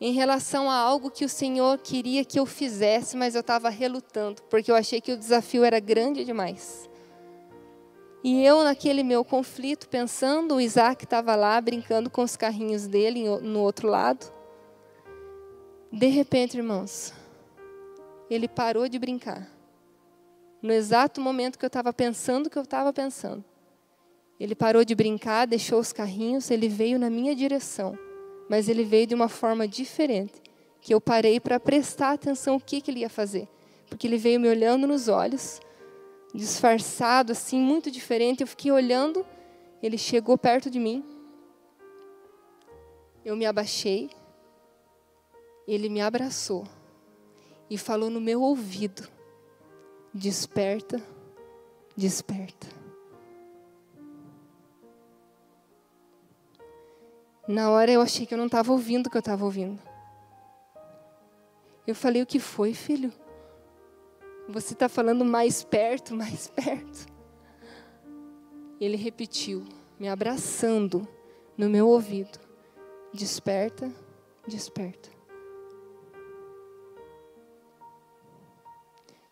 em 0.00 0.12
relação 0.12 0.70
a 0.70 0.74
algo 0.74 1.10
que 1.10 1.24
o 1.24 1.28
Senhor 1.28 1.76
queria 1.78 2.24
que 2.24 2.40
eu 2.40 2.46
fizesse, 2.46 3.14
mas 3.14 3.34
eu 3.34 3.42
estava 3.42 3.68
relutando, 3.68 4.42
porque 4.44 4.70
eu 4.70 4.74
achei 4.74 5.02
que 5.02 5.12
o 5.12 5.18
desafio 5.18 5.62
era 5.62 5.78
grande 5.78 6.24
demais. 6.24 6.88
E 8.24 8.42
eu, 8.42 8.64
naquele 8.64 9.02
meu 9.02 9.22
conflito, 9.22 9.86
pensando, 9.86 10.54
o 10.54 10.60
Isaac 10.60 11.04
estava 11.04 11.36
lá 11.36 11.60
brincando 11.60 12.08
com 12.08 12.22
os 12.22 12.36
carrinhos 12.36 12.86
dele 12.86 13.28
no 13.40 13.60
outro 13.60 13.86
lado. 13.86 14.32
De 15.92 16.06
repente, 16.06 16.56
irmãos, 16.56 17.12
ele 18.30 18.48
parou 18.48 18.88
de 18.88 18.98
brincar. 18.98 19.46
No 20.62 20.72
exato 20.72 21.20
momento 21.20 21.58
que 21.58 21.66
eu 21.66 21.68
estava 21.68 21.92
pensando 21.92 22.46
o 22.46 22.50
que 22.50 22.56
eu 22.56 22.62
estava 22.62 22.94
pensando. 22.94 23.44
Ele 24.38 24.54
parou 24.54 24.84
de 24.84 24.94
brincar, 24.94 25.46
deixou 25.46 25.78
os 25.78 25.92
carrinhos, 25.92 26.50
ele 26.50 26.68
veio 26.68 26.98
na 26.98 27.08
minha 27.08 27.34
direção. 27.34 27.96
Mas 28.48 28.68
ele 28.68 28.84
veio 28.84 29.06
de 29.06 29.14
uma 29.14 29.28
forma 29.28 29.66
diferente, 29.66 30.42
que 30.80 30.92
eu 30.92 31.00
parei 31.00 31.38
para 31.40 31.60
prestar 31.60 32.12
atenção 32.12 32.56
o 32.56 32.60
que, 32.60 32.80
que 32.80 32.90
ele 32.90 33.00
ia 33.00 33.08
fazer. 33.08 33.48
Porque 33.88 34.06
ele 34.06 34.16
veio 34.18 34.40
me 34.40 34.48
olhando 34.48 34.86
nos 34.86 35.08
olhos, 35.08 35.60
disfarçado, 36.34 37.32
assim, 37.32 37.58
muito 37.58 37.90
diferente. 37.90 38.40
Eu 38.40 38.46
fiquei 38.46 38.72
olhando, 38.72 39.24
ele 39.82 39.96
chegou 39.96 40.36
perto 40.36 40.68
de 40.68 40.78
mim. 40.78 41.04
Eu 43.24 43.36
me 43.36 43.46
abaixei, 43.46 44.10
ele 45.66 45.88
me 45.88 46.00
abraçou 46.00 46.66
e 47.70 47.78
falou 47.78 48.10
no 48.10 48.20
meu 48.20 48.42
ouvido: 48.42 49.08
Desperta, 50.12 51.02
desperta. 51.96 52.83
Na 57.46 57.70
hora 57.70 57.90
eu 57.90 58.00
achei 58.00 58.24
que 58.24 58.32
eu 58.32 58.38
não 58.38 58.46
estava 58.46 58.72
ouvindo 58.72 59.06
o 59.06 59.10
que 59.10 59.16
eu 59.16 59.20
estava 59.20 59.44
ouvindo. 59.44 59.80
Eu 61.86 61.94
falei: 61.94 62.22
O 62.22 62.26
que 62.26 62.38
foi, 62.38 62.72
filho? 62.72 63.12
Você 64.48 64.72
está 64.72 64.88
falando 64.88 65.24
mais 65.24 65.62
perto, 65.62 66.14
mais 66.14 66.48
perto. 66.48 67.06
Ele 68.80 68.96
repetiu, 68.96 69.64
me 69.98 70.08
abraçando 70.08 71.06
no 71.56 71.68
meu 71.68 71.88
ouvido: 71.88 72.38
Desperta, 73.12 73.92
desperta. 74.46 75.14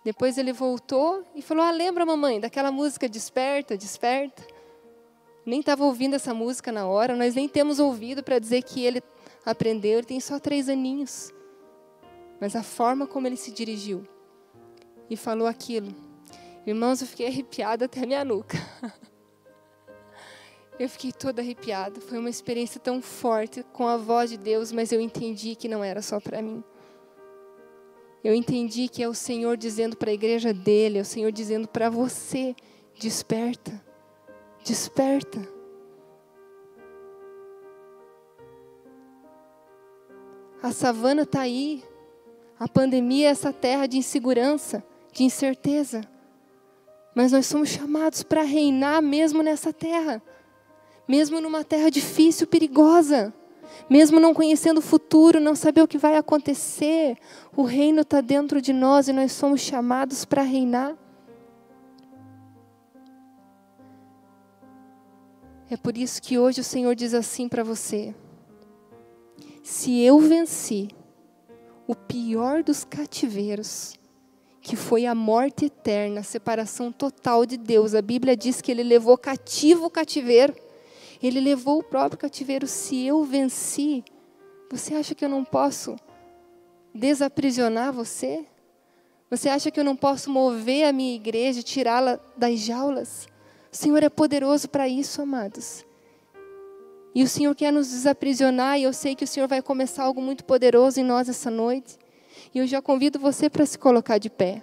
Depois 0.05 0.37
ele 0.37 0.53
voltou 0.53 1.25
e 1.35 1.41
falou: 1.41 1.65
Ah, 1.65 1.71
lembra, 1.71 2.05
mamãe, 2.05 2.41
daquela 2.41 2.73
música 2.73 3.09
Desperta, 3.09 3.77
Desperta? 3.77 4.43
Nem 5.45 5.61
estava 5.61 5.85
ouvindo 5.85 6.15
essa 6.15 6.33
música 6.33 6.71
na 6.71 6.87
hora, 6.87 7.17
nós 7.17 7.35
nem 7.35 7.49
temos 7.49 7.79
ouvido 7.79 8.23
para 8.23 8.39
dizer 8.39 8.63
que 8.63 8.85
ele 8.85 9.03
aprendeu, 9.45 9.99
ele 9.99 10.07
tem 10.07 10.21
só 10.21 10.39
três 10.39 10.69
aninhos. 10.69 11.33
Mas 12.41 12.55
a 12.55 12.63
forma 12.63 13.07
como 13.07 13.27
ele 13.27 13.37
se 13.37 13.51
dirigiu 13.51 14.07
e 15.09 15.17
falou 15.17 15.47
aquilo. 15.47 15.95
Irmãos, 16.67 17.01
eu 17.01 17.09
fiquei 17.09 17.27
arrepiada 17.27 17.87
até 17.87 18.03
a 18.03 18.07
minha 18.07 18.25
nuca. 18.25 18.57
Eu 20.79 20.89
fiquei 20.89 21.13
toda 21.13 21.43
arrepiada. 21.43 22.01
Foi 22.01 22.19
uma 22.19 22.31
experiência 22.31 22.81
tão 22.81 23.01
forte 23.01 23.63
com 23.73 23.87
a 23.87 23.97
voz 23.97 24.31
de 24.31 24.37
Deus, 24.37 24.73
mas 24.73 24.91
eu 24.91 25.01
entendi 25.01 25.55
que 25.55 25.69
não 25.69 25.85
era 25.85 26.01
só 26.03 26.19
para 26.19 26.43
mim. 26.43 26.65
Eu 28.25 28.35
entendi 28.35 28.89
que 28.89 29.03
é 29.03 29.09
o 29.09 29.15
Senhor 29.15 29.57
dizendo 29.57 29.97
para 29.97 30.11
a 30.11 30.15
igreja 30.15 30.53
dele, 30.53 30.99
é 30.99 31.03
o 31.03 31.05
Senhor 31.05 31.31
dizendo 31.31 31.69
para 31.69 31.91
você: 31.91 32.57
desperta, 32.99 33.81
desperta. 34.63 35.41
A 40.63 40.71
savana 40.73 41.23
está 41.23 41.41
aí, 41.41 41.83
a 42.59 42.69
pandemia 42.69 43.29
é 43.29 43.31
essa 43.31 43.53
terra 43.53 43.87
de 43.87 43.99
insegurança 43.99 44.85
de 45.13 45.25
incerteza. 45.25 46.01
Mas 47.15 47.31
nós 47.31 47.47
somos 47.47 47.69
chamados 47.69 48.23
para 48.23 48.43
reinar 48.43 49.03
mesmo 49.03 49.43
nessa 49.43 49.73
terra, 49.73 50.23
mesmo 51.07 51.41
numa 51.41 51.63
terra 51.63 51.91
difícil, 51.91 52.47
perigosa, 52.47 53.33
mesmo 53.89 54.19
não 54.19 54.33
conhecendo 54.33 54.79
o 54.79 54.83
futuro, 54.83 55.39
não 55.39 55.55
saber 55.55 55.83
o 55.83 55.89
que 55.89 55.99
vai 55.99 56.17
acontecer. 56.17 57.19
O 57.55 57.63
reino 57.63 58.01
está 58.01 58.21
dentro 58.23 58.63
de 58.63 58.73
nós 58.73 59.09
e 59.09 59.13
nós 59.13 59.33
somos 59.33 59.61
chamados 59.61 60.25
para 60.25 60.43
reinar. 60.43 60.97
É 65.73 65.77
por 65.79 65.97
isso 65.97 66.21
que 66.21 66.39
hoje 66.39 66.61
o 66.61 66.65
Senhor 66.65 66.95
diz 66.95 67.15
assim 67.15 67.49
para 67.49 67.65
você: 67.65 68.15
se 69.63 70.03
eu 70.03 70.19
venci 70.19 70.91
o 71.87 71.95
pior 71.95 72.63
dos 72.63 72.85
cativeiros, 72.85 73.95
que 74.61 74.77
foi 74.77 75.07
a 75.07 75.15
morte 75.15 75.65
eterna, 75.65 76.21
a 76.21 76.23
separação 76.23 76.93
total 76.93 77.47
de 77.47 77.57
Deus. 77.57 77.95
A 77.95 78.03
Bíblia 78.03 78.37
diz 78.37 78.61
que 78.61 78.71
ele 78.71 78.83
levou 78.83 79.17
cativo 79.17 79.87
o 79.87 79.91
cativeiro. 79.91 80.55
Ele 81.23 81.41
levou 81.41 81.79
o 81.79 81.83
próprio 81.83 82.19
cativeiro. 82.19 82.67
Se 82.67 83.07
eu 83.07 83.25
venci, 83.25 84.05
você 84.71 84.95
acha 84.95 85.15
que 85.15 85.25
eu 85.25 85.29
não 85.31 85.43
posso 85.43 85.97
desaprisionar 86.95 87.95
você? 87.95 88.45
Você 89.31 89.49
acha 89.49 89.71
que 89.71 89.81
eu 89.81 89.85
não 89.85 89.97
posso 89.97 90.31
mover 90.31 90.85
a 90.85 90.93
minha 90.93 91.15
igreja, 91.15 91.63
tirá-la 91.63 92.21
das 92.37 92.61
jaulas? 92.61 93.32
O 93.73 93.77
Senhor 93.77 94.03
é 94.03 94.11
poderoso 94.11 94.69
para 94.69 94.87
isso, 94.87 95.23
amados. 95.23 95.87
E 97.15 97.23
o 97.23 97.29
Senhor 97.29 97.55
quer 97.55 97.73
nos 97.73 97.89
desaprisionar, 97.91 98.79
e 98.79 98.83
eu 98.83 98.93
sei 98.93 99.15
que 99.17 99.25
o 99.25 99.27
Senhor 99.27 99.49
vai 99.49 99.63
começar 99.63 100.05
algo 100.05 100.21
muito 100.21 100.45
poderoso 100.45 101.01
em 101.01 101.05
nós 101.05 101.27
essa 101.27 101.51
noite. 101.51 101.99
E 102.55 102.59
eu 102.59 102.67
já 102.67 102.83
convido 102.83 103.19
você 103.19 103.49
para 103.49 103.65
se 103.65 103.79
colocar 103.79 104.19
de 104.19 104.29
pé. 104.29 104.63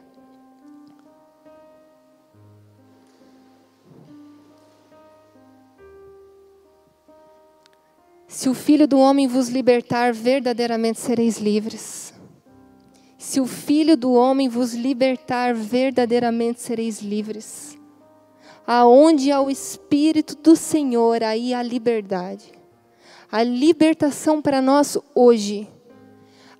Se 8.28 8.48
o 8.48 8.54
Filho 8.54 8.88
do 8.88 9.00
Homem 9.00 9.28
vos 9.28 9.50
libertar, 9.50 10.14
verdadeiramente 10.14 11.00
sereis 11.00 11.40
livres. 11.40 12.14
Se 13.18 13.42
o 13.42 13.48
Filho 13.48 13.98
do 13.98 14.14
Homem 14.14 14.48
vos 14.48 14.76
libertar, 14.76 15.56
verdadeiramente 15.56 16.62
sereis 16.62 17.02
livres. 17.02 17.79
Aonde 18.72 19.32
há 19.32 19.42
o 19.42 19.50
Espírito 19.50 20.36
do 20.36 20.56
Senhor, 20.56 21.24
aí 21.24 21.56
há 21.56 21.64
liberdade. 21.64 22.54
A 23.32 23.42
libertação 23.42 24.42
para 24.42 24.62
nós 24.62 24.96
hoje 25.16 25.68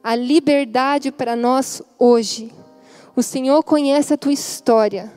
a 0.04 0.16
liberdade 0.16 1.12
para 1.12 1.36
nós 1.36 1.82
hoje. 1.98 2.52
O 3.16 3.22
Senhor 3.22 3.62
conhece 3.64 4.14
a 4.14 4.18
tua 4.18 4.32
história. 4.32 5.12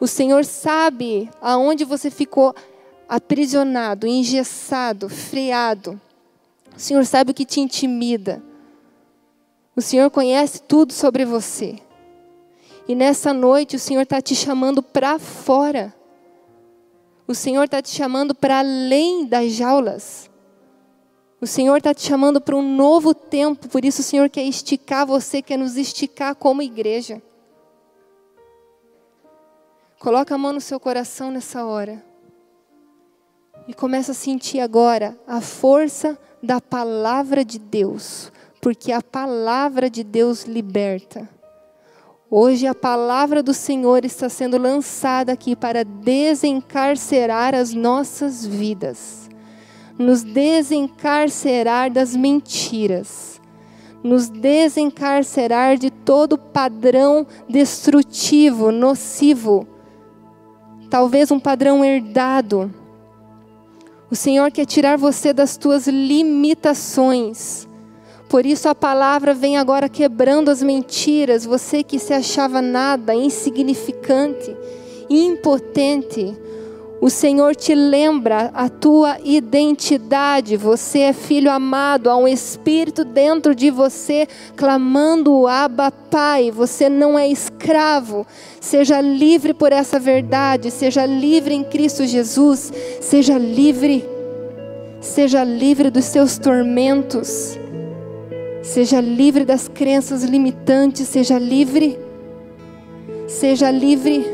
O 0.00 0.06
Senhor 0.06 0.44
sabe 0.44 1.30
aonde 1.40 1.84
você 1.84 2.10
ficou 2.10 2.54
aprisionado, 3.08 4.06
engessado, 4.06 5.08
freado. 5.08 6.00
O 6.76 6.80
Senhor 6.80 7.04
sabe 7.06 7.30
o 7.30 7.34
que 7.34 7.44
te 7.44 7.60
intimida. 7.60 8.42
O 9.76 9.80
Senhor 9.80 10.10
conhece 10.10 10.62
tudo 10.62 10.92
sobre 10.92 11.24
você. 11.24 11.78
E 12.88 12.94
nessa 12.94 13.32
noite 13.32 13.76
o 13.76 13.78
Senhor 13.78 14.02
está 14.02 14.20
te 14.20 14.34
chamando 14.34 14.82
para 14.82 15.18
fora. 15.18 15.94
O 17.26 17.34
Senhor 17.34 17.64
está 17.64 17.80
te 17.80 17.90
chamando 17.90 18.34
para 18.34 18.58
além 18.58 19.26
das 19.26 19.52
jaulas. 19.52 20.30
O 21.40 21.46
Senhor 21.46 21.76
está 21.78 21.92
te 21.92 22.02
chamando 22.02 22.40
para 22.40 22.54
um 22.54 22.76
novo 22.76 23.14
tempo, 23.14 23.68
por 23.68 23.84
isso 23.84 24.00
o 24.00 24.04
Senhor 24.04 24.30
quer 24.30 24.44
esticar 24.44 25.06
você, 25.06 25.42
quer 25.42 25.56
nos 25.56 25.76
esticar 25.76 26.34
como 26.36 26.62
igreja. 26.62 27.20
Coloca 29.98 30.34
a 30.34 30.38
mão 30.38 30.52
no 30.52 30.60
seu 30.60 30.78
coração 30.78 31.30
nessa 31.30 31.64
hora. 31.64 32.04
E 33.66 33.74
começa 33.74 34.12
a 34.12 34.14
sentir 34.14 34.60
agora 34.60 35.16
a 35.26 35.40
força 35.40 36.18
da 36.42 36.60
palavra 36.60 37.44
de 37.44 37.58
Deus, 37.58 38.32
porque 38.60 38.90
a 38.90 39.00
palavra 39.00 39.88
de 39.88 40.02
Deus 40.02 40.44
liberta. 40.44 41.28
Hoje 42.34 42.66
a 42.66 42.74
palavra 42.74 43.42
do 43.42 43.52
Senhor 43.52 44.06
está 44.06 44.26
sendo 44.26 44.56
lançada 44.56 45.32
aqui 45.32 45.54
para 45.54 45.84
desencarcerar 45.84 47.54
as 47.54 47.74
nossas 47.74 48.46
vidas, 48.46 49.28
nos 49.98 50.22
desencarcerar 50.22 51.92
das 51.92 52.16
mentiras, 52.16 53.38
nos 54.02 54.30
desencarcerar 54.30 55.76
de 55.76 55.90
todo 55.90 56.38
padrão 56.38 57.26
destrutivo, 57.46 58.72
nocivo, 58.72 59.66
talvez 60.88 61.30
um 61.30 61.38
padrão 61.38 61.84
herdado. 61.84 62.72
O 64.10 64.16
Senhor 64.16 64.50
quer 64.50 64.64
tirar 64.64 64.96
você 64.96 65.34
das 65.34 65.58
tuas 65.58 65.86
limitações 65.86 67.68
por 68.32 68.46
isso 68.46 68.66
a 68.66 68.74
palavra 68.74 69.34
vem 69.34 69.58
agora 69.58 69.90
quebrando 69.90 70.50
as 70.50 70.62
mentiras. 70.62 71.44
Você 71.44 71.82
que 71.82 71.98
se 71.98 72.14
achava 72.14 72.62
nada, 72.62 73.14
insignificante, 73.14 74.56
impotente, 75.10 76.34
o 76.98 77.10
Senhor 77.10 77.54
te 77.54 77.74
lembra 77.74 78.50
a 78.54 78.70
tua 78.70 79.18
identidade. 79.22 80.56
Você 80.56 81.00
é 81.00 81.12
filho 81.12 81.50
amado, 81.50 82.08
há 82.08 82.16
um 82.16 82.26
espírito 82.26 83.04
dentro 83.04 83.54
de 83.54 83.70
você 83.70 84.26
clamando 84.56 85.46
Abba 85.46 85.90
Pai. 85.90 86.50
Você 86.50 86.88
não 86.88 87.18
é 87.18 87.28
escravo. 87.28 88.26
Seja 88.58 88.98
livre 89.02 89.52
por 89.52 89.72
essa 89.72 90.00
verdade, 90.00 90.70
seja 90.70 91.04
livre 91.04 91.54
em 91.54 91.64
Cristo 91.64 92.06
Jesus, 92.06 92.72
seja 92.98 93.36
livre. 93.36 94.08
Seja 95.02 95.44
livre 95.44 95.90
dos 95.90 96.06
seus 96.06 96.38
tormentos. 96.38 97.58
Seja 98.62 99.00
livre 99.00 99.44
das 99.44 99.66
crenças 99.66 100.22
limitantes, 100.22 101.08
seja 101.08 101.36
livre. 101.36 101.98
Seja 103.26 103.70
livre. 103.72 104.24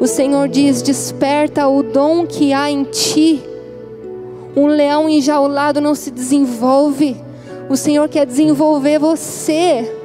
O 0.00 0.08
Senhor 0.08 0.48
diz: 0.48 0.82
desperta 0.82 1.68
o 1.68 1.82
dom 1.82 2.26
que 2.26 2.52
há 2.52 2.68
em 2.68 2.82
ti. 2.82 3.40
Um 4.56 4.66
leão 4.66 5.08
enjaulado 5.08 5.80
não 5.80 5.94
se 5.94 6.10
desenvolve. 6.10 7.16
O 7.68 7.76
Senhor 7.76 8.08
quer 8.08 8.26
desenvolver 8.26 8.98
você. 8.98 9.96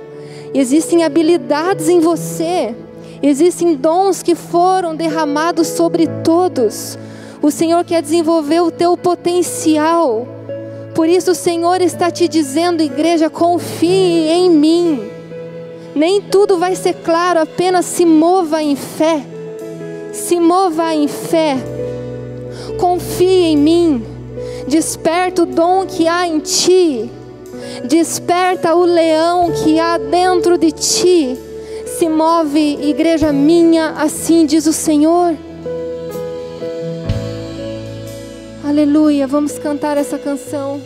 Existem 0.53 1.03
habilidades 1.03 1.89
em 1.89 1.99
você. 1.99 2.76
Existem 3.24 3.76
dons 3.76 4.22
que 4.22 4.36
foram 4.36 4.95
derramados 4.95 5.70
sobre 5.70 6.05
todos. 6.24 6.99
O 7.41 7.49
Senhor 7.49 7.84
quer 7.84 8.03
desenvolver 8.03 8.61
o 8.61 8.70
teu 8.70 8.95
potencial. 8.95 10.35
Por 10.96 11.10
isso 11.10 11.32
o 11.32 11.36
Senhor 11.36 11.82
está 11.82 12.10
te 12.10 12.26
dizendo, 12.26 12.82
igreja, 12.82 13.30
confie 13.30 14.30
em 14.30 14.50
mim. 14.50 15.12
Nem 15.93 16.22
tudo 16.22 16.58
vai 16.58 16.74
ser 16.74 16.93
claro, 16.93 17.41
apenas 17.41 17.86
se 17.86 18.06
mova 18.06 18.64
em 18.64 18.78
fé. 18.78 19.22
Se 20.14 20.39
mova 20.39 20.96
em 20.96 21.10
fé. 21.10 21.58
Confie 22.80 23.43
em 23.43 23.58
mim. 23.58 24.06
Desperta 24.70 25.43
o 25.43 25.46
dom 25.46 25.86
que 25.86 26.08
há 26.08 26.26
em 26.26 26.39
ti. 26.39 27.12
Desperta 27.84 28.74
o 28.74 28.86
leão 28.86 29.52
que 29.52 29.78
há 29.78 29.98
dentro 29.98 30.58
de 30.58 30.72
ti. 30.72 31.38
Se 31.98 32.08
move, 32.08 32.80
igreja 32.82 33.34
minha, 33.34 33.91
assim 33.98 34.46
diz 34.46 34.66
o 34.66 34.74
Senhor. 34.74 35.36
Aleluia, 38.66 39.28
vamos 39.28 39.59
cantar 39.59 39.95
essa 39.95 40.18
canção. 40.18 40.82